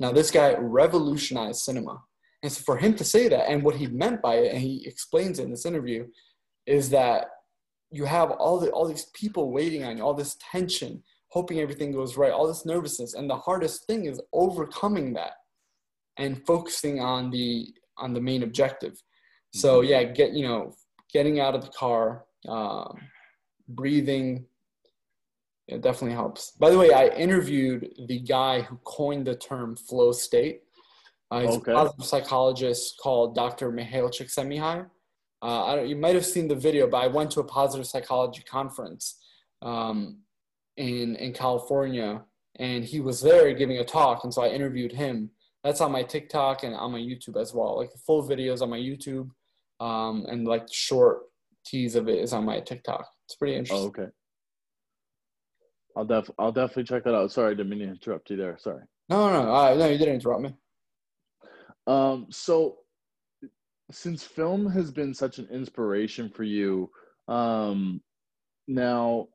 Now 0.00 0.12
this 0.12 0.30
guy 0.30 0.56
revolutionized 0.58 1.60
cinema, 1.60 2.02
and 2.42 2.50
so 2.50 2.62
for 2.64 2.76
him 2.76 2.94
to 2.96 3.04
say 3.04 3.28
that, 3.28 3.48
and 3.48 3.62
what 3.62 3.76
he 3.76 3.86
meant 3.86 4.20
by 4.20 4.36
it, 4.36 4.52
and 4.52 4.60
he 4.60 4.84
explains 4.86 5.38
it 5.38 5.44
in 5.44 5.50
this 5.50 5.66
interview, 5.66 6.06
is 6.66 6.90
that 6.90 7.26
you 7.94 8.04
have 8.04 8.32
all 8.32 8.58
the 8.58 8.70
all 8.70 8.86
these 8.86 9.06
people 9.14 9.52
waiting 9.52 9.84
on 9.84 9.96
you, 9.96 10.02
all 10.02 10.14
this 10.14 10.36
tension, 10.50 11.02
hoping 11.28 11.60
everything 11.60 11.92
goes 11.92 12.16
right, 12.16 12.32
all 12.32 12.46
this 12.46 12.66
nervousness, 12.66 13.14
and 13.14 13.30
the 13.30 13.36
hardest 13.36 13.86
thing 13.86 14.06
is 14.06 14.20
overcoming 14.32 15.14
that 15.14 15.32
and 16.18 16.44
focusing 16.46 17.00
on 17.00 17.30
the 17.30 17.68
on 17.98 18.12
the 18.12 18.20
main 18.20 18.42
objective. 18.42 19.00
So 19.52 19.80
mm-hmm. 19.80 19.90
yeah, 19.90 20.04
get 20.04 20.32
you 20.32 20.46
know, 20.46 20.74
getting 21.12 21.40
out 21.40 21.54
of 21.54 21.62
the 21.62 21.70
car, 21.70 22.24
um, 22.48 22.98
breathing, 23.68 24.46
it 25.68 25.80
definitely 25.80 26.14
helps. 26.14 26.50
By 26.52 26.70
the 26.70 26.78
way, 26.78 26.92
I 26.92 27.08
interviewed 27.08 27.88
the 28.08 28.20
guy 28.20 28.62
who 28.62 28.78
coined 28.84 29.26
the 29.26 29.36
term 29.36 29.76
flow 29.76 30.12
state. 30.12 30.62
Uh, 31.30 31.40
he's 31.40 31.56
okay. 31.56 31.72
a 31.72 31.74
positive 31.74 32.04
psychologist 32.04 32.98
called 33.02 33.34
Dr. 33.34 33.72
Mihaly 33.72 34.10
Csikszentmihalyi. 34.10 34.86
Uh, 35.44 35.82
you 35.82 35.94
might 35.94 36.14
have 36.14 36.24
seen 36.24 36.48
the 36.48 36.54
video, 36.54 36.88
but 36.88 37.02
I 37.02 37.06
went 37.06 37.30
to 37.32 37.40
a 37.40 37.44
positive 37.44 37.86
psychology 37.86 38.42
conference 38.42 39.18
um, 39.60 40.20
in 40.78 41.16
in 41.16 41.34
California, 41.34 42.22
and 42.58 42.82
he 42.82 43.00
was 43.00 43.20
there 43.20 43.52
giving 43.52 43.76
a 43.76 43.84
talk, 43.84 44.24
and 44.24 44.32
so 44.32 44.42
I 44.42 44.48
interviewed 44.48 44.92
him. 44.92 45.30
That's 45.62 45.82
on 45.82 45.92
my 45.92 46.02
TikTok 46.02 46.62
and 46.62 46.74
on 46.74 46.92
my 46.92 46.98
YouTube 46.98 47.38
as 47.38 47.52
well. 47.52 47.76
Like 47.76 47.92
the 47.92 47.98
full 47.98 48.26
videos 48.26 48.62
on 48.62 48.70
my 48.70 48.78
YouTube, 48.78 49.28
um, 49.80 50.24
and 50.30 50.48
like 50.48 50.66
short 50.72 51.24
tease 51.66 51.94
of 51.94 52.08
it 52.08 52.20
is 52.20 52.32
on 52.32 52.46
my 52.46 52.60
TikTok. 52.60 53.06
It's 53.26 53.36
pretty 53.36 53.56
interesting. 53.56 53.92
Oh, 53.96 54.02
okay. 54.02 54.10
I'll 55.94 56.06
def 56.06 56.30
I'll 56.38 56.52
definitely 56.52 56.84
check 56.84 57.04
that 57.04 57.14
out. 57.14 57.32
Sorry, 57.32 57.52
I 57.52 57.54
didn't 57.54 57.68
mean 57.68 57.80
to 57.80 57.88
interrupt 57.88 58.30
you 58.30 58.38
there. 58.38 58.56
Sorry. 58.58 58.82
No, 59.10 59.30
no, 59.30 59.44
no, 59.44 59.76
no, 59.76 59.88
you 59.88 59.98
didn't 59.98 60.14
interrupt 60.14 60.40
me. 60.40 60.54
Um, 61.86 62.28
so 62.30 62.78
since 63.90 64.22
film 64.22 64.70
has 64.70 64.90
been 64.90 65.14
such 65.14 65.38
an 65.38 65.48
inspiration 65.52 66.30
for 66.30 66.44
you, 66.44 66.90
um, 67.28 68.00
now 68.66 69.28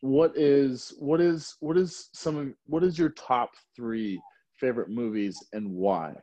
what 0.00 0.32
is 0.36 0.94
what 0.98 1.20
is 1.20 1.54
what 1.60 1.76
is 1.76 2.08
some 2.14 2.36
of 2.36 2.48
what 2.66 2.82
is 2.82 2.98
your 2.98 3.10
top 3.10 3.50
three 3.74 4.20
favorite 4.58 4.88
movies 4.88 5.36
and 5.52 5.70
why? 5.70 6.14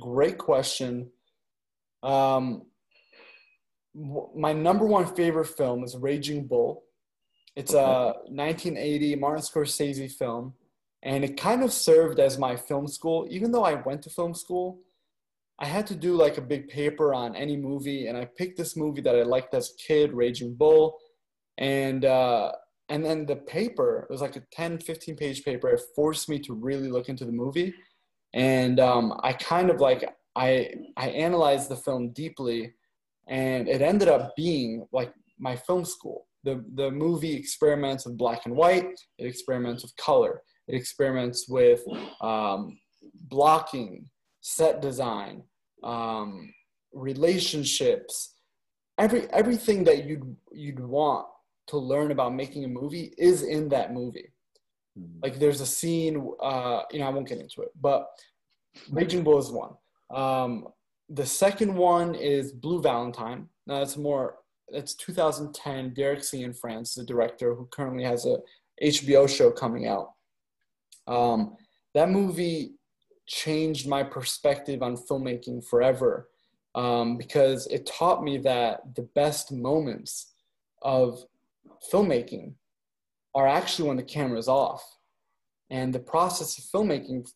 Great 0.00 0.38
question. 0.38 1.10
Um, 2.02 2.62
my 4.34 4.52
number 4.52 4.84
one 4.84 5.06
favorite 5.14 5.48
film 5.48 5.84
is 5.84 5.96
Raging 5.96 6.46
Bull. 6.46 6.84
It's 7.54 7.72
a 7.72 8.14
1980 8.28 9.16
Martin 9.16 9.42
Scorsese 9.42 10.10
film, 10.12 10.52
and 11.02 11.24
it 11.24 11.38
kind 11.38 11.62
of 11.62 11.72
served 11.72 12.20
as 12.20 12.38
my 12.38 12.56
film 12.56 12.86
school. 12.86 13.26
Even 13.30 13.50
though 13.50 13.64
I 13.64 13.74
went 13.74 14.02
to 14.02 14.10
film 14.10 14.34
school, 14.34 14.80
I 15.58 15.66
had 15.66 15.86
to 15.88 15.94
do 15.94 16.14
like 16.14 16.38
a 16.38 16.42
big 16.42 16.68
paper 16.68 17.14
on 17.14 17.34
any 17.34 17.56
movie, 17.56 18.08
and 18.08 18.16
I 18.16 18.26
picked 18.36 18.58
this 18.58 18.76
movie 18.76 19.00
that 19.02 19.16
I 19.16 19.22
liked 19.22 19.54
as 19.54 19.70
a 19.70 19.76
kid, 19.82 20.12
Raging 20.12 20.54
Bull, 20.54 20.98
and 21.58 22.04
uh, 22.04 22.52
and 22.88 23.04
then 23.04 23.26
the 23.26 23.36
paper 23.36 24.06
it 24.08 24.12
was 24.12 24.20
like 24.20 24.36
a 24.36 24.42
10, 24.52 24.78
15 24.78 25.16
page 25.16 25.44
paper. 25.44 25.68
It 25.68 25.80
forced 25.94 26.28
me 26.28 26.38
to 26.40 26.54
really 26.54 26.88
look 26.88 27.08
into 27.08 27.24
the 27.24 27.32
movie, 27.32 27.74
and 28.34 28.78
um, 28.80 29.18
I 29.22 29.32
kind 29.32 29.70
of 29.70 29.80
like 29.80 30.04
I 30.34 30.70
I 30.96 31.08
analyzed 31.08 31.70
the 31.70 31.76
film 31.76 32.12
deeply, 32.12 32.74
and 33.28 33.68
it 33.68 33.80
ended 33.80 34.08
up 34.08 34.36
being 34.36 34.86
like 34.92 35.12
my 35.38 35.56
film 35.56 35.84
school 35.84 36.26
the, 36.46 36.64
the 36.74 36.90
movie 36.92 37.34
experiments 37.34 38.06
with 38.06 38.16
black 38.16 38.46
and 38.46 38.54
white, 38.56 38.98
it 39.18 39.26
experiments 39.26 39.82
with 39.82 39.94
color, 39.96 40.42
it 40.68 40.76
experiments 40.76 41.46
with 41.48 41.82
um, 42.20 42.78
blocking, 43.28 44.08
set 44.46 44.80
design, 44.80 45.42
um, 45.82 46.54
relationships, 46.92 48.34
every 48.96 49.28
everything 49.32 49.82
that 49.82 50.04
you'd 50.04 50.36
you'd 50.52 50.78
want 50.78 51.26
to 51.66 51.76
learn 51.76 52.12
about 52.12 52.32
making 52.32 52.64
a 52.64 52.68
movie 52.68 53.12
is 53.18 53.42
in 53.42 53.68
that 53.68 53.92
movie. 53.92 54.32
Mm-hmm. 54.96 55.18
Like 55.20 55.40
there's 55.40 55.60
a 55.60 55.66
scene, 55.66 56.30
uh, 56.40 56.82
you 56.92 57.00
know, 57.00 57.06
I 57.06 57.10
won't 57.10 57.28
get 57.28 57.40
into 57.40 57.62
it, 57.62 57.70
but 57.80 58.06
Raging 58.88 59.24
Bull 59.24 59.38
is 59.38 59.50
one. 59.50 59.72
Um, 60.14 60.68
the 61.08 61.26
second 61.26 61.74
one 61.74 62.14
is 62.14 62.52
Blue 62.52 62.80
Valentine. 62.80 63.48
Now 63.66 63.80
that's 63.80 63.96
more 63.96 64.36
it's 64.68 64.94
2010. 64.94 65.92
Derek 65.92 66.20
Cianfrance, 66.20 66.94
the 66.94 67.04
director, 67.04 67.52
who 67.56 67.66
currently 67.72 68.04
has 68.04 68.26
a 68.26 68.38
HBO 68.80 69.28
show 69.28 69.50
coming 69.50 69.88
out. 69.88 70.12
Um, 71.08 71.56
that 71.94 72.10
movie 72.10 72.76
changed 73.26 73.88
my 73.88 74.02
perspective 74.02 74.82
on 74.82 74.96
filmmaking 74.96 75.64
forever 75.64 76.28
um, 76.74 77.16
because 77.16 77.66
it 77.68 77.86
taught 77.86 78.22
me 78.22 78.38
that 78.38 78.94
the 78.94 79.08
best 79.14 79.52
moments 79.52 80.32
of 80.82 81.24
filmmaking 81.92 82.52
are 83.34 83.46
actually 83.46 83.88
when 83.88 83.96
the 83.96 84.02
camera 84.02 84.38
is 84.38 84.48
off. 84.48 84.82
And 85.70 85.92
the 85.92 85.98
process 85.98 86.58
of 86.58 86.64
filmmaking 86.64 87.28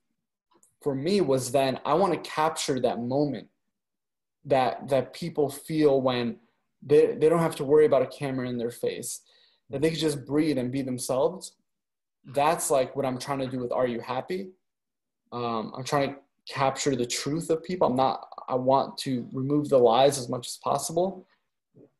for 0.83 0.95
me 0.95 1.21
was 1.21 1.51
then 1.51 1.81
I 1.85 1.95
want 1.95 2.13
to 2.13 2.31
capture 2.31 2.81
that 2.81 3.01
moment 3.01 3.49
that 4.45 4.89
that 4.89 5.13
people 5.13 5.51
feel 5.51 6.01
when 6.01 6.37
they, 6.83 7.15
they 7.15 7.29
don't 7.29 7.41
have 7.41 7.57
to 7.57 7.65
worry 7.65 7.87
about 7.87 8.03
a 8.03 8.07
camera 8.07 8.49
in 8.49 8.57
their 8.57 8.71
face 8.71 9.21
that 9.69 9.81
they 9.81 9.91
can 9.91 9.99
just 9.99 10.25
breathe 10.25 10.59
and 10.59 10.73
be 10.73 10.83
themselves 10.83 11.53
that's 12.35 12.71
like 12.71 12.95
what 12.97 13.05
i'm 13.05 13.19
trying 13.19 13.39
to 13.39 13.47
do 13.47 13.59
with 13.59 13.73
are 13.73 13.87
you 13.87 14.01
happy 14.01 14.49
um, 15.33 15.73
i'm 15.77 15.85
trying 15.85 16.11
to 16.11 16.17
capture 16.49 16.97
the 16.97 17.07
truth 17.07 17.51
of 17.51 17.63
people. 17.63 17.87
I'm 17.87 17.97
not 17.97 18.29
i 18.49 18.55
want 18.55 18.99
to 18.99 19.27
remove 19.33 19.69
the 19.69 19.79
lies 19.79 20.19
as 20.19 20.29
much 20.29 20.49
as 20.49 20.57
possible. 20.57 21.27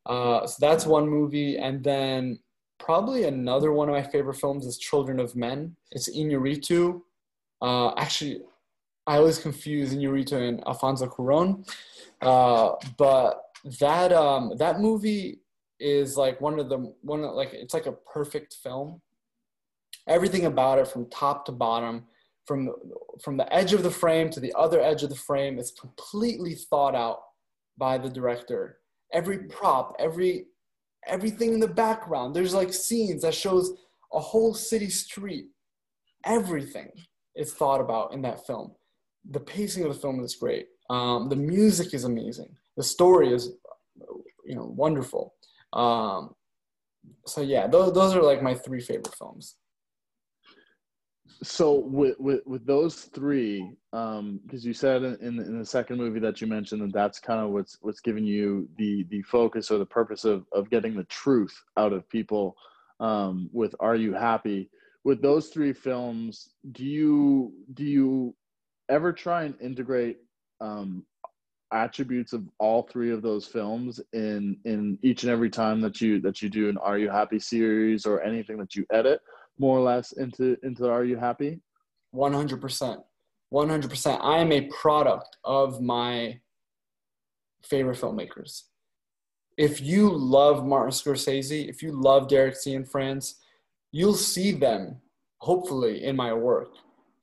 Uh, 0.05 0.45
so 0.45 0.57
that's 0.59 0.85
one 0.85 1.07
movie. 1.07 1.57
And 1.57 1.83
then 1.83 2.39
probably 2.79 3.23
another 3.25 3.71
one 3.71 3.87
of 3.87 3.93
my 3.93 4.03
favorite 4.03 4.35
films 4.35 4.65
is 4.65 4.77
children 4.77 5.19
of 5.19 5.35
men. 5.35 5.75
It's 5.91 6.09
Iñárritu. 6.09 7.01
Uh, 7.61 7.93
actually 7.95 8.41
i 9.07 9.17
always 9.17 9.39
confuse 9.39 9.93
Iñárritu 9.95 10.33
and 10.33 10.63
alfonso 10.67 11.07
cuaron 11.07 11.67
uh, 12.21 12.73
but 12.97 13.43
that 13.79 14.11
um 14.11 14.53
that 14.57 14.79
movie 14.79 15.39
is 15.79 16.17
like 16.17 16.39
one 16.41 16.59
of 16.59 16.69
the 16.69 16.77
one 17.01 17.23
of, 17.23 17.33
like 17.33 17.53
it's 17.53 17.73
like 17.73 17.87
a 17.87 17.91
perfect 17.91 18.55
film. 18.63 19.01
Everything 20.07 20.45
about 20.45 20.79
it 20.79 20.87
from 20.87 21.09
top 21.09 21.45
to 21.45 21.51
bottom 21.51 22.05
from 22.45 22.69
from 23.23 23.37
the 23.37 23.51
edge 23.53 23.73
of 23.73 23.83
the 23.83 23.91
frame 23.91 24.29
to 24.29 24.39
the 24.39 24.53
other 24.57 24.81
edge 24.81 25.03
of 25.03 25.09
the 25.09 25.15
frame 25.15 25.59
is 25.59 25.71
completely 25.71 26.55
thought 26.55 26.95
out 26.95 27.19
by 27.77 27.97
the 27.97 28.09
director. 28.09 28.79
Every 29.13 29.39
prop 29.39 29.95
every 29.99 30.47
everything 31.07 31.53
in 31.53 31.59
the 31.59 31.67
background 31.67 32.35
there's 32.35 32.53
like 32.53 32.73
scenes 32.73 33.23
that 33.23 33.33
shows 33.33 33.73
a 34.13 34.19
whole 34.19 34.53
city 34.53 34.89
street. 34.89 35.45
Everything 36.25 36.91
is 37.35 37.53
thought 37.53 37.81
about 37.81 38.13
in 38.13 38.21
that 38.23 38.45
film. 38.45 38.73
The 39.29 39.39
pacing 39.39 39.83
of 39.83 39.93
the 39.93 39.99
film 39.99 40.23
is 40.23 40.35
great. 40.35 40.67
Um, 40.89 41.29
the 41.29 41.35
music 41.35 41.93
is 41.93 42.03
amazing. 42.03 42.55
The 42.77 42.83
story 42.83 43.33
is 43.33 43.51
you 44.45 44.55
know 44.55 44.73
wonderful. 44.75 45.35
Um 45.73 46.35
so 47.25 47.41
yeah 47.41 47.67
those, 47.67 47.93
those 47.93 48.15
are 48.15 48.21
like 48.21 48.43
my 48.43 48.53
three 48.53 48.81
favorite 48.81 49.15
films 49.15 49.55
so 51.43 51.73
with 51.73 52.19
with, 52.19 52.45
with 52.45 52.65
those 52.65 52.95
three 52.95 53.75
um 53.93 54.39
because 54.43 54.65
you 54.65 54.73
said 54.73 55.03
in, 55.03 55.15
in, 55.21 55.39
in 55.39 55.59
the 55.59 55.65
second 55.65 55.97
movie 55.97 56.19
that 56.19 56.41
you 56.41 56.47
mentioned 56.47 56.81
that 56.81 56.93
that's 56.93 57.19
kind 57.19 57.39
of 57.39 57.51
what's 57.51 57.77
what's 57.81 57.99
giving 57.99 58.23
you 58.23 58.69
the 58.77 59.05
the 59.09 59.21
focus 59.23 59.71
or 59.71 59.77
the 59.77 59.85
purpose 59.85 60.23
of 60.23 60.45
of 60.53 60.69
getting 60.69 60.95
the 60.95 61.03
truth 61.05 61.55
out 61.77 61.93
of 61.93 62.07
people 62.09 62.55
um 62.99 63.49
with 63.51 63.75
are 63.79 63.95
you 63.95 64.13
happy? 64.13 64.69
With 65.03 65.21
those 65.21 65.47
three 65.47 65.73
films 65.73 66.49
do 66.71 66.85
you 66.85 67.53
do 67.73 67.83
you 67.83 68.35
ever 68.89 69.11
try 69.11 69.43
and 69.43 69.55
integrate 69.61 70.17
um 70.59 71.05
attributes 71.73 72.33
of 72.33 72.43
all 72.59 72.83
three 72.83 73.11
of 73.11 73.21
those 73.21 73.45
films 73.45 73.99
in 74.13 74.57
in 74.65 74.99
each 75.01 75.23
and 75.23 75.31
every 75.31 75.49
time 75.49 75.81
that 75.81 76.01
you 76.01 76.19
that 76.21 76.41
you 76.41 76.49
do 76.49 76.69
an 76.69 76.77
Are 76.77 76.97
You 76.97 77.09
Happy 77.09 77.39
series 77.39 78.05
or 78.05 78.21
anything 78.21 78.57
that 78.57 78.75
you 78.75 78.85
edit 78.91 79.21
more 79.61 79.77
or 79.77 79.81
less 79.81 80.11
into 80.13 80.57
into 80.63 80.89
Are 80.89 81.05
You 81.05 81.17
Happy? 81.17 81.61
One 82.09 82.33
hundred 82.33 82.59
percent, 82.59 82.99
one 83.49 83.69
hundred 83.69 83.91
percent. 83.91 84.19
I 84.23 84.39
am 84.39 84.51
a 84.51 84.67
product 84.81 85.37
of 85.45 85.81
my 85.81 86.39
favorite 87.63 87.99
filmmakers. 87.99 88.63
If 89.57 89.79
you 89.79 90.09
love 90.09 90.65
Martin 90.65 90.91
Scorsese, 90.91 91.69
if 91.69 91.83
you 91.83 91.91
love 91.91 92.27
Derek 92.27 92.55
Cianfrance, 92.55 93.35
you'll 93.91 94.15
see 94.15 94.51
them 94.51 94.99
hopefully 95.37 96.03
in 96.03 96.15
my 96.15 96.33
work. 96.33 96.73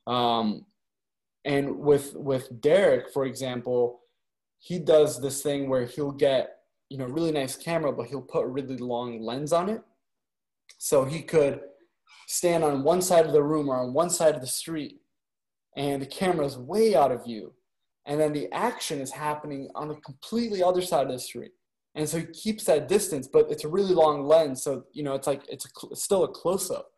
Um, 0.07 0.65
and 1.43 1.77
with 1.77 2.15
with 2.15 2.61
Derek, 2.61 3.11
for 3.11 3.25
example, 3.25 3.99
he 4.59 4.79
does 4.79 5.21
this 5.21 5.41
thing 5.41 5.69
where 5.69 5.85
he'll 5.85 6.11
get 6.29 6.55
you 6.89 6.97
know 6.97 7.05
really 7.05 7.33
nice 7.33 7.57
camera, 7.57 7.91
but 7.91 8.07
he'll 8.07 8.21
put 8.21 8.45
a 8.45 8.47
really 8.47 8.77
long 8.77 9.21
lens 9.21 9.51
on 9.51 9.67
it, 9.69 9.81
so 10.77 11.03
he 11.03 11.21
could 11.21 11.59
stand 12.27 12.63
on 12.63 12.83
one 12.83 13.01
side 13.01 13.25
of 13.25 13.33
the 13.33 13.43
room 13.43 13.69
or 13.69 13.77
on 13.77 13.93
one 13.93 14.09
side 14.09 14.35
of 14.35 14.41
the 14.41 14.47
street, 14.47 14.97
and 15.77 16.01
the 16.01 16.05
camera's 16.05 16.57
way 16.57 16.95
out 16.95 17.11
of 17.11 17.23
view, 17.25 17.53
and 18.05 18.19
then 18.19 18.33
the 18.33 18.51
action 18.51 18.99
is 18.99 19.11
happening 19.11 19.69
on 19.75 19.87
the 19.87 19.95
completely 19.95 20.63
other 20.63 20.81
side 20.81 21.05
of 21.05 21.11
the 21.11 21.19
street. 21.19 21.51
And 21.95 22.07
so 22.07 22.19
he 22.19 22.25
keeps 22.27 22.65
that 22.65 22.87
distance, 22.87 23.27
but 23.27 23.49
it's 23.49 23.63
a 23.63 23.67
really 23.67 23.93
long 23.93 24.25
lens, 24.25 24.63
so 24.63 24.83
you 24.93 25.03
know 25.03 25.15
it's 25.15 25.27
like 25.27 25.41
it's, 25.49 25.65
a, 25.65 25.69
it's 25.91 26.03
still 26.03 26.23
a 26.23 26.27
close 26.27 26.69
up. 26.71 26.89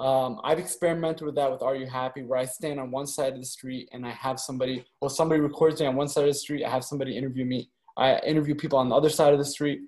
Um, 0.00 0.40
I've 0.42 0.58
experimented 0.58 1.24
with 1.24 1.36
that 1.36 1.50
with 1.50 1.62
Are 1.62 1.76
You 1.76 1.86
Happy, 1.86 2.24
where 2.24 2.38
I 2.38 2.44
stand 2.44 2.80
on 2.80 2.90
one 2.90 3.06
side 3.06 3.32
of 3.34 3.38
the 3.38 3.46
street 3.46 3.88
and 3.92 4.04
I 4.04 4.10
have 4.10 4.40
somebody, 4.40 4.84
well, 5.00 5.08
somebody 5.08 5.40
records 5.40 5.80
me 5.80 5.86
on 5.86 5.94
one 5.94 6.08
side 6.08 6.24
of 6.24 6.30
the 6.30 6.34
street. 6.34 6.64
I 6.64 6.70
have 6.70 6.84
somebody 6.84 7.16
interview 7.16 7.44
me. 7.44 7.70
I 7.96 8.18
interview 8.18 8.56
people 8.56 8.78
on 8.78 8.88
the 8.88 8.96
other 8.96 9.08
side 9.08 9.32
of 9.32 9.38
the 9.38 9.44
street. 9.44 9.82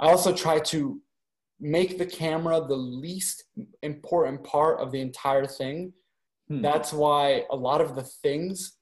I 0.00 0.08
also 0.08 0.34
try 0.34 0.58
to 0.58 1.00
make 1.62 1.96
the 1.96 2.04
camera 2.04 2.60
the 2.60 2.76
least 2.76 3.44
important 3.82 4.44
part 4.44 4.80
of 4.80 4.92
the 4.92 5.00
entire 5.00 5.46
thing. 5.46 5.94
Hmm. 6.48 6.60
That's 6.60 6.92
why 6.92 7.44
a 7.50 7.56
lot 7.56 7.80
of 7.80 7.94
the 7.94 8.02
things, 8.02 8.72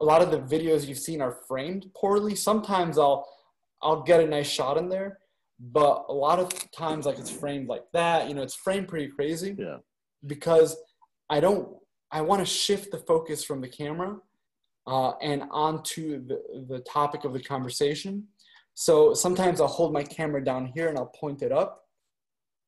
a 0.00 0.04
lot 0.04 0.22
of 0.22 0.30
the 0.30 0.38
videos 0.38 0.86
you've 0.86 0.98
seen 0.98 1.20
are 1.20 1.40
framed 1.48 1.86
poorly. 1.96 2.36
Sometimes 2.36 2.98
I'll, 2.98 3.26
I'll 3.82 4.02
get 4.02 4.20
a 4.20 4.26
nice 4.26 4.46
shot 4.48 4.76
in 4.76 4.88
there, 4.88 5.18
but 5.58 6.04
a 6.08 6.14
lot 6.14 6.38
of 6.38 6.52
times 6.70 7.06
like 7.06 7.18
it's 7.18 7.30
framed 7.30 7.68
like 7.68 7.84
that. 7.92 8.28
You 8.28 8.34
know, 8.34 8.42
it's 8.42 8.54
framed 8.54 8.86
pretty 8.86 9.08
crazy. 9.08 9.56
Yeah 9.58 9.78
because 10.26 10.76
I 11.28 11.40
don't, 11.40 11.68
I 12.10 12.20
want 12.20 12.40
to 12.40 12.46
shift 12.46 12.90
the 12.90 12.98
focus 12.98 13.44
from 13.44 13.60
the 13.60 13.68
camera 13.68 14.16
uh, 14.86 15.12
and 15.22 15.44
onto 15.50 16.24
the, 16.24 16.64
the 16.68 16.80
topic 16.80 17.24
of 17.24 17.32
the 17.32 17.42
conversation. 17.42 18.24
So 18.74 19.14
sometimes 19.14 19.60
I'll 19.60 19.66
hold 19.66 19.92
my 19.92 20.02
camera 20.02 20.44
down 20.44 20.66
here 20.66 20.88
and 20.88 20.98
I'll 20.98 21.06
point 21.06 21.42
it 21.42 21.52
up. 21.52 21.85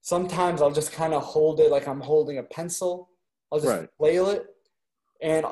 Sometimes 0.02 0.62
I'll 0.62 0.72
just 0.72 0.92
kind 0.92 1.12
of 1.12 1.22
hold 1.22 1.60
it 1.60 1.70
like 1.70 1.86
I'm 1.86 2.00
holding 2.00 2.38
a 2.38 2.42
pencil. 2.42 3.10
I'll 3.50 3.58
just 3.58 3.70
right. 3.70 3.88
flail 3.98 4.30
it. 4.30 4.46
And 5.22 5.44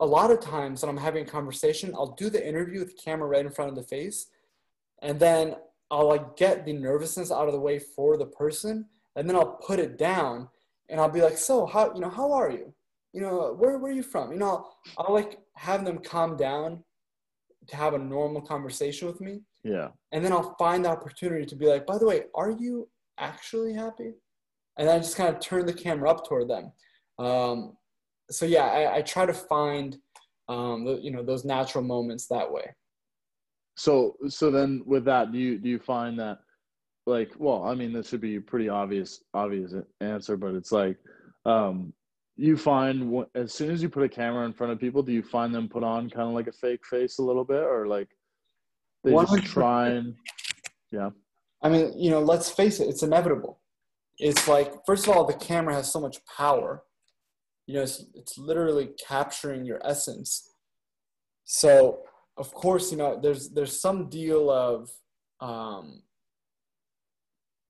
a 0.00 0.06
lot 0.06 0.30
of 0.30 0.40
times 0.40 0.82
when 0.82 0.90
I'm 0.90 1.02
having 1.02 1.24
a 1.24 1.30
conversation, 1.30 1.94
I'll 1.94 2.14
do 2.14 2.28
the 2.28 2.46
interview 2.46 2.80
with 2.80 2.96
the 2.96 3.02
camera 3.02 3.28
right 3.28 3.46
in 3.46 3.52
front 3.52 3.70
of 3.70 3.76
the 3.76 3.82
face. 3.82 4.26
And 5.00 5.18
then 5.18 5.56
I'll 5.90 6.08
like 6.08 6.36
get 6.36 6.64
the 6.64 6.72
nervousness 6.72 7.30
out 7.30 7.46
of 7.46 7.52
the 7.52 7.60
way 7.60 7.78
for 7.78 8.16
the 8.16 8.26
person 8.26 8.86
and 9.14 9.28
then 9.28 9.36
I'll 9.36 9.58
put 9.66 9.78
it 9.78 9.98
down 9.98 10.48
and 10.88 11.00
I'll 11.00 11.10
be 11.10 11.22
like, 11.22 11.38
so 11.38 11.66
how 11.66 11.92
you 11.94 12.00
know 12.00 12.10
how 12.10 12.32
are 12.32 12.50
you? 12.50 12.72
You 13.12 13.20
know 13.20 13.54
where 13.58 13.78
where 13.78 13.92
are 13.92 13.94
you 13.94 14.02
from? 14.02 14.32
You 14.32 14.38
know 14.38 14.48
I'll, 14.48 15.06
I'll 15.06 15.14
like 15.14 15.38
have 15.54 15.84
them 15.84 15.98
calm 15.98 16.36
down 16.36 16.82
to 17.68 17.76
have 17.76 17.94
a 17.94 17.98
normal 17.98 18.40
conversation 18.40 19.06
with 19.06 19.20
me. 19.20 19.42
Yeah. 19.64 19.88
And 20.12 20.24
then 20.24 20.32
I'll 20.32 20.56
find 20.58 20.84
the 20.84 20.90
opportunity 20.90 21.46
to 21.46 21.56
be 21.56 21.66
like, 21.66 21.86
by 21.86 21.98
the 21.98 22.06
way, 22.06 22.24
are 22.34 22.50
you 22.50 22.88
actually 23.18 23.72
happy? 23.72 24.12
And 24.78 24.88
I 24.88 24.98
just 24.98 25.16
kind 25.16 25.34
of 25.34 25.40
turn 25.40 25.66
the 25.66 25.72
camera 25.72 26.10
up 26.10 26.26
toward 26.26 26.48
them. 26.48 26.72
Um, 27.18 27.76
so 28.30 28.46
yeah, 28.46 28.64
I, 28.64 28.96
I, 28.96 29.02
try 29.02 29.26
to 29.26 29.34
find 29.34 29.96
um, 30.48 30.84
the, 30.84 30.94
you 30.94 31.10
know 31.10 31.22
those 31.22 31.44
natural 31.44 31.84
moments 31.84 32.26
that 32.28 32.50
way. 32.50 32.74
So 33.76 34.16
so 34.28 34.50
then 34.50 34.82
with 34.86 35.04
that, 35.04 35.30
do 35.30 35.38
you 35.38 35.58
do 35.58 35.68
you 35.68 35.78
find 35.78 36.18
that 36.18 36.38
like 37.06 37.32
well 37.38 37.64
i 37.64 37.74
mean 37.74 37.92
this 37.92 38.08
should 38.08 38.20
be 38.20 38.36
a 38.36 38.40
pretty 38.40 38.68
obvious 38.68 39.22
obvious 39.34 39.74
answer 40.00 40.36
but 40.36 40.54
it's 40.54 40.72
like 40.72 40.96
um 41.46 41.92
you 42.36 42.56
find 42.56 43.24
as 43.34 43.52
soon 43.52 43.70
as 43.70 43.82
you 43.82 43.88
put 43.88 44.04
a 44.04 44.08
camera 44.08 44.46
in 44.46 44.52
front 44.52 44.72
of 44.72 44.78
people 44.78 45.02
do 45.02 45.12
you 45.12 45.22
find 45.22 45.54
them 45.54 45.68
put 45.68 45.82
on 45.82 46.08
kind 46.08 46.28
of 46.28 46.34
like 46.34 46.46
a 46.46 46.52
fake 46.52 46.84
face 46.86 47.18
a 47.18 47.22
little 47.22 47.44
bit 47.44 47.62
or 47.62 47.86
like 47.86 48.08
they 49.04 49.10
100%. 49.10 49.40
just 49.40 49.52
try 49.52 49.88
and 49.88 50.14
yeah 50.90 51.10
i 51.62 51.68
mean 51.68 51.92
you 51.98 52.10
know 52.10 52.20
let's 52.20 52.50
face 52.50 52.80
it 52.80 52.88
it's 52.88 53.02
inevitable 53.02 53.60
it's 54.18 54.46
like 54.46 54.72
first 54.86 55.06
of 55.06 55.16
all 55.16 55.24
the 55.24 55.34
camera 55.34 55.74
has 55.74 55.90
so 55.90 56.00
much 56.00 56.18
power 56.36 56.82
you 57.66 57.74
know 57.74 57.82
it's, 57.82 58.04
it's 58.14 58.36
literally 58.38 58.90
capturing 59.08 59.64
your 59.64 59.80
essence 59.84 60.52
so 61.44 62.00
of 62.36 62.52
course 62.52 62.90
you 62.90 62.98
know 62.98 63.18
there's 63.20 63.50
there's 63.50 63.80
some 63.80 64.08
deal 64.08 64.50
of 64.50 64.90
um 65.40 66.02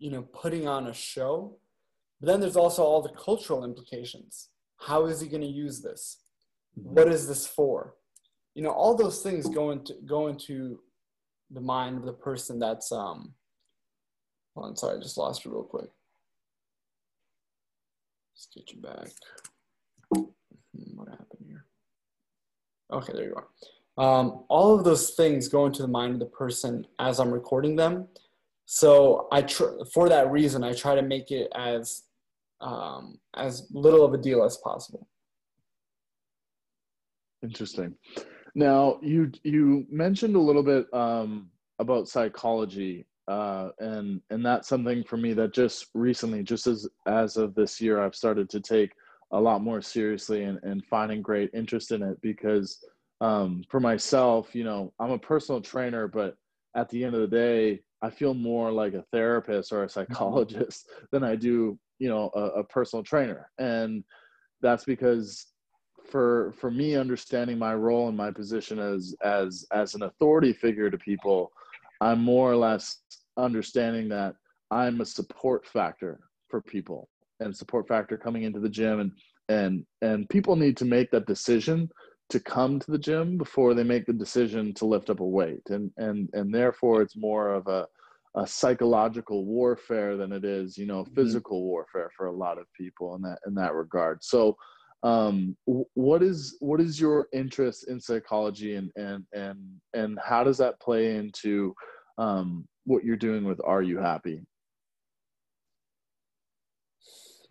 you 0.02 0.10
know, 0.10 0.22
putting 0.22 0.66
on 0.66 0.88
a 0.88 0.92
show. 0.92 1.56
But 2.20 2.26
then 2.26 2.40
there's 2.40 2.56
also 2.56 2.82
all 2.82 3.00
the 3.00 3.10
cultural 3.10 3.64
implications. 3.64 4.48
How 4.78 5.06
is 5.06 5.20
he 5.20 5.28
going 5.28 5.42
to 5.42 5.46
use 5.46 5.80
this? 5.80 6.18
Mm-hmm. 6.78 6.94
What 6.94 7.08
is 7.08 7.28
this 7.28 7.46
for? 7.46 7.94
You 8.54 8.64
know, 8.64 8.70
all 8.70 8.96
those 8.96 9.22
things 9.22 9.48
go 9.48 9.70
into 9.70 9.94
go 10.04 10.26
into 10.26 10.80
the 11.52 11.60
mind 11.60 11.98
of 11.98 12.04
the 12.04 12.12
person 12.12 12.58
that's 12.58 12.92
um 12.92 13.34
hold 14.54 14.68
on, 14.68 14.76
sorry, 14.76 14.98
I 14.98 15.00
just 15.00 15.18
lost 15.18 15.44
you 15.44 15.52
real 15.52 15.62
quick. 15.62 15.88
Let's 18.34 18.48
get 18.54 18.72
you 18.72 18.80
back. 18.80 19.08
Hmm, 20.14 20.96
what 20.96 21.08
happened 21.08 21.46
here? 21.46 21.64
Okay, 22.92 23.12
there 23.12 23.28
you 23.28 23.36
are. 23.36 23.46
Um, 23.98 24.44
all 24.48 24.74
of 24.74 24.84
those 24.84 25.10
things 25.10 25.48
go 25.48 25.66
into 25.66 25.82
the 25.82 25.88
mind 25.88 26.14
of 26.14 26.20
the 26.20 26.26
person 26.26 26.86
as 26.98 27.20
I'm 27.20 27.30
recording 27.30 27.76
them. 27.76 28.08
So 28.64 29.28
I 29.30 29.42
tr- 29.42 29.84
for 29.92 30.08
that 30.08 30.30
reason 30.30 30.64
I 30.64 30.72
try 30.72 30.94
to 30.94 31.02
make 31.02 31.30
it 31.30 31.50
as 31.54 32.04
um, 32.60 33.18
as 33.34 33.66
little 33.72 34.04
of 34.04 34.14
a 34.14 34.18
deal 34.18 34.44
as 34.44 34.56
possible. 34.58 35.08
Interesting. 37.42 37.94
Now 38.54 38.98
you 39.02 39.30
you 39.42 39.86
mentioned 39.90 40.36
a 40.36 40.40
little 40.40 40.62
bit 40.62 40.92
um, 40.92 41.50
about 41.78 42.08
psychology, 42.08 43.06
uh, 43.28 43.70
and 43.78 44.20
and 44.30 44.44
that's 44.44 44.68
something 44.68 45.04
for 45.04 45.16
me 45.16 45.32
that 45.34 45.54
just 45.54 45.86
recently, 45.94 46.42
just 46.42 46.66
as 46.66 46.88
as 47.06 47.36
of 47.36 47.54
this 47.54 47.80
year, 47.80 48.00
I've 48.00 48.14
started 48.14 48.50
to 48.50 48.60
take 48.60 48.92
a 49.32 49.40
lot 49.40 49.62
more 49.62 49.80
seriously 49.80 50.44
and, 50.44 50.58
and 50.62 50.84
finding 50.86 51.22
great 51.22 51.50
interest 51.54 51.90
in 51.90 52.02
it 52.02 52.20
because 52.20 52.84
um, 53.22 53.64
for 53.70 53.80
myself, 53.80 54.54
you 54.54 54.64
know, 54.64 54.92
I'm 55.00 55.12
a 55.12 55.18
personal 55.18 55.60
trainer, 55.60 56.06
but 56.06 56.36
at 56.76 56.88
the 56.90 57.02
end 57.04 57.14
of 57.14 57.22
the 57.22 57.36
day, 57.36 57.80
I 58.02 58.10
feel 58.10 58.34
more 58.34 58.70
like 58.70 58.94
a 58.94 59.04
therapist 59.12 59.72
or 59.72 59.84
a 59.84 59.88
psychologist 59.88 60.88
than 61.12 61.22
I 61.22 61.36
do, 61.36 61.78
you 61.98 62.08
know, 62.08 62.30
a, 62.34 62.60
a 62.60 62.64
personal 62.64 63.02
trainer. 63.02 63.48
And 63.58 64.04
that's 64.60 64.84
because 64.84 65.46
for 66.12 66.52
for 66.60 66.70
me 66.70 66.94
understanding 66.94 67.58
my 67.58 67.74
role 67.74 68.06
and 68.08 68.16
my 68.16 68.30
position 68.30 68.78
as 68.78 69.16
as 69.24 69.66
as 69.72 69.94
an 69.94 70.02
authority 70.02 70.52
figure 70.52 70.90
to 70.90 70.98
people, 70.98 71.50
I'm 72.02 72.20
more 72.20 72.52
or 72.52 72.56
less 72.56 72.98
understanding 73.38 74.10
that 74.10 74.34
I'm 74.70 75.00
a 75.00 75.06
support 75.06 75.66
factor 75.66 76.20
for 76.48 76.60
people 76.60 77.08
and 77.40 77.56
support 77.56 77.88
factor 77.88 78.18
coming 78.18 78.42
into 78.42 78.60
the 78.60 78.68
gym 78.68 79.00
and 79.00 79.12
and 79.48 79.86
and 80.02 80.28
people 80.28 80.54
need 80.54 80.76
to 80.76 80.84
make 80.84 81.10
that 81.10 81.26
decision 81.26 81.88
to 82.28 82.38
come 82.38 82.78
to 82.78 82.90
the 82.90 82.98
gym 82.98 83.38
before 83.38 83.74
they 83.74 83.82
make 83.82 84.06
the 84.06 84.12
decision 84.12 84.72
to 84.74 84.86
lift 84.86 85.08
up 85.08 85.20
a 85.20 85.26
weight 85.26 85.62
and 85.70 85.90
and 85.96 86.28
and 86.34 86.54
therefore 86.54 87.00
it's 87.00 87.16
more 87.16 87.54
of 87.54 87.66
a 87.68 87.86
a 88.34 88.46
psychological 88.46 89.44
warfare 89.44 90.16
than 90.16 90.32
it 90.32 90.44
is 90.44 90.78
you 90.78 90.86
know 90.86 91.02
mm-hmm. 91.02 91.14
physical 91.14 91.58
mm-hmm. 91.58 91.68
warfare 91.68 92.10
for 92.16 92.26
a 92.26 92.36
lot 92.36 92.58
of 92.58 92.66
people 92.78 93.14
in 93.14 93.22
that 93.22 93.38
in 93.46 93.54
that 93.54 93.74
regard 93.74 94.22
so 94.22 94.56
um 95.04 95.56
what 95.94 96.22
is 96.22 96.56
what 96.60 96.80
is 96.80 97.00
your 97.00 97.26
interest 97.32 97.88
in 97.88 98.00
psychology 98.00 98.76
and 98.76 98.90
and 98.96 99.24
and 99.32 99.58
and 99.94 100.18
how 100.24 100.44
does 100.44 100.58
that 100.58 100.78
play 100.80 101.16
into 101.16 101.74
um 102.18 102.64
what 102.84 103.04
you're 103.04 103.16
doing 103.16 103.44
with 103.44 103.60
are 103.64 103.82
you 103.82 103.98
happy 103.98 104.44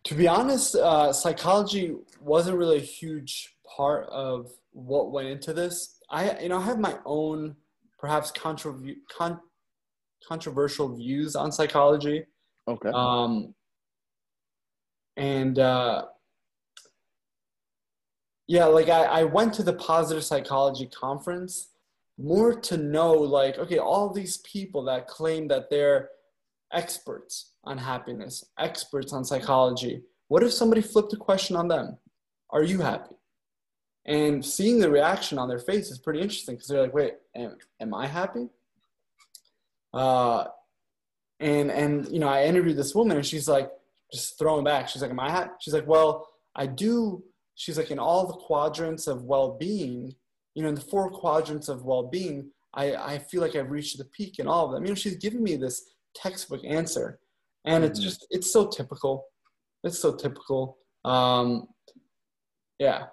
to 0.03 0.15
be 0.15 0.27
honest 0.27 0.75
uh, 0.75 1.11
psychology 1.11 1.93
wasn't 2.21 2.57
really 2.57 2.77
a 2.77 2.81
huge 2.81 3.55
part 3.75 4.07
of 4.09 4.51
what 4.73 5.11
went 5.11 5.27
into 5.27 5.53
this. 5.53 5.99
I 6.09 6.39
you 6.39 6.49
know 6.49 6.57
I 6.57 6.63
have 6.63 6.79
my 6.79 6.97
own 7.05 7.55
perhaps 7.99 8.31
contra- 8.31 8.73
con- 9.15 9.39
controversial 10.27 10.95
views 10.95 11.35
on 11.35 11.51
psychology. 11.51 12.25
Okay. 12.67 12.89
Um, 12.93 13.53
and 15.17 15.59
uh, 15.59 16.05
yeah, 18.51 18.65
like 18.65 18.89
I, 18.89 19.03
I 19.03 19.23
went 19.23 19.53
to 19.53 19.63
the 19.63 19.71
positive 19.71 20.25
psychology 20.25 20.85
conference 20.85 21.69
more 22.17 22.53
to 22.53 22.75
know 22.75 23.13
like, 23.13 23.57
okay, 23.57 23.77
all 23.77 24.09
these 24.09 24.39
people 24.39 24.83
that 24.83 25.07
claim 25.07 25.47
that 25.47 25.69
they're 25.69 26.09
experts 26.73 27.53
on 27.63 27.77
happiness, 27.77 28.43
experts 28.59 29.13
on 29.13 29.23
psychology. 29.23 30.01
What 30.27 30.43
if 30.43 30.51
somebody 30.51 30.81
flipped 30.81 31.13
a 31.13 31.15
question 31.15 31.55
on 31.55 31.69
them? 31.69 31.97
Are 32.49 32.61
you 32.61 32.81
happy? 32.81 33.15
And 34.05 34.43
seeing 34.43 34.79
the 34.79 34.91
reaction 34.91 35.37
on 35.37 35.47
their 35.47 35.59
face 35.59 35.89
is 35.89 35.99
pretty 35.99 36.19
interesting 36.19 36.55
because 36.55 36.67
they're 36.67 36.81
like, 36.81 36.93
wait, 36.93 37.13
am, 37.33 37.55
am 37.79 37.93
I 37.93 38.05
happy? 38.05 38.49
Uh, 39.93 40.47
and, 41.39 41.71
and, 41.71 42.05
you 42.11 42.19
know, 42.19 42.27
I 42.27 42.43
interviewed 42.43 42.75
this 42.75 42.93
woman 42.93 43.15
and 43.15 43.25
she's 43.25 43.47
like, 43.47 43.71
just 44.11 44.37
throwing 44.37 44.65
back. 44.65 44.89
She's 44.89 45.01
like, 45.01 45.11
am 45.11 45.21
I 45.21 45.29
happy? 45.29 45.51
She's 45.61 45.73
like, 45.73 45.87
well, 45.87 46.27
I 46.53 46.65
do. 46.65 47.23
She's 47.61 47.77
like, 47.77 47.91
in 47.91 47.99
all 47.99 48.25
the 48.25 48.33
quadrants 48.33 49.05
of 49.05 49.23
well-being, 49.23 50.15
you 50.55 50.63
know, 50.63 50.69
in 50.69 50.75
the 50.75 50.81
four 50.81 51.11
quadrants 51.11 51.69
of 51.69 51.85
well-being, 51.85 52.49
I, 52.73 52.95
I 52.95 53.19
feel 53.19 53.39
like 53.41 53.55
I've 53.55 53.69
reached 53.69 53.99
the 53.99 54.05
peak 54.05 54.39
in 54.39 54.47
all 54.47 54.65
of 54.65 54.71
them. 54.71 54.83
You 54.83 54.89
know, 54.89 54.95
she's 54.95 55.17
giving 55.17 55.43
me 55.43 55.57
this 55.57 55.93
textbook 56.15 56.61
answer. 56.65 57.19
And 57.65 57.83
it's 57.83 57.99
mm-hmm. 57.99 58.09
just, 58.09 58.25
it's 58.31 58.51
so 58.51 58.67
typical. 58.67 59.25
It's 59.83 59.99
so 59.99 60.15
typical. 60.15 60.79
Um, 61.05 61.67
yeah 62.79 63.05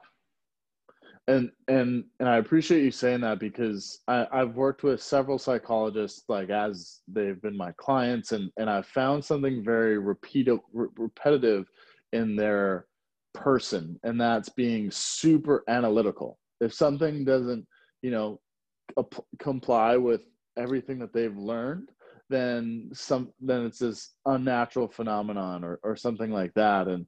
and 1.28 1.50
and 1.68 2.04
and 2.18 2.28
I 2.28 2.38
appreciate 2.38 2.82
you 2.82 2.90
saying 2.90 3.20
that 3.20 3.38
because 3.38 4.00
I, 4.08 4.26
I've 4.32 4.56
worked 4.56 4.82
with 4.82 5.02
several 5.02 5.38
psychologists 5.38 6.24
like 6.28 6.48
as 6.48 7.00
they've 7.06 7.40
been 7.40 7.56
my 7.56 7.72
clients 7.72 8.32
and 8.32 8.50
and 8.56 8.68
I've 8.68 8.86
found 8.86 9.24
something 9.24 9.62
very 9.62 9.98
repeat, 9.98 10.48
re- 10.72 10.88
repetitive 10.96 11.70
in 12.12 12.34
their 12.34 12.86
person 13.38 13.98
and 14.02 14.20
that's 14.20 14.48
being 14.50 14.90
super 14.90 15.64
analytical. 15.68 16.38
If 16.60 16.74
something 16.74 17.24
doesn't 17.24 17.66
you 18.02 18.10
know 18.10 18.40
ap- 18.98 19.24
comply 19.38 19.96
with 19.96 20.22
everything 20.56 20.98
that 20.98 21.12
they've 21.12 21.36
learned, 21.36 21.90
then 22.28 22.90
some 22.92 23.32
then 23.40 23.64
it's 23.64 23.78
this 23.78 24.14
unnatural 24.26 24.88
phenomenon 24.88 25.64
or 25.64 25.78
or 25.82 25.96
something 25.96 26.30
like 26.30 26.52
that 26.54 26.88
and 26.88 27.06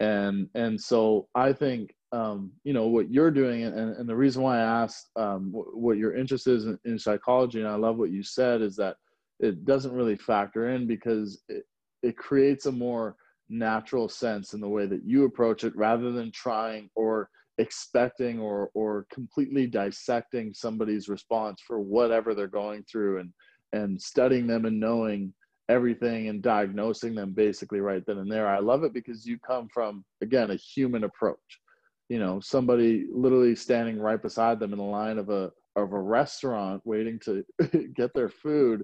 and 0.00 0.48
and 0.54 0.80
so 0.80 1.28
I 1.34 1.52
think 1.52 1.94
um, 2.12 2.52
you 2.64 2.72
know 2.72 2.86
what 2.86 3.10
you're 3.10 3.30
doing 3.30 3.64
and, 3.64 3.96
and 3.96 4.08
the 4.08 4.14
reason 4.14 4.42
why 4.42 4.58
i 4.58 4.82
asked 4.82 5.08
um, 5.16 5.50
what 5.52 5.96
your 5.96 6.14
interest 6.14 6.46
is 6.46 6.66
in, 6.66 6.78
in, 6.84 6.98
psychology 6.98 7.60
and 7.60 7.68
i 7.68 7.74
love 7.74 7.96
what 7.96 8.10
you 8.10 8.22
said 8.22 8.60
is 8.60 8.76
that 8.76 8.96
it 9.40 9.64
doesn't 9.64 9.94
really 9.94 10.16
factor 10.16 10.68
in 10.70 10.86
because 10.86 11.42
it, 11.48 11.64
it 12.02 12.16
creates 12.16 12.66
a 12.66 12.72
more 12.72 13.16
natural 13.52 14.08
sense 14.08 14.54
in 14.54 14.60
the 14.60 14.68
way 14.68 14.86
that 14.86 15.04
you 15.04 15.24
approach 15.24 15.62
it 15.62 15.76
rather 15.76 16.10
than 16.10 16.32
trying 16.32 16.88
or 16.94 17.28
expecting 17.58 18.40
or 18.40 18.70
or 18.74 19.06
completely 19.12 19.66
dissecting 19.66 20.54
somebody's 20.54 21.08
response 21.08 21.60
for 21.66 21.78
whatever 21.78 22.34
they're 22.34 22.48
going 22.48 22.82
through 22.90 23.20
and 23.20 23.32
and 23.74 24.00
studying 24.00 24.46
them 24.46 24.64
and 24.64 24.80
knowing 24.80 25.32
everything 25.68 26.28
and 26.28 26.42
diagnosing 26.42 27.14
them 27.14 27.32
basically 27.32 27.80
right 27.80 28.04
then 28.06 28.18
and 28.18 28.30
there. 28.30 28.48
I 28.48 28.58
love 28.58 28.84
it 28.84 28.92
because 28.92 29.26
you 29.26 29.38
come 29.38 29.68
from 29.72 30.04
again 30.22 30.50
a 30.50 30.56
human 30.56 31.04
approach. 31.04 31.60
You 32.08 32.18
know 32.18 32.40
somebody 32.40 33.06
literally 33.12 33.54
standing 33.54 33.98
right 33.98 34.20
beside 34.20 34.58
them 34.58 34.72
in 34.72 34.78
the 34.78 34.84
line 34.84 35.18
of 35.18 35.28
a 35.28 35.50
of 35.76 35.92
a 35.92 36.00
restaurant 36.00 36.82
waiting 36.84 37.18
to 37.20 37.44
get 37.94 38.12
their 38.14 38.28
food 38.28 38.82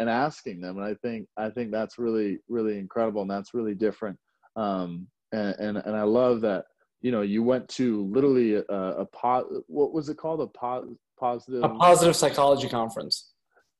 and 0.00 0.10
asking 0.10 0.60
them 0.60 0.78
and 0.78 0.84
i 0.84 0.94
think 1.02 1.26
i 1.36 1.48
think 1.48 1.70
that's 1.70 1.98
really 1.98 2.38
really 2.48 2.78
incredible 2.78 3.22
and 3.22 3.30
that's 3.30 3.54
really 3.54 3.74
different 3.74 4.18
um 4.56 5.06
and 5.32 5.54
and, 5.60 5.76
and 5.78 5.96
i 5.96 6.02
love 6.02 6.40
that 6.40 6.64
you 7.02 7.10
know 7.10 7.22
you 7.22 7.42
went 7.42 7.68
to 7.68 8.04
literally 8.06 8.54
a, 8.54 8.62
a 8.68 9.06
po- 9.06 9.62
what 9.66 9.92
was 9.92 10.08
it 10.08 10.16
called? 10.16 10.40
A 10.40 10.46
po- 10.46 10.96
positive? 11.18 11.64
A 11.64 11.68
positive 11.68 12.16
psychology 12.16 12.68
conference. 12.68 13.30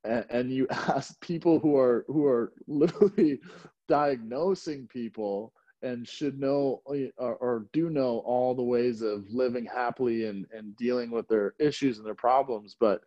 And, 0.05 0.25
and 0.31 0.51
you 0.51 0.67
asked 0.71 1.21
people 1.21 1.59
who 1.59 1.77
are 1.77 2.05
who 2.09 2.27
are 2.27 2.53
literally 2.67 3.41
diagnosing 3.89 4.89
people 4.89 5.53
and 5.83 6.07
should 6.07 6.39
know 6.39 6.83
or, 6.85 7.35
or, 7.37 7.67
do 7.73 7.89
know 7.89 8.19
all 8.27 8.55
the 8.55 8.63
ways 8.63 9.01
of 9.01 9.25
living 9.31 9.65
happily 9.65 10.27
and, 10.27 10.45
and 10.53 10.77
dealing 10.77 11.11
with 11.11 11.27
their 11.29 11.55
issues 11.59 11.97
and 11.97 12.07
their 12.07 12.15
problems 12.15 12.77
but 12.79 13.01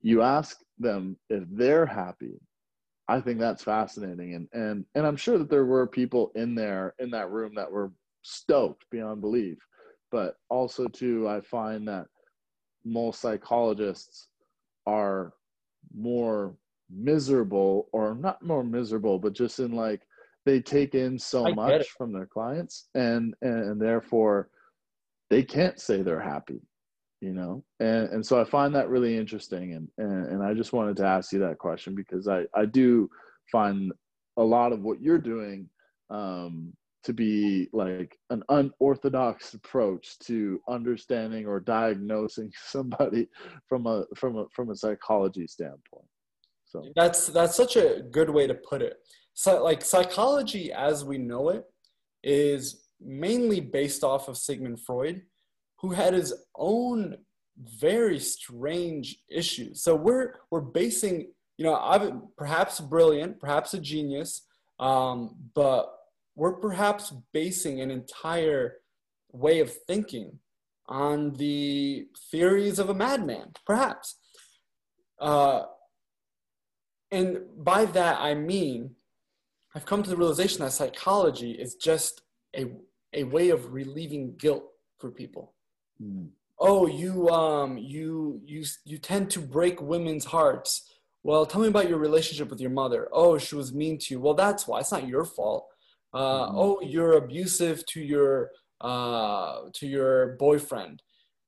you 0.00 0.22
ask 0.22 0.56
them 0.78 1.16
if 1.30 1.44
they're 1.50 1.86
happy 1.86 2.40
i 3.08 3.20
think 3.20 3.38
that's 3.38 3.62
fascinating. 3.62 4.34
And 4.34 4.48
and 4.52 4.84
and 4.94 5.06
i'm 5.06 5.16
sure 5.16 5.38
that 5.38 5.50
there 5.50 5.66
were 5.66 5.86
people 5.86 6.32
in 6.34 6.54
there 6.54 6.94
in 6.98 7.10
that 7.10 7.30
room 7.30 7.54
that 7.54 7.70
were 7.70 7.92
stoked 8.22 8.84
beyond 8.90 9.20
belief. 9.20 9.58
But 10.12 10.36
also 10.48 10.86
too 10.88 11.28
i 11.28 11.40
find 11.40 11.86
that 11.88 12.06
most 12.84 13.20
psychologists 13.20 14.28
are 14.86 15.32
more 15.94 16.56
miserable 16.88 17.88
or 17.92 18.14
not 18.14 18.42
more 18.42 18.62
miserable 18.62 19.18
but 19.18 19.32
just 19.32 19.58
in 19.58 19.72
like 19.72 20.02
they 20.44 20.60
take 20.60 20.94
in 20.94 21.18
so 21.18 21.52
much 21.54 21.88
from 21.98 22.12
their 22.12 22.26
clients 22.26 22.88
and, 22.94 23.34
and 23.42 23.80
therefore 23.80 24.48
they 25.28 25.42
can't 25.42 25.80
say 25.80 26.02
they're 26.02 26.20
happy 26.20 26.60
you 27.26 27.34
know? 27.34 27.64
And 27.80 28.08
and 28.10 28.24
so 28.24 28.40
i 28.40 28.44
find 28.44 28.74
that 28.74 28.88
really 28.88 29.16
interesting 29.16 29.74
and 29.74 29.88
and, 29.98 30.26
and 30.28 30.42
i 30.42 30.54
just 30.54 30.72
wanted 30.72 30.96
to 30.98 31.06
ask 31.06 31.32
you 31.32 31.40
that 31.40 31.58
question 31.58 31.94
because 31.94 32.28
i 32.28 32.44
i 32.54 32.64
do 32.64 33.10
find 33.50 33.92
a 34.36 34.42
lot 34.42 34.72
of 34.72 34.82
what 34.82 35.00
you're 35.00 35.18
doing 35.18 35.68
um 36.10 36.72
to 37.06 37.12
be 37.12 37.68
like 37.72 38.18
an 38.30 38.42
unorthodox 38.48 39.54
approach 39.54 40.18
to 40.18 40.60
understanding 40.68 41.46
or 41.46 41.60
diagnosing 41.60 42.50
somebody 42.66 43.28
from 43.68 43.86
a 43.86 44.04
from 44.16 44.36
a 44.36 44.46
from 44.52 44.70
a 44.70 44.76
psychology 44.76 45.46
standpoint. 45.46 46.08
So 46.64 46.82
that's 46.96 47.28
that's 47.28 47.56
such 47.56 47.76
a 47.76 48.02
good 48.10 48.28
way 48.28 48.48
to 48.48 48.54
put 48.54 48.82
it. 48.82 48.94
So 49.34 49.62
like 49.62 49.82
psychology 49.82 50.72
as 50.72 51.04
we 51.04 51.16
know 51.16 51.50
it 51.50 51.64
is 52.24 52.88
mainly 53.00 53.60
based 53.60 54.02
off 54.02 54.26
of 54.26 54.36
Sigmund 54.36 54.80
Freud, 54.80 55.22
who 55.78 55.90
had 55.90 56.14
his 56.14 56.34
own 56.56 57.16
very 57.58 58.18
strange 58.18 59.18
issues. 59.28 59.82
So 59.82 59.94
we're 59.94 60.34
we're 60.50 60.60
basing, 60.60 61.28
you 61.56 61.64
know, 61.64 61.76
I'm 61.76 62.28
perhaps 62.36 62.80
brilliant, 62.80 63.40
perhaps 63.40 63.74
a 63.74 63.80
genius, 63.80 64.42
um, 64.78 65.36
but 65.54 65.92
we're 66.34 66.54
perhaps 66.54 67.12
basing 67.32 67.80
an 67.80 67.90
entire 67.90 68.76
way 69.32 69.60
of 69.60 69.72
thinking 69.72 70.38
on 70.88 71.32
the 71.34 72.06
theories 72.30 72.78
of 72.78 72.90
a 72.90 72.94
madman, 72.94 73.52
perhaps. 73.66 74.16
Uh, 75.18 75.62
and 77.10 77.38
by 77.56 77.86
that 77.86 78.20
I 78.20 78.34
mean 78.34 78.96
I've 79.74 79.86
come 79.86 80.02
to 80.02 80.10
the 80.10 80.16
realization 80.16 80.60
that 80.60 80.72
psychology 80.72 81.52
is 81.52 81.74
just 81.74 82.22
a, 82.56 82.72
a 83.12 83.24
way 83.24 83.50
of 83.50 83.72
relieving 83.72 84.34
guilt 84.36 84.64
for 84.98 85.10
people. 85.10 85.52
Mm. 86.02 86.28
Oh, 86.58 86.86
you 86.86 87.28
um 87.28 87.76
you 87.76 88.40
you 88.44 88.64
you 88.84 88.98
tend 88.98 89.30
to 89.30 89.40
break 89.40 89.80
women's 89.80 90.24
hearts. 90.24 90.90
Well, 91.22 91.44
tell 91.44 91.60
me 91.60 91.68
about 91.68 91.88
your 91.88 91.98
relationship 91.98 92.48
with 92.50 92.60
your 92.60 92.70
mother. 92.70 93.08
Oh, 93.12 93.36
she 93.36 93.56
was 93.56 93.74
mean 93.74 93.98
to 93.98 94.14
you. 94.14 94.20
Well, 94.20 94.34
that's 94.34 94.66
why. 94.66 94.80
It's 94.80 94.92
not 94.92 95.08
your 95.08 95.24
fault. 95.24 95.66
Uh, 96.14 96.46
mm 96.46 96.52
Oh, 96.54 96.80
you're 96.80 97.16
abusive 97.16 97.84
to 97.86 98.00
your 98.00 98.50
uh, 98.80 99.62
to 99.74 99.86
your 99.86 100.36
boyfriend. 100.38 101.02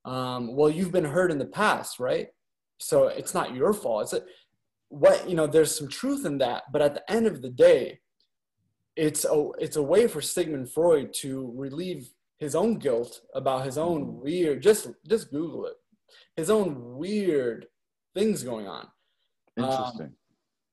Um, 0.05 0.57
well, 0.57 0.71
you've 0.71 0.93
been 0.93 1.05
hurt 1.05 1.31
in 1.31 1.39
the 1.39 1.47
past, 1.47 2.01
right? 2.01 2.29
So 2.79 3.09
it's 3.09 3.35
not 3.35 3.55
your 3.55 3.73
fault. 3.73 4.03
It's 4.05 4.13
a, 4.15 4.23
what 4.89 5.29
you 5.29 5.37
know. 5.37 5.47
There's 5.47 5.77
some 5.77 5.89
truth 5.89 6.25
in 6.27 6.39
that, 6.39 6.65
but 6.73 6.83
at 6.83 6.95
the 6.95 7.11
end 7.11 7.27
of 7.27 7.43
the 7.43 7.51
day, 7.51 8.01
it's 8.97 9.25
a 9.25 9.51
it's 9.59 9.77
a 9.77 9.83
way 9.83 10.07
for 10.07 10.21
Sigmund 10.21 10.73
Freud 10.73 11.13
to 11.21 11.53
relieve 11.57 12.11
his 12.39 12.55
own 12.55 12.79
guilt 12.79 13.21
about 13.35 13.65
his 13.65 13.79
own 13.79 14.05
mm-hmm. 14.05 14.23
weird 14.23 14.63
just 14.63 14.89
just 15.07 15.31
Google 15.31 15.67
it 15.67 15.75
his 16.37 16.51
own 16.51 16.97
weird 16.97 17.67
things 18.15 18.43
going 18.43 18.67
on. 18.67 18.87
Interesting. 19.57 20.07
Um, 20.07 20.15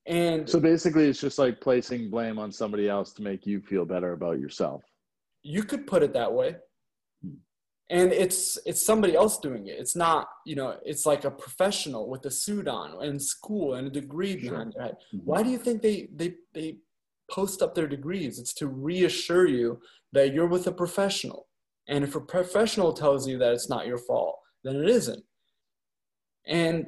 and 0.06 0.48
so 0.48 0.60
basically, 0.60 1.08
it's 1.08 1.20
just 1.20 1.38
like 1.38 1.60
placing 1.60 2.10
blame 2.10 2.38
on 2.38 2.52
somebody 2.52 2.88
else 2.88 3.12
to 3.14 3.22
make 3.22 3.44
you 3.44 3.60
feel 3.60 3.84
better 3.84 4.12
about 4.12 4.38
yourself. 4.38 4.84
You 5.42 5.64
could 5.64 5.86
put 5.86 6.04
it 6.04 6.12
that 6.12 6.32
way. 6.32 6.56
Hmm. 7.24 7.34
And 7.90 8.12
it's 8.12 8.58
it's 8.64 8.84
somebody 8.84 9.16
else 9.16 9.38
doing 9.38 9.66
it. 9.66 9.76
It's 9.78 9.96
not, 9.96 10.28
you 10.44 10.54
know, 10.54 10.76
it's 10.84 11.04
like 11.04 11.24
a 11.24 11.30
professional 11.30 12.08
with 12.08 12.24
a 12.26 12.30
suit 12.30 12.68
on 12.68 13.04
and 13.04 13.20
school 13.20 13.74
and 13.74 13.88
a 13.88 13.90
degree 13.90 14.36
behind 14.36 14.72
sure. 14.72 14.82
their 14.82 14.82
head. 14.84 14.96
Mm-hmm. 15.12 15.26
Why 15.26 15.42
do 15.42 15.50
you 15.50 15.58
think 15.58 15.82
they 15.82 16.08
they 16.14 16.34
they 16.54 16.76
post 17.30 17.62
up 17.62 17.74
their 17.74 17.88
degrees. 17.88 18.38
It's 18.38 18.54
to 18.54 18.66
reassure 18.68 19.46
you 19.46 19.80
that 20.12 20.32
you're 20.32 20.46
with 20.46 20.66
a 20.66 20.72
professional. 20.72 21.46
And 21.88 22.04
if 22.04 22.16
a 22.16 22.20
professional 22.20 22.92
tells 22.92 23.28
you 23.28 23.38
that 23.38 23.52
it's 23.52 23.68
not 23.68 23.86
your 23.86 23.98
fault, 23.98 24.38
then 24.64 24.76
it 24.76 24.88
isn't. 24.88 25.24
And 26.46 26.86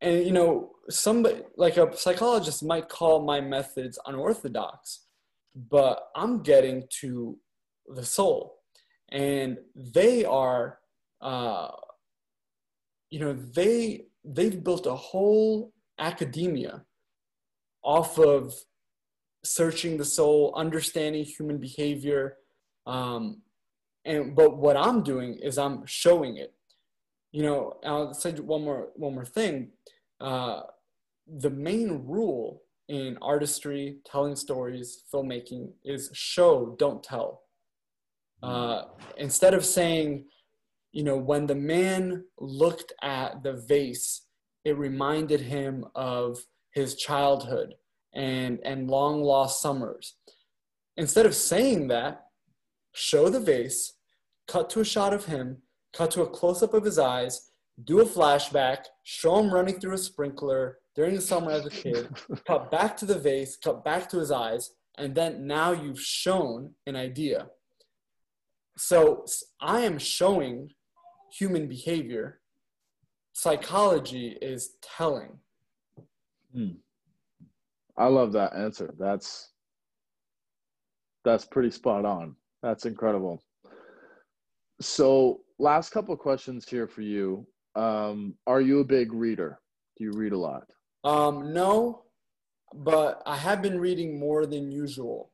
and 0.00 0.24
you 0.24 0.32
know, 0.32 0.72
somebody 0.88 1.42
like 1.56 1.76
a 1.76 1.94
psychologist 1.96 2.62
might 2.64 2.88
call 2.88 3.24
my 3.24 3.40
methods 3.40 3.98
unorthodox, 4.06 5.06
but 5.54 6.08
I'm 6.16 6.42
getting 6.42 6.84
to 7.00 7.36
the 7.86 8.04
soul. 8.04 8.56
And 9.12 9.58
they 9.74 10.24
are 10.24 10.78
uh, 11.20 11.68
you 13.10 13.18
know, 13.18 13.32
they 13.32 14.06
they've 14.24 14.62
built 14.62 14.86
a 14.86 14.94
whole 14.94 15.72
academia 15.98 16.84
off 17.82 18.18
of 18.18 18.54
searching 19.44 19.96
the 19.96 20.04
soul, 20.04 20.54
understanding 20.56 21.24
human 21.24 21.58
behavior. 21.58 22.36
Um, 22.86 23.42
and 24.04 24.34
but 24.34 24.56
what 24.56 24.76
I'm 24.76 25.02
doing 25.02 25.38
is 25.42 25.58
I'm 25.58 25.84
showing 25.86 26.36
it. 26.36 26.54
You 27.32 27.42
know, 27.42 27.76
I'll 27.84 28.14
say 28.14 28.32
one 28.32 28.64
more 28.64 28.88
one 28.94 29.14
more 29.14 29.24
thing. 29.24 29.70
Uh, 30.20 30.62
the 31.38 31.50
main 31.50 32.02
rule 32.06 32.62
in 32.88 33.16
artistry, 33.22 33.98
telling 34.04 34.34
stories, 34.34 35.04
filmmaking 35.12 35.70
is 35.84 36.10
show, 36.12 36.74
don't 36.78 37.04
tell. 37.04 37.42
Uh, 38.42 38.84
instead 39.16 39.54
of 39.54 39.64
saying, 39.64 40.24
you 40.92 41.04
know, 41.04 41.16
when 41.16 41.46
the 41.46 41.54
man 41.54 42.24
looked 42.38 42.92
at 43.02 43.42
the 43.42 43.52
vase, 43.52 44.22
it 44.64 44.76
reminded 44.76 45.40
him 45.40 45.84
of 45.94 46.38
his 46.72 46.96
childhood 46.96 47.74
and, 48.14 48.58
and 48.64 48.90
long 48.90 49.22
lost 49.22 49.62
summers. 49.62 50.16
Instead 50.96 51.26
of 51.26 51.34
saying 51.34 51.88
that, 51.88 52.26
show 52.92 53.28
the 53.28 53.40
vase, 53.40 53.94
cut 54.48 54.70
to 54.70 54.80
a 54.80 54.84
shot 54.84 55.12
of 55.12 55.26
him, 55.26 55.58
cut 55.92 56.10
to 56.12 56.22
a 56.22 56.28
close 56.28 56.62
up 56.62 56.74
of 56.74 56.84
his 56.84 56.98
eyes, 56.98 57.50
do 57.84 58.00
a 58.00 58.04
flashback, 58.04 58.84
show 59.02 59.38
him 59.38 59.52
running 59.52 59.78
through 59.78 59.94
a 59.94 59.98
sprinkler 59.98 60.78
during 60.94 61.14
the 61.14 61.20
summer 61.20 61.50
as 61.50 61.66
a 61.66 61.70
kid, 61.70 62.08
cut 62.46 62.70
back 62.70 62.96
to 62.96 63.06
the 63.06 63.18
vase, 63.18 63.56
cut 63.56 63.84
back 63.84 64.08
to 64.10 64.18
his 64.18 64.30
eyes, 64.30 64.72
and 64.98 65.14
then 65.14 65.46
now 65.46 65.72
you've 65.72 66.00
shown 66.00 66.74
an 66.86 66.96
idea. 66.96 67.48
So 68.76 69.24
I 69.60 69.80
am 69.80 69.98
showing 69.98 70.70
human 71.32 71.68
behavior. 71.68 72.40
Psychology 73.32 74.36
is 74.42 74.76
telling. 74.82 75.38
Hmm. 76.52 76.72
I 77.96 78.06
love 78.06 78.32
that 78.32 78.54
answer. 78.54 78.94
That's 78.98 79.50
that's 81.24 81.44
pretty 81.44 81.70
spot 81.70 82.04
on. 82.04 82.34
That's 82.62 82.86
incredible. 82.86 83.42
So, 84.80 85.40
last 85.58 85.90
couple 85.90 86.14
of 86.14 86.20
questions 86.20 86.66
here 86.68 86.86
for 86.86 87.02
you. 87.02 87.46
Um, 87.74 88.34
are 88.46 88.60
you 88.60 88.80
a 88.80 88.84
big 88.84 89.12
reader? 89.12 89.58
Do 89.96 90.04
you 90.04 90.12
read 90.12 90.32
a 90.32 90.38
lot? 90.38 90.64
Um, 91.04 91.52
no, 91.52 92.04
but 92.74 93.22
I 93.26 93.36
have 93.36 93.62
been 93.62 93.78
reading 93.78 94.18
more 94.18 94.46
than 94.46 94.70
usual. 94.70 95.30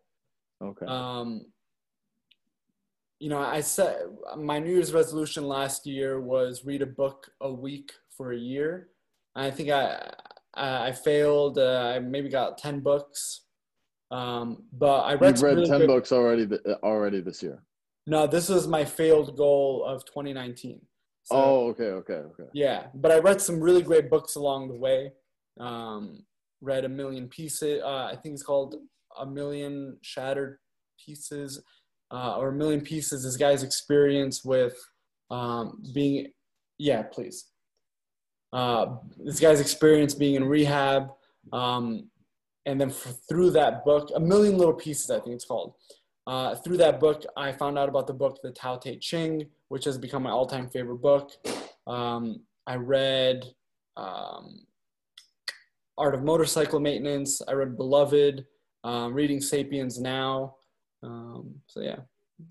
Okay. 0.63 0.87
Um, 0.87 1.47
you 3.19 3.31
know, 3.31 3.39
I 3.39 3.61
said 3.61 3.97
my 4.37 4.59
New 4.59 4.73
Year's 4.73 4.93
resolution 4.93 5.47
last 5.47 5.87
year 5.87 6.21
was 6.21 6.65
read 6.65 6.83
a 6.83 6.87
book 6.87 7.31
a 7.41 7.51
week 7.51 7.93
for 8.11 8.33
a 8.33 8.39
year. 8.39 8.89
I 9.35 9.51
think 9.51 9.71
I 9.71 10.11
I 10.55 10.93
failed. 10.93 11.59
Uh, 11.59 11.93
I 11.95 11.99
maybe 11.99 12.29
got 12.29 12.59
ten 12.59 12.81
books, 12.81 13.43
um, 14.11 14.65
but 14.73 15.01
I 15.01 15.15
read. 15.15 15.37
You've 15.37 15.43
read 15.43 15.57
really 15.57 15.69
ten 15.69 15.79
great... 15.79 15.89
books 15.89 16.13
already. 16.13 16.49
Already 16.83 17.21
this 17.21 17.43
year. 17.43 17.63
No, 18.07 18.27
this 18.27 18.51
is 18.51 18.69
my 18.69 18.85
failed 18.85 19.37
goal 19.37 19.85
of 19.85 20.05
2019. 20.05 20.81
So, 21.25 21.37
oh, 21.37 21.69
okay, 21.71 21.87
okay, 21.87 22.15
okay. 22.15 22.45
Yeah, 22.55 22.87
but 22.95 23.11
I 23.11 23.19
read 23.19 23.41
some 23.41 23.61
really 23.61 23.83
great 23.83 24.09
books 24.09 24.37
along 24.37 24.69
the 24.69 24.77
way. 24.77 25.13
Um, 25.59 26.23
read 26.61 26.85
a 26.85 26.89
million 26.89 27.29
pieces. 27.29 27.83
Uh, 27.83 28.05
I 28.05 28.17
think 28.23 28.35
it's 28.35 28.45
called 28.45 28.77
a 29.19 29.27
million 29.27 29.99
shattered 30.03 30.59
pieces, 31.05 31.61
uh, 32.13 32.37
or 32.37 32.51
a 32.51 32.53
million 32.53 32.81
pieces. 32.81 33.25
This 33.25 33.37
guy's 33.37 33.65
experience 33.65 34.45
with 34.45 34.77
um, 35.33 35.83
being, 35.93 36.29
yeah, 36.79 37.03
please. 37.03 37.47
Uh, 38.53 38.97
this 39.19 39.41
guy's 39.41 39.61
experience 39.61 40.15
being 40.15 40.37
in 40.37 40.45
rehab, 40.45 41.09
um, 41.53 42.09
and 42.67 42.81
then 42.81 42.91
for, 42.91 43.11
through 43.29 43.51
that 43.53 43.85
book, 43.85 44.11
a 44.15 44.21
million 44.21 44.59
little 44.59 44.75
pieces. 44.75 45.11
I 45.11 45.21
think 45.21 45.35
it's 45.35 45.45
called. 45.45 45.75
Uh, 46.27 46.57
through 46.57 46.77
that 46.79 46.99
book, 46.99 47.23
I 47.37 47.53
found 47.53 47.79
out 47.79 47.89
about 47.89 48.09
the 48.09 48.13
book, 48.13 48.41
The 48.43 48.51
Tao 48.51 48.77
Te 48.77 48.99
Ching, 48.99 49.47
which 49.69 49.85
has 49.85 49.97
become 49.97 50.25
my 50.25 50.31
all-time 50.31 50.69
favorite 50.69 50.97
book. 50.99 51.31
Um, 51.87 52.41
I 52.67 52.75
read 52.75 53.45
um, 53.97 54.67
Art 55.97 56.17
of 56.17 56.25
Motorcycle 56.25 56.81
Maintenance. 56.81 57.41
I 57.47 57.53
read 57.53 57.77
Beloved, 57.77 58.45
um, 58.83 59.15
reading 59.15 59.41
Sapiens 59.41 60.01
Now. 60.01 60.57
Um, 61.05 61.55
so 61.69 61.81
yeah, 61.81 61.99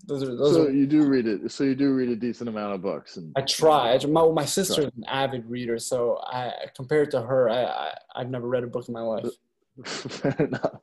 those 0.06 0.22
are 0.22 0.34
those. 0.34 0.54
So 0.54 0.64
are, 0.64 0.70
you 0.70 0.86
do 0.86 1.04
read 1.04 1.26
it. 1.26 1.52
So 1.52 1.64
you 1.64 1.74
do 1.74 1.92
read 1.92 2.08
a 2.08 2.16
decent 2.16 2.48
amount 2.48 2.74
of 2.74 2.80
books. 2.80 3.18
And 3.18 3.30
I 3.36 3.42
try. 3.42 3.98
My, 4.08 4.26
my 4.30 4.46
sister 4.46 4.80
is 4.82 4.90
an 4.96 5.04
avid 5.06 5.44
reader, 5.44 5.78
so 5.78 6.18
I 6.22 6.52
compared 6.74 7.10
to 7.10 7.20
her, 7.20 7.50
I, 7.50 7.64
I 7.64 7.94
I've 8.16 8.30
never 8.30 8.48
read 8.48 8.64
a 8.64 8.68
book 8.68 8.88
in 8.88 8.94
my 8.94 9.02
life. 9.02 9.26
Fair 9.84 10.36
enough. 10.38 10.80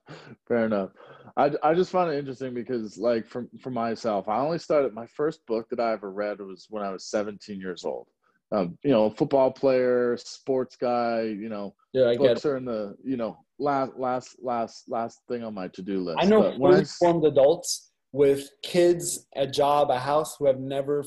Fair 0.47 0.65
enough. 0.65 0.89
I, 1.35 1.51
I 1.63 1.73
just 1.73 1.91
found 1.91 2.13
it 2.13 2.19
interesting 2.19 2.53
because, 2.53 2.97
like, 2.97 3.25
for, 3.25 3.47
for 3.59 3.71
myself, 3.71 4.27
I 4.27 4.39
only 4.39 4.59
started 4.59 4.93
my 4.93 5.07
first 5.07 5.45
book 5.47 5.67
that 5.69 5.79
I 5.79 5.93
ever 5.93 6.11
read 6.11 6.39
was 6.39 6.67
when 6.69 6.83
I 6.83 6.91
was 6.91 7.05
17 7.05 7.59
years 7.59 7.85
old 7.85 8.07
um, 8.53 8.77
you 8.83 8.91
know, 8.91 9.09
football 9.09 9.51
player, 9.51 10.15
sports 10.17 10.75
guy, 10.75 11.21
you 11.21 11.49
know, 11.49 11.73
yeah, 11.91 12.09
I 12.09 12.17
books 12.17 12.45
are 12.45 12.55
in 12.57 12.65
the, 12.65 12.95
you 13.03 13.17
know, 13.17 13.37
last, 13.57 13.93
last, 13.97 14.37
last, 14.41 14.83
last 14.87 15.21
thing 15.27 15.43
on 15.43 15.55
my 15.55 15.67
to-do 15.69 16.01
list. 16.01 16.19
I 16.21 16.25
know 16.25 16.53
fully 16.55 16.85
formed 16.85 17.25
adults 17.25 17.91
with 18.11 18.47
kids, 18.61 19.25
a 19.35 19.47
job, 19.47 19.89
a 19.89 19.97
house 19.97 20.35
who 20.37 20.45
have 20.45 20.59
never 20.59 21.03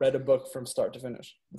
read 0.00 0.14
a 0.14 0.18
book 0.18 0.52
from 0.52 0.66
start 0.66 0.92
to 0.94 1.00
finish. 1.00 1.36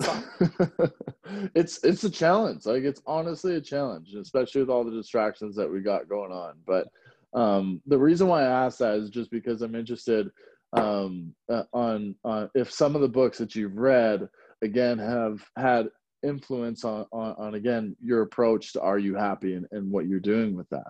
it's 1.54 1.82
it's 1.84 2.04
a 2.04 2.10
challenge. 2.10 2.66
Like 2.66 2.84
it's 2.84 3.02
honestly 3.06 3.56
a 3.56 3.60
challenge, 3.60 4.14
especially 4.14 4.60
with 4.60 4.70
all 4.70 4.84
the 4.84 4.90
distractions 4.90 5.56
that 5.56 5.70
we 5.70 5.80
got 5.80 6.08
going 6.08 6.32
on. 6.32 6.54
But 6.66 6.88
um, 7.34 7.82
the 7.86 7.98
reason 7.98 8.28
why 8.28 8.42
I 8.42 8.66
asked 8.66 8.78
that 8.78 8.94
is 8.94 9.10
just 9.10 9.30
because 9.30 9.62
I'm 9.62 9.74
interested 9.74 10.30
um, 10.72 11.34
uh, 11.50 11.64
on 11.72 12.14
on 12.24 12.50
if 12.54 12.70
some 12.70 12.94
of 12.94 13.00
the 13.00 13.08
books 13.08 13.38
that 13.38 13.54
you've 13.54 13.76
read 13.76 14.28
again 14.62 14.98
have 14.98 15.44
had 15.56 15.88
influence 16.22 16.84
on, 16.84 17.06
on, 17.12 17.34
on 17.38 17.54
again 17.54 17.96
your 18.02 18.22
approach 18.22 18.72
to 18.72 18.80
are 18.80 18.98
you 18.98 19.14
happy 19.14 19.54
and, 19.54 19.66
and 19.70 19.90
what 19.90 20.06
you're 20.06 20.18
doing 20.18 20.56
with 20.56 20.68
that 20.68 20.88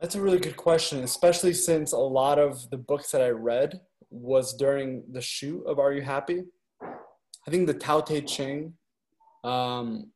that's 0.00 0.16
a 0.16 0.20
really 0.20 0.38
good 0.38 0.56
question 0.56 1.02
especially 1.02 1.54
since 1.54 1.92
a 1.92 1.98
lot 1.98 2.38
of 2.38 2.68
the 2.70 2.76
books 2.76 3.10
that 3.10 3.22
i 3.22 3.30
read 3.30 3.80
was 4.14 4.54
during 4.54 5.02
the 5.10 5.20
shoot 5.20 5.62
of 5.66 5.78
are 5.78 5.92
you 5.92 6.02
happy 6.02 6.42
i 6.82 7.50
think 7.50 7.66
the 7.66 7.74
tao 7.74 8.00
te 8.00 8.20
ching 8.20 8.72
um, 9.42 10.10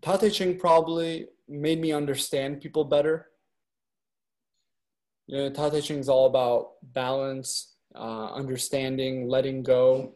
tao 0.00 0.16
te 0.16 0.30
ching 0.30 0.58
probably 0.58 1.26
made 1.48 1.80
me 1.80 1.92
understand 1.92 2.60
people 2.60 2.84
better 2.84 3.28
you 5.26 5.36
know, 5.36 5.50
Tao 5.50 5.70
Te 5.70 5.80
Ching 5.80 5.98
is 5.98 6.08
all 6.08 6.26
about 6.26 6.72
balance, 6.92 7.74
uh, 7.94 8.32
understanding, 8.32 9.28
letting 9.28 9.62
go. 9.62 10.14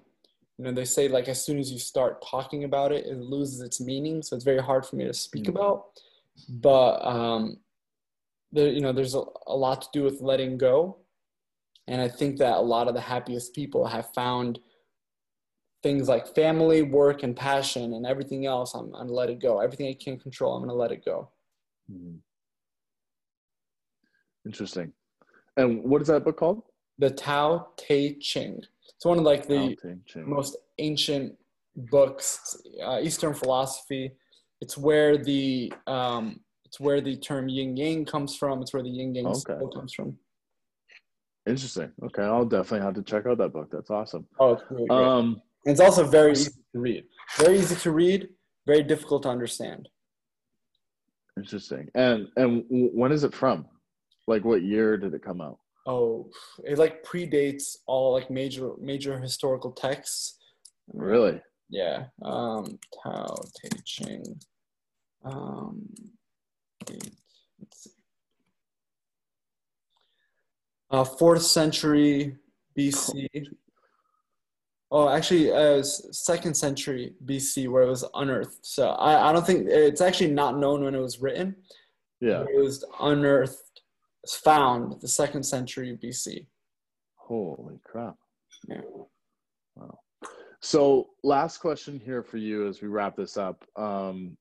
You 0.58 0.64
know, 0.64 0.72
they 0.72 0.84
say 0.84 1.08
like 1.08 1.28
as 1.28 1.42
soon 1.44 1.58
as 1.58 1.72
you 1.72 1.78
start 1.78 2.22
talking 2.28 2.64
about 2.64 2.92
it, 2.92 3.06
it 3.06 3.18
loses 3.18 3.60
its 3.60 3.80
meaning. 3.80 4.22
So 4.22 4.36
it's 4.36 4.44
very 4.44 4.60
hard 4.60 4.84
for 4.84 4.96
me 4.96 5.04
to 5.04 5.14
speak 5.14 5.44
mm-hmm. 5.44 5.56
about. 5.56 5.84
But 6.48 7.04
um, 7.04 7.58
there, 8.52 8.68
you 8.68 8.80
know, 8.80 8.92
there's 8.92 9.14
a, 9.14 9.22
a 9.46 9.56
lot 9.56 9.82
to 9.82 9.88
do 9.92 10.04
with 10.04 10.20
letting 10.20 10.58
go, 10.58 10.98
and 11.86 12.00
I 12.00 12.08
think 12.08 12.38
that 12.38 12.56
a 12.56 12.60
lot 12.60 12.88
of 12.88 12.94
the 12.94 13.00
happiest 13.00 13.54
people 13.54 13.86
have 13.86 14.12
found 14.14 14.58
things 15.82 16.08
like 16.08 16.34
family, 16.34 16.82
work, 16.82 17.22
and 17.22 17.36
passion, 17.36 17.94
and 17.94 18.06
everything 18.06 18.46
else. 18.46 18.74
I'm, 18.74 18.86
I'm 18.94 19.06
gonna 19.06 19.12
let 19.12 19.30
it 19.30 19.40
go. 19.40 19.60
Everything 19.60 19.88
I 19.88 19.94
can't 19.94 20.22
control, 20.22 20.54
I'm 20.54 20.62
gonna 20.62 20.74
let 20.74 20.92
it 20.92 21.04
go. 21.04 21.30
Mm-hmm. 21.90 22.16
Interesting. 24.46 24.92
And 25.56 25.82
what 25.82 26.00
is 26.00 26.08
that 26.08 26.24
book 26.24 26.36
called? 26.36 26.62
the 26.98 27.10
Tao 27.10 27.68
Te 27.76 28.18
Ching. 28.20 28.60
It's 28.94 29.04
one 29.04 29.18
of 29.18 29.24
like 29.24 29.46
the 29.46 29.76
most 30.16 30.56
ancient 30.78 31.34
books, 31.76 32.56
uh, 32.84 32.98
Eastern 33.00 33.34
philosophy. 33.34 34.12
It's 34.60 34.76
where 34.76 35.16
the 35.16 35.72
um, 35.86 36.40
it's 36.68 36.78
where 36.78 37.00
the 37.00 37.16
term 37.16 37.48
yin 37.48 37.76
yang 37.76 38.04
comes 38.04 38.36
from. 38.36 38.62
It's 38.62 38.72
where 38.72 38.82
the 38.82 38.90
yin 38.90 39.14
yang 39.14 39.26
okay. 39.26 39.58
comes 39.74 39.94
from. 39.94 40.16
Interesting. 41.46 41.90
Okay, 42.04 42.22
I'll 42.22 42.44
definitely 42.44 42.84
have 42.84 42.94
to 42.94 43.02
check 43.02 43.26
out 43.26 43.38
that 43.38 43.54
book. 43.54 43.68
That's 43.72 43.90
awesome. 43.90 44.26
Oh, 44.38 44.52
it's 44.52 44.62
really 44.70 44.86
great. 44.86 44.98
Um, 44.98 45.40
and 45.64 45.72
it's 45.72 45.80
also 45.80 46.04
very 46.04 46.32
easy 46.32 46.50
to 46.50 46.78
read. 46.78 47.04
Very 47.38 47.58
easy 47.58 47.76
to 47.76 47.90
read. 47.90 48.28
Very 48.66 48.82
difficult 48.82 49.22
to 49.22 49.30
understand. 49.30 49.88
Interesting. 51.38 51.88
And 51.94 52.28
and 52.36 52.64
when 52.68 53.12
is 53.12 53.24
it 53.24 53.34
from? 53.34 53.66
Like, 54.26 54.44
what 54.44 54.62
year 54.62 54.98
did 54.98 55.14
it 55.14 55.24
come 55.24 55.40
out? 55.40 55.58
oh 55.88 56.30
it 56.64 56.78
like 56.78 57.02
predates 57.02 57.76
all 57.86 58.12
like 58.12 58.30
major 58.30 58.72
major 58.78 59.18
historical 59.18 59.72
texts 59.72 60.36
really 60.92 61.40
yeah 61.70 62.04
um 62.22 62.78
tao 63.02 63.34
te 63.56 63.68
ching 63.84 64.22
um 65.24 65.88
let's 67.60 67.84
see 67.84 67.90
uh 70.90 71.04
fourth 71.04 71.42
century 71.42 72.36
BC. 72.76 73.26
Oh, 74.90 75.08
actually, 75.10 75.52
uh, 75.52 75.56
it 75.56 75.76
was 75.78 76.18
second 76.18 76.54
century 76.54 77.12
BC 77.26 77.68
where 77.68 77.82
it 77.82 77.88
was 77.88 78.04
unearthed. 78.14 78.64
So 78.64 78.90
I, 78.90 79.28
I 79.28 79.32
don't 79.32 79.44
think 79.44 79.66
it's 79.68 80.00
actually 80.00 80.30
not 80.30 80.56
known 80.56 80.84
when 80.84 80.94
it 80.94 81.00
was 81.00 81.20
written. 81.20 81.56
Yeah. 82.20 82.44
It 82.48 82.56
was 82.56 82.84
unearthed, 83.00 83.82
found 84.26 85.00
the 85.00 85.08
second 85.08 85.42
century 85.42 85.98
BC. 86.02 86.46
Holy 87.16 87.78
crap. 87.84 88.16
Yeah. 88.66 88.80
Wow. 89.76 89.98
So, 90.60 91.10
last 91.22 91.58
question 91.58 92.00
here 92.02 92.22
for 92.22 92.38
you 92.38 92.66
as 92.66 92.80
we 92.80 92.88
wrap 92.88 93.14
this 93.14 93.36
up. 93.36 93.64
Um, 93.76 94.36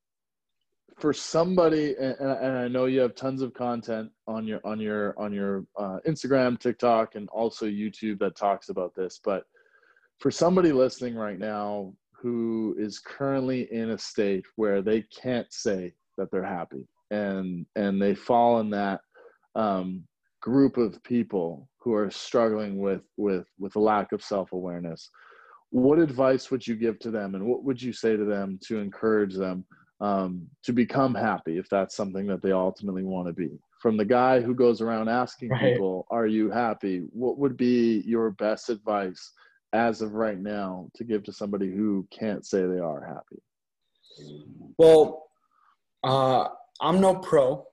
for 0.97 1.13
somebody, 1.13 1.95
and, 1.99 2.15
and, 2.19 2.57
I 2.57 2.67
know 2.67 2.85
you 2.85 3.01
have 3.01 3.13
tons 3.13 3.41
of 3.43 3.53
content 3.53 4.09
on 4.27 4.47
your 4.47 4.59
on 4.63 4.79
your 4.79 5.17
on 5.19 5.31
your 5.31 5.65
uh, 5.77 5.99
Instagram, 6.07 6.59
TikTok, 6.59 7.15
and 7.15 7.29
also 7.29 7.67
YouTube 7.67 8.19
that 8.19 8.35
talks 8.35 8.69
about 8.69 8.95
this. 8.95 9.19
But 9.23 9.43
for 10.19 10.31
somebody 10.31 10.71
listening 10.71 11.15
right 11.15 11.37
now 11.37 11.93
who 12.19 12.75
is 12.79 12.99
currently 12.99 13.71
in 13.71 13.91
a 13.91 13.97
state 13.97 14.45
where 14.55 14.81
they 14.81 15.03
can't 15.03 15.51
say 15.53 15.93
that 16.17 16.31
they're 16.31 16.43
happy, 16.43 16.87
and 17.11 17.65
and 17.75 18.01
they 18.01 18.15
fall 18.15 18.59
in 18.59 18.71
that 18.71 19.01
um, 19.55 20.03
group 20.41 20.77
of 20.77 21.01
people 21.03 21.69
who 21.77 21.93
are 21.93 22.09
struggling 22.09 22.79
with 22.79 23.03
with 23.17 23.45
with 23.59 23.75
a 23.75 23.79
lack 23.79 24.11
of 24.13 24.23
self 24.23 24.51
awareness 24.51 25.11
what 25.71 25.99
advice 25.99 26.49
would 26.49 26.65
you 26.65 26.75
give 26.75 26.97
to 26.97 27.11
them 27.11 27.35
and 27.35 27.45
what 27.45 27.63
would 27.63 27.81
you 27.81 27.91
say 27.91 28.15
to 28.15 28.23
them 28.23 28.57
to 28.65 28.79
encourage 28.79 29.35
them 29.35 29.65
um, 29.99 30.47
to 30.63 30.73
become 30.73 31.15
happy 31.15 31.57
if 31.57 31.69
that's 31.69 31.95
something 31.95 32.27
that 32.27 32.41
they 32.41 32.51
ultimately 32.51 33.03
want 33.03 33.27
to 33.27 33.33
be 33.33 33.59
from 33.81 33.97
the 33.97 34.05
guy 34.05 34.41
who 34.41 34.53
goes 34.53 34.81
around 34.81 35.07
asking 35.09 35.49
right. 35.49 35.73
people 35.73 36.05
are 36.11 36.27
you 36.27 36.51
happy 36.51 37.03
what 37.11 37.37
would 37.37 37.57
be 37.57 38.03
your 38.05 38.31
best 38.31 38.69
advice 38.69 39.31
as 39.73 40.01
of 40.01 40.13
right 40.13 40.39
now 40.39 40.87
to 40.95 41.03
give 41.03 41.23
to 41.23 41.33
somebody 41.33 41.71
who 41.71 42.07
can't 42.11 42.45
say 42.45 42.65
they 42.65 42.79
are 42.79 43.05
happy 43.05 43.41
well 44.77 45.29
uh, 46.03 46.47
i'm 46.81 47.01
no 47.01 47.15
pro 47.15 47.65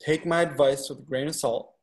take 0.00 0.26
my 0.26 0.42
advice 0.42 0.88
with 0.88 0.98
a 0.98 1.02
grain 1.02 1.28
of 1.28 1.34
salt 1.34 1.74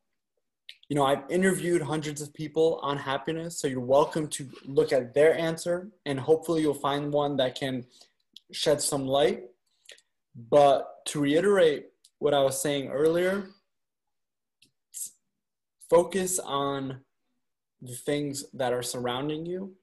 you 0.89 0.95
know, 0.95 1.05
I've 1.05 1.23
interviewed 1.29 1.81
hundreds 1.81 2.21
of 2.21 2.33
people 2.33 2.79
on 2.81 2.97
happiness, 2.97 3.59
so 3.59 3.67
you're 3.67 3.81
welcome 3.81 4.27
to 4.29 4.49
look 4.65 4.93
at 4.93 5.13
their 5.13 5.38
answer 5.38 5.89
and 6.05 6.17
hopefully 6.17 6.61
you'll 6.61 6.73
find 6.73 7.11
one 7.11 7.35
that 7.38 7.55
can 7.55 7.85
shed 8.53 8.81
some 8.81 9.05
light. 9.05 9.43
But 10.38 11.05
to 11.07 11.19
reiterate 11.19 11.88
what 12.19 12.33
I 12.33 12.41
was 12.41 12.61
saying 12.61 12.89
earlier, 12.89 13.47
focus 15.89 16.39
on 16.39 17.01
the 17.81 17.95
things 17.95 18.45
that 18.53 18.73
are 18.73 18.83
surrounding 18.83 19.45
you. 19.45 19.73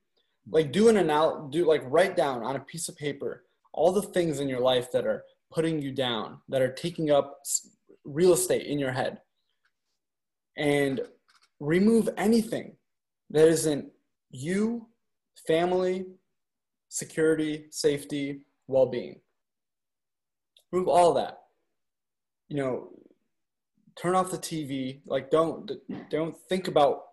Like 0.49 0.73
do 0.73 0.89
an 0.89 0.97
anal 0.97 1.49
do 1.49 1.67
like 1.67 1.83
write 1.87 2.17
down 2.17 2.43
on 2.43 2.57
a 2.57 2.61
piece 2.61 2.89
of 2.89 2.97
paper 2.97 3.45
all 3.73 3.93
the 3.93 4.03
things 4.03 4.41
in 4.41 4.49
your 4.49 4.61
life 4.61 4.91
that 4.93 5.07
are 5.07 5.25
putting 5.53 5.83
you 5.83 5.93
down, 5.93 6.39
that 6.49 6.63
are 6.63 6.73
taking 6.73 7.11
up 7.11 7.41
real 8.05 8.33
estate 8.33 8.67
in 8.67 8.79
your 8.79 8.93
head 8.93 9.21
and 10.57 11.01
remove 11.61 12.09
anything 12.17 12.77
that 13.31 13.49
isn't 13.49 13.87
you, 14.31 14.87
family, 15.47 16.07
security, 16.89 17.67
safety, 17.71 18.43
well 18.69 18.87
being. 18.87 19.21
Remove 20.75 20.89
all 20.89 21.15
that. 21.15 21.39
You 22.49 22.57
know, 22.57 22.89
turn 23.95 24.17
off 24.17 24.33
the 24.33 24.39
TV. 24.39 24.99
Like, 25.07 25.31
don't 25.31 25.71
don't 26.11 26.37
think 26.49 26.67
about 26.67 27.05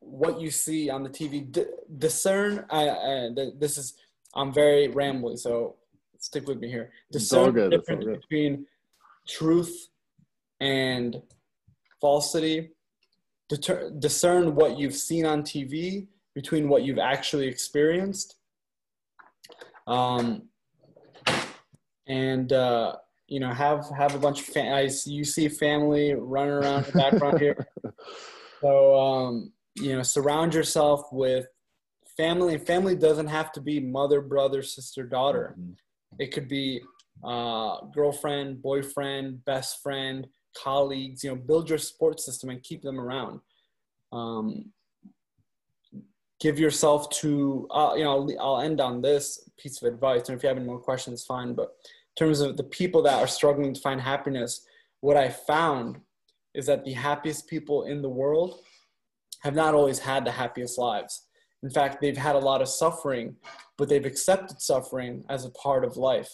what 0.00 0.40
you 0.40 0.50
see 0.50 0.90
on 0.90 1.04
the 1.04 1.08
TV. 1.08 1.52
D- 1.52 1.64
discern. 1.98 2.66
I, 2.70 2.88
I, 2.88 3.28
this 3.56 3.78
is. 3.78 3.94
I'm 4.34 4.52
very 4.52 4.88
rambling 4.88 5.36
so 5.36 5.76
stick 6.18 6.48
with 6.48 6.58
me 6.58 6.68
here. 6.68 6.90
Discern 7.12 7.54
the 7.54 7.68
difference 7.68 8.04
between 8.04 8.66
truth 9.28 9.88
and 10.60 11.22
falsity, 12.00 12.70
deter- 13.48 13.90
discern 13.90 14.56
what 14.56 14.76
you've 14.76 14.96
seen 14.96 15.24
on 15.24 15.42
TV 15.42 16.08
between 16.34 16.68
what 16.68 16.82
you've 16.82 16.98
actually 16.98 17.46
experienced. 17.46 18.34
Um, 19.86 20.48
and 22.08 22.52
uh, 22.52 22.96
you 23.28 23.40
know, 23.40 23.52
have 23.52 23.88
have 23.96 24.14
a 24.14 24.18
bunch 24.18 24.40
of 24.40 24.46
fam- 24.46 24.74
I, 24.74 24.90
you 25.06 25.24
see 25.24 25.48
family 25.48 26.14
running 26.14 26.54
around 26.54 26.84
in 26.84 26.92
the 26.92 26.98
background 26.98 27.40
here. 27.40 27.66
So 28.60 28.96
um, 28.96 29.52
you 29.74 29.96
know, 29.96 30.04
surround 30.04 30.54
yourself 30.54 31.08
with 31.10 31.46
family. 32.16 32.54
And 32.54 32.66
family 32.66 32.94
doesn't 32.94 33.26
have 33.26 33.52
to 33.52 33.60
be 33.60 33.80
mother, 33.80 34.20
brother, 34.20 34.62
sister, 34.62 35.04
daughter. 35.04 35.56
Mm-hmm. 35.58 35.72
It 36.18 36.32
could 36.32 36.48
be 36.48 36.80
uh, 37.24 37.86
girlfriend, 37.86 38.62
boyfriend, 38.62 39.44
best 39.44 39.82
friend, 39.82 40.26
colleagues, 40.56 41.24
you 41.24 41.30
know, 41.30 41.36
build 41.36 41.68
your 41.68 41.78
support 41.78 42.20
system 42.20 42.50
and 42.50 42.62
keep 42.62 42.82
them 42.82 43.00
around. 43.00 43.40
Um, 44.12 44.72
give 46.42 46.58
yourself 46.58 47.08
to, 47.10 47.68
uh, 47.70 47.92
you 47.96 48.02
know, 48.02 48.10
I'll, 48.10 48.40
I'll 48.40 48.60
end 48.60 48.80
on 48.80 49.00
this 49.00 49.48
piece 49.56 49.80
of 49.80 49.92
advice. 49.92 50.28
And 50.28 50.36
if 50.36 50.42
you 50.42 50.48
have 50.48 50.56
any 50.56 50.66
more 50.66 50.80
questions, 50.80 51.24
fine. 51.24 51.54
But 51.54 51.76
in 51.84 52.26
terms 52.26 52.40
of 52.40 52.56
the 52.56 52.64
people 52.64 53.00
that 53.02 53.22
are 53.22 53.28
struggling 53.28 53.72
to 53.72 53.80
find 53.80 54.00
happiness, 54.00 54.66
what 55.00 55.16
I 55.16 55.28
found 55.28 56.00
is 56.52 56.66
that 56.66 56.84
the 56.84 56.94
happiest 56.94 57.48
people 57.48 57.84
in 57.84 58.02
the 58.02 58.08
world 58.08 58.60
have 59.40 59.54
not 59.54 59.74
always 59.74 60.00
had 60.00 60.24
the 60.24 60.32
happiest 60.32 60.78
lives. 60.78 61.26
In 61.62 61.70
fact, 61.70 62.00
they've 62.00 62.16
had 62.16 62.34
a 62.34 62.40
lot 62.40 62.60
of 62.60 62.68
suffering, 62.68 63.36
but 63.78 63.88
they've 63.88 64.04
accepted 64.04 64.60
suffering 64.60 65.24
as 65.28 65.44
a 65.44 65.50
part 65.50 65.84
of 65.84 65.96
life. 65.96 66.30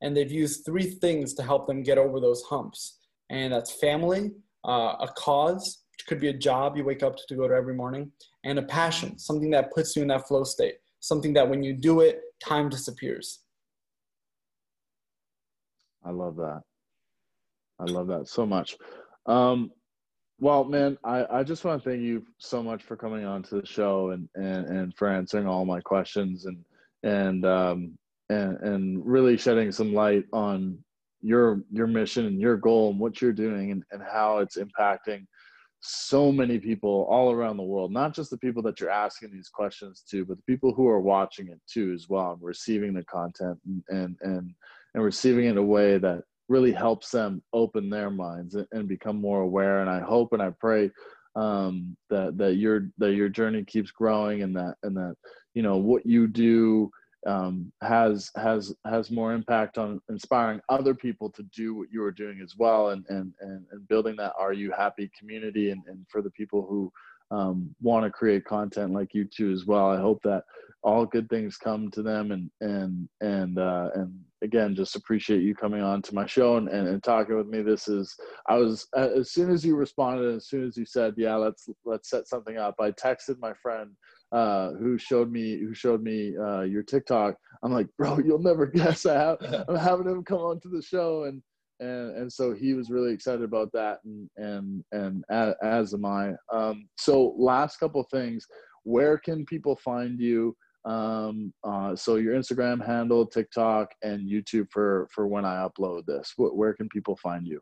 And 0.00 0.16
they've 0.16 0.30
used 0.30 0.64
three 0.64 0.86
things 0.86 1.34
to 1.34 1.42
help 1.42 1.66
them 1.66 1.82
get 1.82 1.98
over 1.98 2.20
those 2.20 2.42
humps 2.42 2.98
and 3.30 3.52
that's 3.52 3.72
family, 3.72 4.32
uh, 4.64 4.94
a 5.00 5.08
cause, 5.16 5.82
could 6.08 6.18
be 6.18 6.28
a 6.28 6.32
job 6.32 6.76
you 6.76 6.84
wake 6.84 7.02
up 7.02 7.16
to, 7.16 7.36
go 7.36 7.46
to 7.46 7.54
every 7.54 7.74
morning, 7.74 8.10
and 8.44 8.58
a 8.58 8.62
passion, 8.62 9.18
something 9.18 9.50
that 9.50 9.72
puts 9.72 9.94
you 9.94 10.02
in 10.02 10.08
that 10.08 10.26
flow 10.26 10.42
state, 10.42 10.76
something 11.00 11.32
that 11.34 11.48
when 11.48 11.62
you 11.62 11.74
do 11.74 12.00
it, 12.00 12.22
time 12.42 12.68
disappears. 12.68 13.40
I 16.04 16.10
love 16.10 16.36
that. 16.36 16.62
I 17.78 17.84
love 17.84 18.08
that 18.08 18.26
so 18.26 18.46
much. 18.46 18.76
Um, 19.26 19.70
well, 20.40 20.64
man, 20.64 20.96
I, 21.04 21.26
I 21.30 21.42
just 21.42 21.64
want 21.64 21.82
to 21.82 21.90
thank 21.90 22.02
you 22.02 22.24
so 22.38 22.62
much 22.62 22.82
for 22.82 22.96
coming 22.96 23.24
on 23.24 23.42
to 23.44 23.60
the 23.60 23.66
show 23.66 24.10
and, 24.10 24.28
and, 24.34 24.66
and 24.66 24.94
for 24.96 25.08
answering 25.08 25.46
all 25.46 25.64
my 25.64 25.80
questions 25.80 26.46
and 26.46 26.64
and 27.04 27.44
um, 27.44 27.98
and 28.28 28.56
and 28.58 29.06
really 29.06 29.36
shedding 29.36 29.70
some 29.70 29.92
light 29.92 30.24
on 30.32 30.78
your 31.20 31.62
your 31.70 31.86
mission 31.86 32.26
and 32.26 32.40
your 32.40 32.56
goal 32.56 32.90
and 32.90 32.98
what 32.98 33.20
you're 33.20 33.32
doing 33.32 33.70
and, 33.72 33.82
and 33.92 34.02
how 34.02 34.38
it's 34.38 34.56
impacting 34.56 35.26
so 35.80 36.32
many 36.32 36.58
people 36.58 37.06
all 37.08 37.30
around 37.30 37.56
the 37.56 37.62
world 37.62 37.92
not 37.92 38.14
just 38.14 38.30
the 38.30 38.38
people 38.38 38.62
that 38.62 38.80
you're 38.80 38.90
asking 38.90 39.30
these 39.30 39.48
questions 39.48 40.02
to 40.08 40.24
but 40.24 40.36
the 40.36 40.42
people 40.42 40.72
who 40.72 40.88
are 40.88 41.00
watching 41.00 41.48
it 41.48 41.60
too 41.66 41.92
as 41.94 42.08
well 42.08 42.32
and 42.32 42.42
receiving 42.42 42.92
the 42.92 43.04
content 43.04 43.58
and 43.66 43.82
and 43.88 44.16
and, 44.22 44.54
and 44.94 45.04
receiving 45.04 45.44
it 45.44 45.50
in 45.50 45.58
a 45.58 45.62
way 45.62 45.98
that 45.98 46.22
really 46.48 46.72
helps 46.72 47.10
them 47.10 47.42
open 47.52 47.90
their 47.90 48.10
minds 48.10 48.54
and, 48.54 48.66
and 48.72 48.88
become 48.88 49.20
more 49.20 49.42
aware. 49.42 49.80
And 49.80 49.90
i 49.90 50.00
hope 50.00 50.32
and 50.32 50.42
i 50.42 50.50
pray 50.50 50.90
um, 51.36 51.96
that 52.10 52.36
that 52.38 52.54
your 52.54 52.90
that 52.98 53.12
your 53.12 53.28
journey 53.28 53.62
keeps 53.62 53.90
growing 53.90 54.42
and 54.42 54.56
that 54.56 54.74
and 54.82 54.96
that 54.96 55.14
you 55.54 55.62
know 55.62 55.76
what 55.76 56.04
you 56.04 56.26
do 56.26 56.90
um, 57.26 57.72
has 57.82 58.30
has 58.36 58.74
has 58.86 59.10
more 59.10 59.32
impact 59.32 59.76
on 59.76 60.00
inspiring 60.08 60.60
other 60.68 60.94
people 60.94 61.28
to 61.30 61.42
do 61.54 61.74
what 61.74 61.88
you 61.90 62.02
are 62.02 62.12
doing 62.12 62.40
as 62.42 62.54
well 62.56 62.90
and 62.90 63.04
and 63.08 63.32
and, 63.40 63.66
and 63.72 63.88
building 63.88 64.16
that 64.16 64.32
are 64.38 64.52
you 64.52 64.70
happy 64.70 65.10
community 65.18 65.70
and, 65.70 65.82
and 65.88 66.06
for 66.08 66.22
the 66.22 66.30
people 66.30 66.66
who 66.68 66.92
um, 67.30 67.74
want 67.82 68.04
to 68.04 68.10
create 68.10 68.44
content 68.44 68.92
like 68.92 69.14
you 69.14 69.24
too 69.24 69.52
as 69.52 69.66
well. 69.66 69.90
I 69.90 70.00
hope 70.00 70.22
that 70.24 70.44
all 70.82 71.04
good 71.04 71.28
things 71.28 71.56
come 71.56 71.90
to 71.90 72.02
them 72.02 72.30
and 72.30 72.50
and 72.60 73.08
and 73.20 73.58
uh, 73.58 73.90
and 73.94 74.18
again 74.42 74.74
just 74.74 74.94
appreciate 74.94 75.42
you 75.42 75.54
coming 75.54 75.82
on 75.82 76.00
to 76.00 76.14
my 76.14 76.24
show 76.24 76.56
and, 76.56 76.68
and, 76.68 76.88
and 76.88 77.02
talking 77.02 77.36
with 77.36 77.48
me. 77.48 77.60
This 77.62 77.88
is 77.88 78.16
i 78.46 78.56
was 78.56 78.86
as 78.94 79.32
soon 79.32 79.50
as 79.50 79.64
you 79.64 79.74
responded 79.76 80.34
as 80.34 80.46
soon 80.46 80.66
as 80.66 80.76
you 80.76 80.86
said 80.86 81.14
yeah 81.16 81.34
let's 81.34 81.68
let's 81.84 82.08
set 82.08 82.28
something 82.28 82.56
up 82.56 82.76
i 82.78 82.90
texted 82.92 83.38
my 83.40 83.52
friend 83.54 83.90
uh, 84.32 84.72
who 84.72 84.98
showed 84.98 85.30
me 85.30 85.58
who 85.58 85.74
showed 85.74 86.02
me 86.02 86.36
uh, 86.36 86.62
your 86.62 86.82
TikTok. 86.82 87.36
I'm 87.62 87.72
like, 87.72 87.88
bro, 87.96 88.18
you'll 88.18 88.38
never 88.38 88.66
guess. 88.74 89.06
I 89.06 89.14
have, 89.14 89.64
I'm 89.68 89.76
having 89.76 90.06
him 90.06 90.24
come 90.24 90.38
on 90.38 90.60
to 90.60 90.68
the 90.68 90.82
show, 90.82 91.24
and 91.24 91.42
and 91.80 92.16
and 92.16 92.32
so 92.32 92.52
he 92.52 92.74
was 92.74 92.90
really 92.90 93.12
excited 93.12 93.42
about 93.42 93.70
that, 93.72 93.98
and 94.04 94.28
and 94.36 94.84
and 94.92 95.24
as, 95.30 95.54
as 95.62 95.94
am 95.94 96.04
I. 96.04 96.32
Um, 96.52 96.88
so 96.98 97.34
last 97.38 97.78
couple 97.78 98.02
things, 98.10 98.46
where 98.84 99.18
can 99.18 99.44
people 99.46 99.76
find 99.76 100.18
you? 100.20 100.56
Um, 100.84 101.52
uh, 101.64 101.94
so 101.96 102.16
your 102.16 102.34
Instagram 102.34 102.84
handle, 102.84 103.26
TikTok, 103.26 103.90
and 104.02 104.28
YouTube 104.28 104.66
for 104.70 105.08
for 105.12 105.26
when 105.26 105.44
I 105.44 105.66
upload 105.66 106.06
this. 106.06 106.32
Where, 106.36 106.50
where 106.52 106.74
can 106.74 106.88
people 106.88 107.16
find 107.16 107.46
you? 107.46 107.60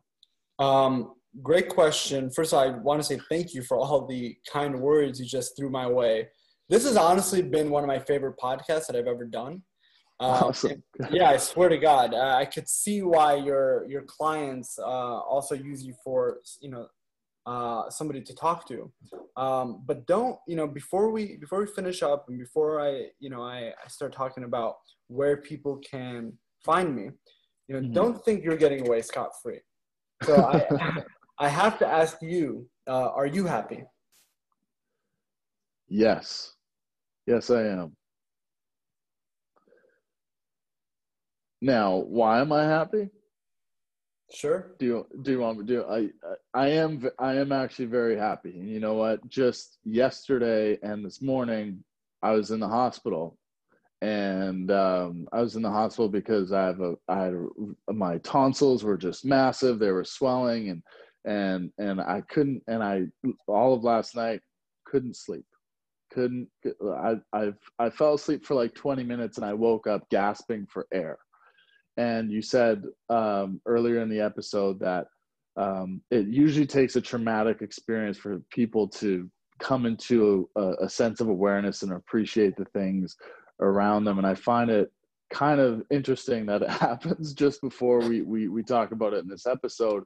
Um, 0.63 1.13
great 1.41 1.69
question. 1.69 2.29
First, 2.29 2.53
all, 2.53 2.61
I 2.61 2.69
want 2.69 3.01
to 3.01 3.07
say 3.07 3.19
thank 3.29 3.53
you 3.53 3.61
for 3.61 3.77
all 3.77 4.05
the 4.05 4.35
kind 4.51 4.79
words 4.79 5.19
you 5.19 5.25
just 5.25 5.55
threw 5.57 5.69
my 5.69 5.87
way. 5.87 6.29
This 6.69 6.83
has 6.85 6.97
honestly 6.97 7.41
been 7.41 7.69
one 7.69 7.83
of 7.83 7.87
my 7.87 7.99
favorite 7.99 8.37
podcasts 8.37 8.87
that 8.87 8.95
I've 8.95 9.07
ever 9.07 9.25
done. 9.25 9.63
Um, 10.19 10.31
awesome. 10.43 10.83
yeah, 11.11 11.29
I 11.29 11.37
swear 11.37 11.69
to 11.69 11.77
God, 11.77 12.13
uh, 12.13 12.35
I 12.37 12.45
could 12.45 12.67
see 12.67 13.01
why 13.03 13.35
your 13.35 13.85
your 13.87 14.01
clients 14.03 14.79
uh, 14.79 15.19
also 15.19 15.55
use 15.55 15.83
you 15.83 15.93
for 16.03 16.39
you 16.59 16.71
know 16.71 16.87
uh, 17.45 17.89
somebody 17.89 18.21
to 18.21 18.35
talk 18.35 18.67
to. 18.67 18.91
Um, 19.37 19.83
but 19.85 20.07
don't 20.07 20.37
you 20.47 20.55
know 20.55 20.67
before 20.67 21.11
we 21.11 21.37
before 21.37 21.59
we 21.59 21.67
finish 21.67 22.01
up 22.01 22.25
and 22.29 22.39
before 22.39 22.81
I 22.81 23.07
you 23.19 23.29
know 23.29 23.43
I, 23.43 23.71
I 23.83 23.87
start 23.87 24.11
talking 24.11 24.43
about 24.43 24.75
where 25.07 25.37
people 25.37 25.79
can 25.89 26.33
find 26.65 26.95
me, 26.95 27.11
you 27.67 27.75
know, 27.75 27.81
mm-hmm. 27.81 27.93
don't 27.93 28.25
think 28.25 28.43
you're 28.43 28.57
getting 28.57 28.85
away 28.87 29.01
scot 29.01 29.29
free. 29.41 29.61
So 30.23 30.35
I 30.35 31.03
I 31.39 31.47
have 31.47 31.77
to 31.79 31.87
ask 31.87 32.17
you, 32.21 32.67
uh, 32.87 33.11
are 33.11 33.27
you 33.27 33.45
happy? 33.45 33.83
Yes, 35.87 36.56
yes, 37.27 37.51
I 37.51 37.63
am. 37.63 37.95
Now, 41.61 41.97
why 41.97 42.39
am 42.39 42.51
I 42.51 42.63
happy? 42.63 43.09
Sure. 44.31 44.75
Do 44.77 44.85
you 44.85 45.07
do 45.21 45.31
you 45.31 45.39
want 45.39 45.59
me 45.59 45.65
to 45.65 45.73
do 45.73 45.85
I 45.85 46.09
I 46.53 46.67
am 46.69 47.07
I 47.17 47.35
am 47.35 47.51
actually 47.51 47.85
very 47.85 48.17
happy. 48.17 48.51
You 48.51 48.79
know 48.79 48.95
what? 48.95 49.25
Just 49.29 49.77
yesterday 49.85 50.77
and 50.83 51.05
this 51.05 51.21
morning 51.21 51.83
I 52.21 52.31
was 52.31 52.51
in 52.51 52.59
the 52.59 52.67
hospital 52.67 53.37
and 54.01 54.69
um, 54.69 55.27
I 55.31 55.41
was 55.41 55.55
in 55.55 55.61
the 55.61 55.71
hospital 55.71 56.09
because 56.09 56.51
I 56.51 56.65
have 56.65 56.81
a 56.81 56.95
I 57.07 57.23
had 57.23 57.33
a, 57.87 57.93
my 57.93 58.17
tonsils 58.19 58.83
were 58.83 58.97
just 58.97 59.25
massive. 59.25 59.79
They 59.79 59.91
were 59.91 60.03
swelling 60.03 60.69
and 60.69 60.83
and 61.25 61.71
and 61.77 62.01
I 62.01 62.21
couldn't 62.29 62.63
and 62.67 62.83
I 62.83 63.03
all 63.47 63.73
of 63.73 63.83
last 63.83 64.13
night 64.13 64.41
couldn't 64.85 65.15
sleep. 65.15 65.45
Couldn't 66.17 66.47
I 66.83 67.13
I 67.31 67.53
I 67.77 67.91
fell 67.91 68.15
asleep 68.15 68.43
for 68.43 68.55
like 68.55 68.73
20 68.73 69.03
minutes 69.03 69.37
and 69.37 69.45
I 69.45 69.53
woke 69.53 69.85
up 69.85 70.09
gasping 70.09 70.65
for 70.65 70.87
air. 70.91 71.19
And 71.95 72.31
you 72.31 72.41
said 72.41 72.81
um, 73.11 73.61
earlier 73.67 74.01
in 74.01 74.09
the 74.09 74.21
episode 74.21 74.79
that 74.79 75.05
um, 75.57 76.01
it 76.09 76.25
usually 76.25 76.65
takes 76.65 76.95
a 76.95 77.01
traumatic 77.01 77.61
experience 77.61 78.17
for 78.17 78.41
people 78.49 78.87
to 78.87 79.29
come 79.59 79.85
into 79.85 80.49
a, 80.55 80.73
a, 80.81 80.89
sense 80.89 81.21
of 81.21 81.29
awareness 81.29 81.83
and 81.83 81.91
appreciate 81.91 82.55
the 82.55 82.65
things 82.65 83.15
around 83.59 84.03
them. 84.03 84.17
And 84.17 84.25
i 84.25 84.33
find 84.33 84.71
it 84.71 84.91
kind 85.31 85.59
of 85.59 85.83
interesting 85.91 86.47
that 86.47 86.63
it 86.63 86.69
happens 86.87 87.33
just 87.33 87.61
before 87.61 87.99
we 87.99 88.23
we, 88.23 88.47
we 88.47 88.63
talk 88.63 88.91
about 88.91 89.13
it 89.13 89.23
in 89.23 89.29
this 89.29 89.45
episode. 89.45 90.03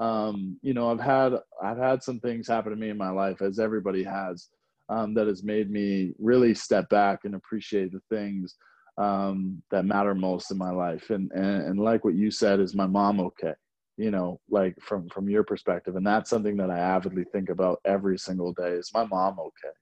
Um, 0.00 0.58
you 0.62 0.74
know 0.74 0.90
i've 0.90 1.00
had 1.00 1.34
i've 1.62 1.78
had 1.78 2.02
some 2.02 2.18
things 2.18 2.48
happen 2.48 2.72
to 2.72 2.78
me 2.78 2.88
in 2.88 2.96
my 2.96 3.10
life 3.10 3.42
as 3.42 3.60
everybody 3.60 4.02
has 4.02 4.48
um, 4.92 5.14
that 5.14 5.28
has 5.28 5.44
made 5.44 5.70
me 5.70 6.12
really 6.20 6.54
step 6.54 6.88
back 6.90 7.20
and 7.24 7.36
appreciate 7.36 7.92
the 7.92 8.02
things 8.10 8.56
um, 8.98 9.62
that 9.72 9.86
matter 9.86 10.14
most 10.14 10.52
in 10.52 10.58
my 10.58 10.72
life. 10.72 11.10
And, 11.10 11.32
and 11.32 11.64
and 11.68 11.80
like 11.80 12.04
what 12.04 12.14
you 12.16 12.30
said, 12.30 12.60
is 12.60 12.76
my 12.76 12.86
mom 12.86 13.20
okay? 13.20 13.54
You 13.98 14.12
know, 14.12 14.40
like 14.50 14.76
from 14.82 15.08
from 15.10 15.30
your 15.30 15.44
perspective, 15.44 15.96
and 15.96 16.06
that's 16.06 16.30
something 16.30 16.58
that 16.58 16.70
I 16.70 16.80
avidly 16.80 17.24
think 17.32 17.50
about 17.50 17.80
every 17.86 18.18
single 18.18 18.52
day. 18.54 18.72
Is 18.72 18.92
my 18.94 19.06
mom 19.06 19.38
okay? 19.40 19.74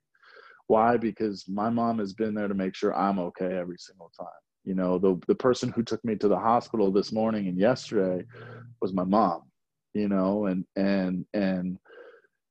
Why? 0.69 0.97
Because 0.99 1.47
my 1.49 1.71
mom 1.71 1.99
has 1.99 2.15
been 2.15 2.35
there 2.35 2.49
to 2.49 2.55
make 2.55 2.75
sure 2.77 2.97
I'm 2.97 3.19
okay 3.21 3.57
every 3.57 3.79
single 3.79 4.13
time. 4.19 4.29
You 4.65 4.75
know, 4.75 4.99
the 4.99 5.21
the 5.29 5.37
person 5.37 5.71
who 5.71 5.83
took 5.83 6.05
me 6.05 6.17
to 6.17 6.29
the 6.29 6.39
hospital 6.39 6.93
this 6.93 7.13
morning 7.13 7.49
and 7.49 7.59
yesterday 7.59 8.25
was 8.83 8.95
my 8.95 9.05
mom. 9.05 9.43
You 9.95 10.09
know, 10.09 10.47
and 10.47 10.65
and 10.77 11.27
and 11.35 11.79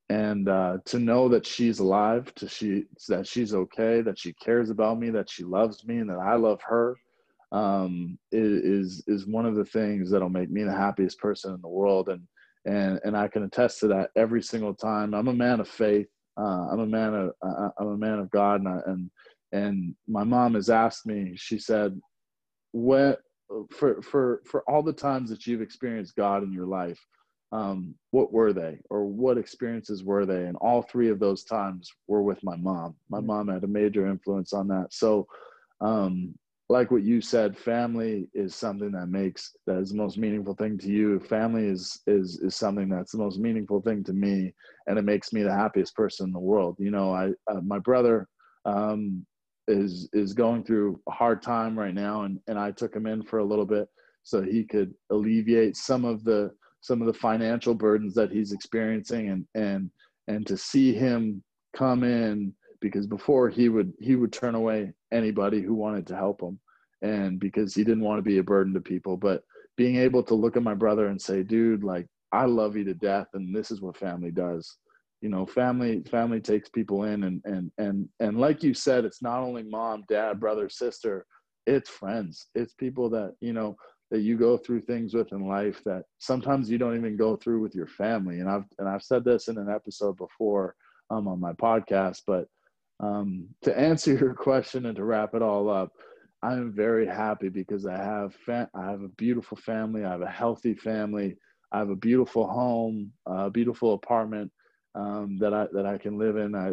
and 0.09 0.49
uh, 0.49 0.77
to 0.85 0.99
know 0.99 1.29
that 1.29 1.45
she's 1.45 1.79
alive, 1.79 2.33
to 2.35 2.49
she 2.49 2.85
that 3.07 3.27
she's 3.27 3.53
okay, 3.53 4.01
that 4.01 4.17
she 4.17 4.33
cares 4.33 4.69
about 4.71 4.99
me, 4.99 5.11
that 5.11 5.29
she 5.29 5.43
loves 5.43 5.85
me, 5.85 5.97
and 5.97 6.09
that 6.09 6.17
I 6.17 6.35
love 6.35 6.61
her, 6.63 6.97
um, 7.51 8.17
is 8.31 9.03
is 9.07 9.27
one 9.27 9.45
of 9.45 9.55
the 9.55 9.65
things 9.65 10.09
that'll 10.09 10.29
make 10.29 10.49
me 10.49 10.63
the 10.63 10.71
happiest 10.71 11.19
person 11.19 11.53
in 11.53 11.61
the 11.61 11.67
world. 11.67 12.09
And 12.09 12.21
and 12.65 12.99
and 13.03 13.15
I 13.15 13.27
can 13.27 13.43
attest 13.43 13.79
to 13.81 13.87
that 13.89 14.09
every 14.15 14.41
single 14.41 14.73
time. 14.73 15.13
I'm 15.13 15.27
a 15.27 15.33
man 15.33 15.59
of 15.59 15.67
faith. 15.67 16.07
Uh, 16.37 16.69
I'm 16.71 16.79
a 16.79 16.87
man 16.87 17.13
of 17.13 17.31
uh, 17.45 17.69
I'm 17.79 17.87
a 17.89 17.97
man 17.97 18.17
of 18.19 18.31
God, 18.31 18.61
and 18.61 18.67
I, 18.67 18.79
and 18.87 19.11
and 19.51 19.95
my 20.07 20.23
mom 20.23 20.55
has 20.55 20.71
asked 20.71 21.05
me. 21.05 21.33
She 21.35 21.59
said, 21.59 21.99
"What 22.71 23.19
for 23.69 24.01
for 24.01 24.41
for 24.45 24.63
all 24.67 24.81
the 24.81 24.93
times 24.93 25.29
that 25.29 25.45
you've 25.45 25.61
experienced 25.61 26.15
God 26.15 26.41
in 26.41 26.51
your 26.51 26.65
life?" 26.67 26.99
Um, 27.51 27.95
what 28.11 28.31
were 28.31 28.53
they 28.53 28.79
or 28.89 29.05
what 29.05 29.37
experiences 29.37 30.03
were 30.03 30.25
they? 30.25 30.45
And 30.45 30.57
all 30.57 30.81
three 30.81 31.09
of 31.09 31.19
those 31.19 31.43
times 31.43 31.91
were 32.07 32.21
with 32.21 32.43
my 32.43 32.55
mom. 32.55 32.95
My 33.09 33.19
mom 33.19 33.47
had 33.47 33.63
a 33.63 33.67
major 33.67 34.07
influence 34.07 34.53
on 34.53 34.67
that. 34.67 34.87
So 34.91 35.27
um, 35.81 36.35
like 36.69 36.91
what 36.91 37.03
you 37.03 37.19
said 37.21 37.57
family 37.57 38.27
is 38.33 38.53
something 38.53 38.91
that 38.91 39.07
makes 39.07 39.55
that 39.65 39.77
is 39.77 39.89
the 39.89 39.97
most 39.97 40.17
meaningful 40.17 40.53
thing 40.53 40.77
to 40.77 40.87
you. 40.87 41.19
Family 41.19 41.65
is 41.65 41.99
is 42.05 42.39
is 42.43 42.55
something 42.55 42.89
that's 42.89 43.11
the 43.11 43.17
most 43.17 43.39
meaningful 43.39 43.81
thing 43.81 44.03
to 44.03 44.13
me 44.13 44.53
and 44.87 44.99
it 44.99 45.03
makes 45.03 45.33
me 45.33 45.41
the 45.41 45.53
happiest 45.53 45.95
person 45.95 46.27
in 46.27 46.33
the 46.33 46.39
world. 46.39 46.75
You 46.79 46.91
know 46.91 47.11
i 47.13 47.29
uh, 47.51 47.61
my 47.61 47.79
brother 47.79 48.27
um, 48.65 49.25
is 49.67 50.09
is 50.13 50.33
going 50.33 50.63
through 50.63 50.99
a 51.07 51.11
hard 51.11 51.41
time 51.41 51.77
right 51.77 51.93
now 51.93 52.23
and 52.23 52.39
and 52.47 52.57
i 52.59 52.71
took 52.71 52.95
him 52.95 53.05
in 53.05 53.21
for 53.23 53.37
a 53.39 53.45
little 53.45 53.65
bit 53.65 53.87
so 54.23 54.41
he 54.41 54.63
could 54.63 54.93
alleviate 55.11 55.77
some 55.77 56.05
of 56.05 56.23
the 56.23 56.51
some 56.81 57.01
of 57.01 57.07
the 57.07 57.13
financial 57.13 57.73
burdens 57.73 58.13
that 58.15 58.31
he's 58.31 58.51
experiencing 58.51 59.29
and 59.29 59.45
and 59.55 59.91
and 60.27 60.45
to 60.47 60.57
see 60.57 60.93
him 60.93 61.43
come 61.75 62.03
in 62.03 62.53
because 62.81 63.07
before 63.07 63.49
he 63.49 63.69
would 63.69 63.93
he 63.99 64.15
would 64.15 64.31
turn 64.31 64.55
away 64.55 64.93
anybody 65.11 65.61
who 65.61 65.73
wanted 65.73 66.07
to 66.07 66.15
help 66.15 66.41
him 66.41 66.59
and 67.01 67.39
because 67.39 67.73
he 67.73 67.83
didn't 67.83 68.03
want 68.03 68.17
to 68.17 68.29
be 68.29 68.39
a 68.39 68.43
burden 68.43 68.73
to 68.73 68.81
people. 68.81 69.15
But 69.17 69.43
being 69.77 69.95
able 69.95 70.23
to 70.23 70.35
look 70.35 70.57
at 70.57 70.63
my 70.63 70.73
brother 70.73 71.07
and 71.07 71.21
say 71.21 71.41
dude 71.41 71.83
like 71.83 72.05
i 72.33 72.43
love 72.45 72.75
you 72.75 72.83
to 72.83 72.93
death 72.93 73.27
and 73.33 73.55
this 73.55 73.71
is 73.71 73.81
what 73.81 73.97
family 73.97 74.31
does. 74.31 74.77
You 75.21 75.29
know 75.29 75.45
family 75.45 76.03
family 76.09 76.39
takes 76.39 76.69
people 76.69 77.03
in 77.03 77.23
and 77.23 77.41
and 77.45 77.71
and 77.77 78.07
and 78.19 78.39
like 78.39 78.63
you 78.63 78.73
said 78.73 79.05
it's 79.05 79.21
not 79.21 79.41
only 79.41 79.63
mom 79.63 80.03
dad 80.07 80.39
brother 80.39 80.69
sister 80.69 81.25
it's 81.69 81.89
friends. 81.89 82.47
It's 82.55 82.73
people 82.73 83.09
that 83.11 83.35
you 83.41 83.53
know 83.53 83.75
that 84.11 84.21
you 84.21 84.37
go 84.37 84.57
through 84.57 84.81
things 84.81 85.13
with 85.13 85.31
in 85.31 85.47
life 85.47 85.81
that 85.85 86.03
sometimes 86.17 86.69
you 86.69 86.77
don't 86.77 86.97
even 86.97 87.15
go 87.15 87.35
through 87.35 87.61
with 87.61 87.75
your 87.75 87.87
family. 87.87 88.39
And 88.39 88.49
I've 88.49 88.65
and 88.79 88.89
I've 88.89 89.03
said 89.03 89.23
this 89.23 89.47
in 89.47 89.57
an 89.57 89.69
episode 89.69 90.17
before 90.17 90.75
um, 91.09 91.27
on 91.27 91.39
my 91.39 91.53
podcast. 91.53 92.21
But 92.25 92.47
um, 92.99 93.47
to 93.63 93.77
answer 93.77 94.13
your 94.19 94.33
question 94.33 94.87
and 94.87 94.95
to 94.95 95.03
wrap 95.03 95.35
it 95.35 95.41
all 95.41 95.69
up, 95.69 95.91
I'm 96.41 96.73
very 96.73 97.05
happy 97.05 97.49
because 97.49 97.85
I 97.85 97.97
have 97.97 98.33
fa- 98.45 98.69
I 98.75 98.89
have 98.89 99.01
a 99.01 99.09
beautiful 99.09 99.57
family. 99.57 100.03
I 100.03 100.11
have 100.11 100.21
a 100.21 100.29
healthy 100.29 100.73
family. 100.73 101.37
I 101.71 101.79
have 101.79 101.89
a 101.89 101.95
beautiful 101.95 102.47
home, 102.47 103.11
a 103.27 103.49
beautiful 103.49 103.93
apartment 103.93 104.51
um, 104.95 105.37
that 105.39 105.53
I 105.53 105.67
that 105.73 105.85
I 105.85 105.97
can 105.97 106.17
live 106.17 106.37
in. 106.37 106.55
I, 106.55 106.69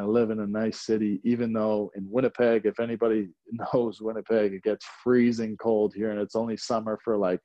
I 0.00 0.02
live 0.02 0.30
in 0.30 0.40
a 0.40 0.46
nice 0.46 0.80
city, 0.80 1.20
even 1.24 1.52
though 1.52 1.90
in 1.94 2.06
Winnipeg, 2.10 2.64
if 2.64 2.80
anybody 2.80 3.28
knows 3.74 4.00
Winnipeg, 4.00 4.54
it 4.54 4.62
gets 4.62 4.86
freezing 5.02 5.56
cold 5.56 5.92
here, 5.94 6.10
and 6.10 6.20
it's 6.20 6.36
only 6.36 6.56
summer 6.56 6.98
for 7.04 7.16
like 7.16 7.40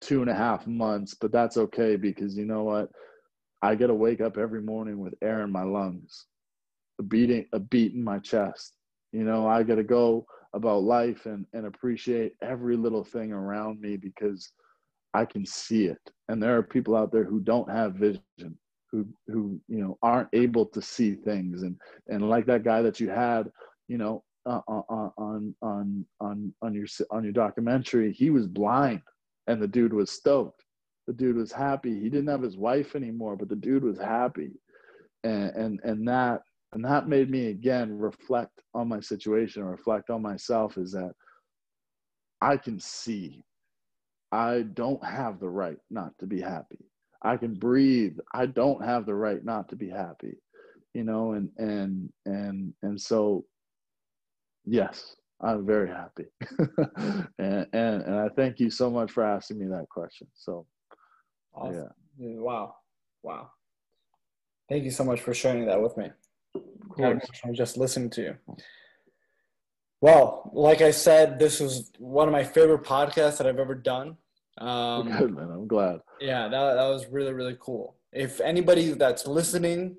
two 0.00 0.20
and 0.22 0.30
a 0.30 0.34
half 0.34 0.66
months. 0.66 1.14
But 1.14 1.32
that's 1.32 1.56
okay 1.56 1.96
because 1.96 2.36
you 2.36 2.44
know 2.44 2.64
what? 2.64 2.90
I 3.62 3.74
get 3.74 3.88
to 3.88 3.94
wake 3.94 4.20
up 4.20 4.38
every 4.38 4.62
morning 4.62 4.98
with 4.98 5.14
air 5.22 5.42
in 5.42 5.50
my 5.50 5.64
lungs, 5.64 6.26
a 7.00 7.02
beating, 7.02 7.46
a 7.52 7.58
beat 7.58 7.94
in 7.94 8.02
my 8.02 8.18
chest. 8.18 8.74
You 9.12 9.24
know, 9.24 9.46
I 9.46 9.62
got 9.62 9.76
to 9.76 9.84
go 9.84 10.26
about 10.54 10.82
life 10.82 11.26
and 11.26 11.46
and 11.52 11.66
appreciate 11.66 12.32
every 12.42 12.76
little 12.76 13.04
thing 13.04 13.32
around 13.32 13.80
me 13.80 13.96
because 13.96 14.52
I 15.14 15.24
can 15.24 15.46
see 15.46 15.86
it. 15.86 16.00
And 16.28 16.42
there 16.42 16.56
are 16.56 16.62
people 16.62 16.96
out 16.96 17.12
there 17.12 17.24
who 17.24 17.40
don't 17.40 17.70
have 17.70 17.94
vision 17.94 18.58
who 18.90 19.06
who 19.26 19.60
you 19.68 19.80
know 19.80 19.98
aren't 20.02 20.28
able 20.32 20.66
to 20.66 20.82
see 20.82 21.14
things. 21.14 21.62
And 21.62 21.76
and 22.08 22.28
like 22.28 22.46
that 22.46 22.64
guy 22.64 22.82
that 22.82 23.00
you 23.00 23.08
had 23.08 23.50
you 23.88 23.98
know 23.98 24.24
uh, 24.46 24.60
uh, 24.68 24.82
uh, 24.90 25.10
on 25.18 25.54
on 25.62 26.04
on 26.20 26.54
on 26.62 26.74
your 26.74 26.86
on 27.10 27.24
your 27.24 27.32
documentary 27.32 28.12
he 28.12 28.30
was 28.30 28.46
blind 28.46 29.02
and 29.46 29.60
the 29.60 29.68
dude 29.68 29.92
was 29.92 30.10
stoked. 30.10 30.64
The 31.06 31.14
dude 31.14 31.36
was 31.36 31.52
happy. 31.52 31.98
He 31.98 32.10
didn't 32.10 32.28
have 32.28 32.42
his 32.42 32.56
wife 32.56 32.94
anymore 32.94 33.36
but 33.36 33.48
the 33.48 33.56
dude 33.56 33.84
was 33.84 33.98
happy. 33.98 34.52
And 35.24 35.50
and 35.50 35.80
and 35.84 36.08
that 36.08 36.42
and 36.72 36.84
that 36.84 37.08
made 37.08 37.30
me 37.30 37.46
again 37.48 37.98
reflect 37.98 38.52
on 38.74 38.88
my 38.88 39.00
situation 39.00 39.64
reflect 39.64 40.10
on 40.10 40.20
myself 40.20 40.76
is 40.76 40.92
that 40.92 41.12
i 42.40 42.56
can 42.56 42.78
see. 42.78 43.42
I 44.30 44.60
don't 44.74 45.02
have 45.02 45.40
the 45.40 45.48
right 45.48 45.78
not 45.90 46.12
to 46.18 46.26
be 46.26 46.38
happy 46.38 46.87
I 47.22 47.36
can 47.36 47.54
breathe. 47.54 48.18
I 48.32 48.46
don't 48.46 48.84
have 48.84 49.06
the 49.06 49.14
right 49.14 49.44
not 49.44 49.68
to 49.70 49.76
be 49.76 49.88
happy, 49.88 50.36
you 50.94 51.04
know, 51.04 51.32
and 51.32 51.50
and 51.58 52.12
and 52.26 52.74
and 52.82 53.00
so 53.00 53.44
yes, 54.64 55.16
I'm 55.40 55.66
very 55.66 55.88
happy. 55.88 56.26
and, 57.38 57.66
and 57.72 58.02
and 58.02 58.14
I 58.14 58.28
thank 58.36 58.60
you 58.60 58.70
so 58.70 58.90
much 58.90 59.10
for 59.10 59.24
asking 59.24 59.58
me 59.58 59.66
that 59.66 59.88
question. 59.88 60.28
So 60.34 60.66
awesome. 61.54 61.88
yeah. 62.18 62.40
Wow. 62.40 62.76
Wow. 63.22 63.50
Thank 64.68 64.84
you 64.84 64.90
so 64.90 65.04
much 65.04 65.20
for 65.20 65.34
sharing 65.34 65.66
that 65.66 65.80
with 65.80 65.96
me. 65.96 66.10
Of 66.54 66.62
course. 66.90 67.24
I'm 67.44 67.54
just 67.54 67.76
listening 67.76 68.10
to 68.10 68.22
you. 68.22 68.36
Well, 70.00 70.50
like 70.52 70.80
I 70.80 70.90
said, 70.90 71.38
this 71.38 71.58
was 71.58 71.90
one 71.98 72.28
of 72.28 72.32
my 72.32 72.44
favorite 72.44 72.84
podcasts 72.84 73.38
that 73.38 73.46
I've 73.46 73.58
ever 73.58 73.74
done. 73.74 74.16
Um, 74.58 75.10
Good 75.10 75.34
man. 75.34 75.50
I'm 75.50 75.66
glad. 75.66 76.00
Yeah, 76.20 76.48
that, 76.48 76.74
that 76.74 76.88
was 76.88 77.06
really, 77.06 77.32
really 77.32 77.56
cool. 77.60 77.96
If 78.12 78.40
anybody 78.40 78.92
that's 78.92 79.26
listening 79.26 79.96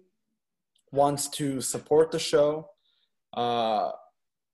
wants 0.91 1.29
to 1.29 1.61
support 1.61 2.11
the 2.11 2.19
show, 2.19 2.69
uh, 3.35 3.91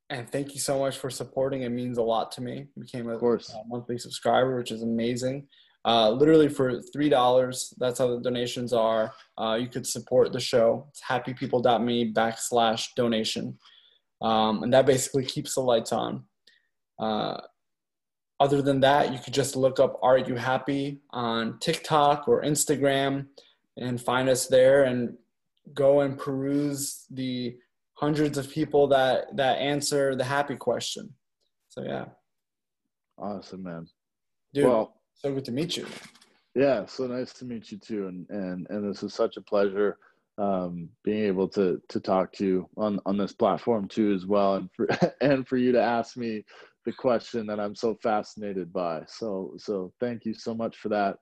and 0.10 0.30
thank 0.32 0.54
you 0.54 0.60
so 0.60 0.78
much 0.78 0.98
for 0.98 1.10
supporting. 1.10 1.64
It 1.64 1.70
means 1.70 1.98
a 1.98 2.04
lot 2.04 2.32
to 2.34 2.42
me. 2.42 2.68
became 2.78 3.10
a, 3.10 3.18
a 3.18 3.40
monthly 3.68 3.98
subscriber, 3.98 4.58
which 4.58 4.72
is 4.72 4.84
amazing. 4.84 5.48
Uh, 5.84 6.10
literally 6.10 6.50
for 6.50 6.82
three 6.94 7.10
dollars, 7.10 7.74
that's 7.78 8.00
how 8.00 8.08
the 8.08 8.20
donations 8.20 8.74
are. 8.74 9.14
Uh, 9.38 9.58
you 9.60 9.68
could 9.68 9.86
support 9.86 10.32
the 10.32 10.40
show. 10.40 10.88
It's 10.90 11.02
happypeople.me 11.02 12.14
backslash 12.14 12.88
donation, 12.96 13.58
um, 14.22 14.64
and 14.64 14.74
that 14.74 14.88
basically 14.88 15.26
keeps 15.26 15.56
the 15.56 15.62
lights 15.62 15.92
on. 15.92 16.24
Uh, 16.98 17.38
other 18.40 18.62
than 18.62 18.80
that, 18.82 19.14
you 19.14 19.20
could 19.20 19.34
just 19.34 19.56
look 19.56 19.80
up 19.80 20.00
"Are 20.02 20.18
You 20.18 20.36
Happy" 20.36 21.00
on 21.12 21.60
TikTok 21.60 22.28
or 22.28 22.42
Instagram, 22.44 23.28
and 23.78 24.02
find 24.02 24.30
us 24.30 24.48
there, 24.48 24.84
and 24.84 25.16
go 25.74 26.02
and 26.02 26.18
peruse 26.18 27.06
the 27.10 27.56
hundreds 27.96 28.38
of 28.38 28.50
people 28.50 28.88
that 28.88 29.36
that 29.36 29.58
answer 29.58 30.16
the 30.16 30.24
happy 30.24 30.56
question. 30.56 31.14
So 31.70 31.84
yeah. 31.84 32.06
Awesome, 33.18 33.64
man. 33.64 33.88
Dude, 34.54 34.66
well, 34.66 34.96
so 35.14 35.34
good 35.34 35.46
to 35.46 35.52
meet 35.52 35.78
you. 35.78 35.88
Yeah, 36.54 36.86
so 36.86 37.08
nice 37.08 37.34
to 37.34 37.46
meet 37.46 37.72
you 37.72 37.78
too, 37.78 38.08
and 38.08 38.30
and 38.30 38.68
and 38.70 38.90
this 38.90 39.04
is 39.04 39.14
such 39.14 39.38
a 39.38 39.42
pleasure 39.42 39.98
um, 40.38 40.90
being 41.04 41.24
able 41.24 41.48
to 41.50 41.82
to 41.90 42.00
talk 42.00 42.32
to 42.34 42.46
you 42.46 42.70
on 42.78 43.00
on 43.06 43.18
this 43.18 43.34
platform 43.34 43.88
too 43.88 44.14
as 44.14 44.26
well, 44.26 44.56
and 44.56 44.70
for 44.76 44.88
and 45.22 45.48
for 45.48 45.58
you 45.58 45.72
to 45.72 45.82
ask 45.82 46.18
me 46.18 46.44
the 46.86 46.94
question 46.94 47.48
that 47.48 47.60
I'm 47.60 47.76
so 47.76 47.96
fascinated 48.02 48.72
by. 48.72 49.04
So 49.08 49.54
so 49.58 49.92
thank 50.00 50.26
you 50.26 50.34
so 50.34 50.54
much 50.54 50.78
for 50.78 50.90
that 50.90 51.18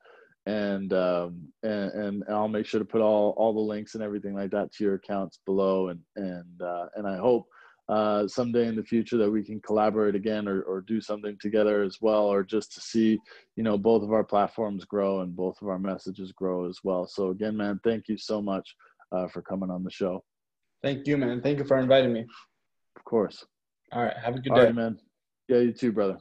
and 0.45 0.91
um, 0.93 1.47
and, 1.63 1.91
and 1.91 2.23
I'll 2.29 2.47
make 2.47 2.65
sure 2.65 2.79
to 2.79 2.85
put 2.85 3.01
all 3.01 3.33
all 3.37 3.53
the 3.53 3.59
links 3.59 3.95
and 3.95 4.03
everything 4.03 4.35
like 4.35 4.51
that 4.51 4.71
to 4.73 4.83
your 4.83 4.95
accounts 4.95 5.39
below, 5.45 5.89
and 5.89 5.99
and 6.15 6.61
uh, 6.61 6.87
and 6.95 7.07
I 7.07 7.17
hope 7.17 7.47
uh, 7.89 8.27
someday 8.27 8.67
in 8.67 8.75
the 8.75 8.83
future 8.83 9.17
that 9.17 9.31
we 9.31 9.43
can 9.43 9.61
collaborate 9.61 10.15
again 10.15 10.47
or 10.47 10.61
or 10.63 10.81
do 10.81 10.99
something 10.99 11.37
together 11.41 11.81
as 11.83 11.99
well, 12.01 12.25
or 12.25 12.43
just 12.43 12.73
to 12.73 12.81
see 12.81 13.19
you 13.55 13.63
know 13.63 13.77
both 13.77 14.03
of 14.03 14.11
our 14.11 14.23
platforms 14.23 14.83
grow 14.83 15.21
and 15.21 15.35
both 15.35 15.61
of 15.61 15.69
our 15.69 15.79
messages 15.79 16.33
grow 16.33 16.67
as 16.67 16.79
well. 16.83 17.07
So 17.07 17.29
again, 17.29 17.55
man, 17.55 17.79
thank 17.83 18.09
you 18.09 18.17
so 18.17 18.41
much 18.41 18.75
uh, 19.13 19.27
for 19.27 19.41
coming 19.41 19.71
on 19.71 19.83
the 19.83 19.91
show. 19.91 20.23
Thank 20.81 21.07
you, 21.07 21.15
man. 21.15 21.41
Thank 21.41 21.59
you 21.59 21.65
for 21.65 21.79
inviting 21.79 22.11
me. 22.11 22.25
Of 22.97 23.03
course. 23.05 23.45
All 23.93 24.03
right. 24.03 24.17
Have 24.17 24.35
a 24.35 24.39
good 24.39 24.51
all 24.51 24.59
day, 24.59 24.65
right, 24.65 24.75
man. 24.75 24.99
Yeah, 25.47 25.59
you 25.59 25.73
too, 25.73 25.91
brother. 25.91 26.19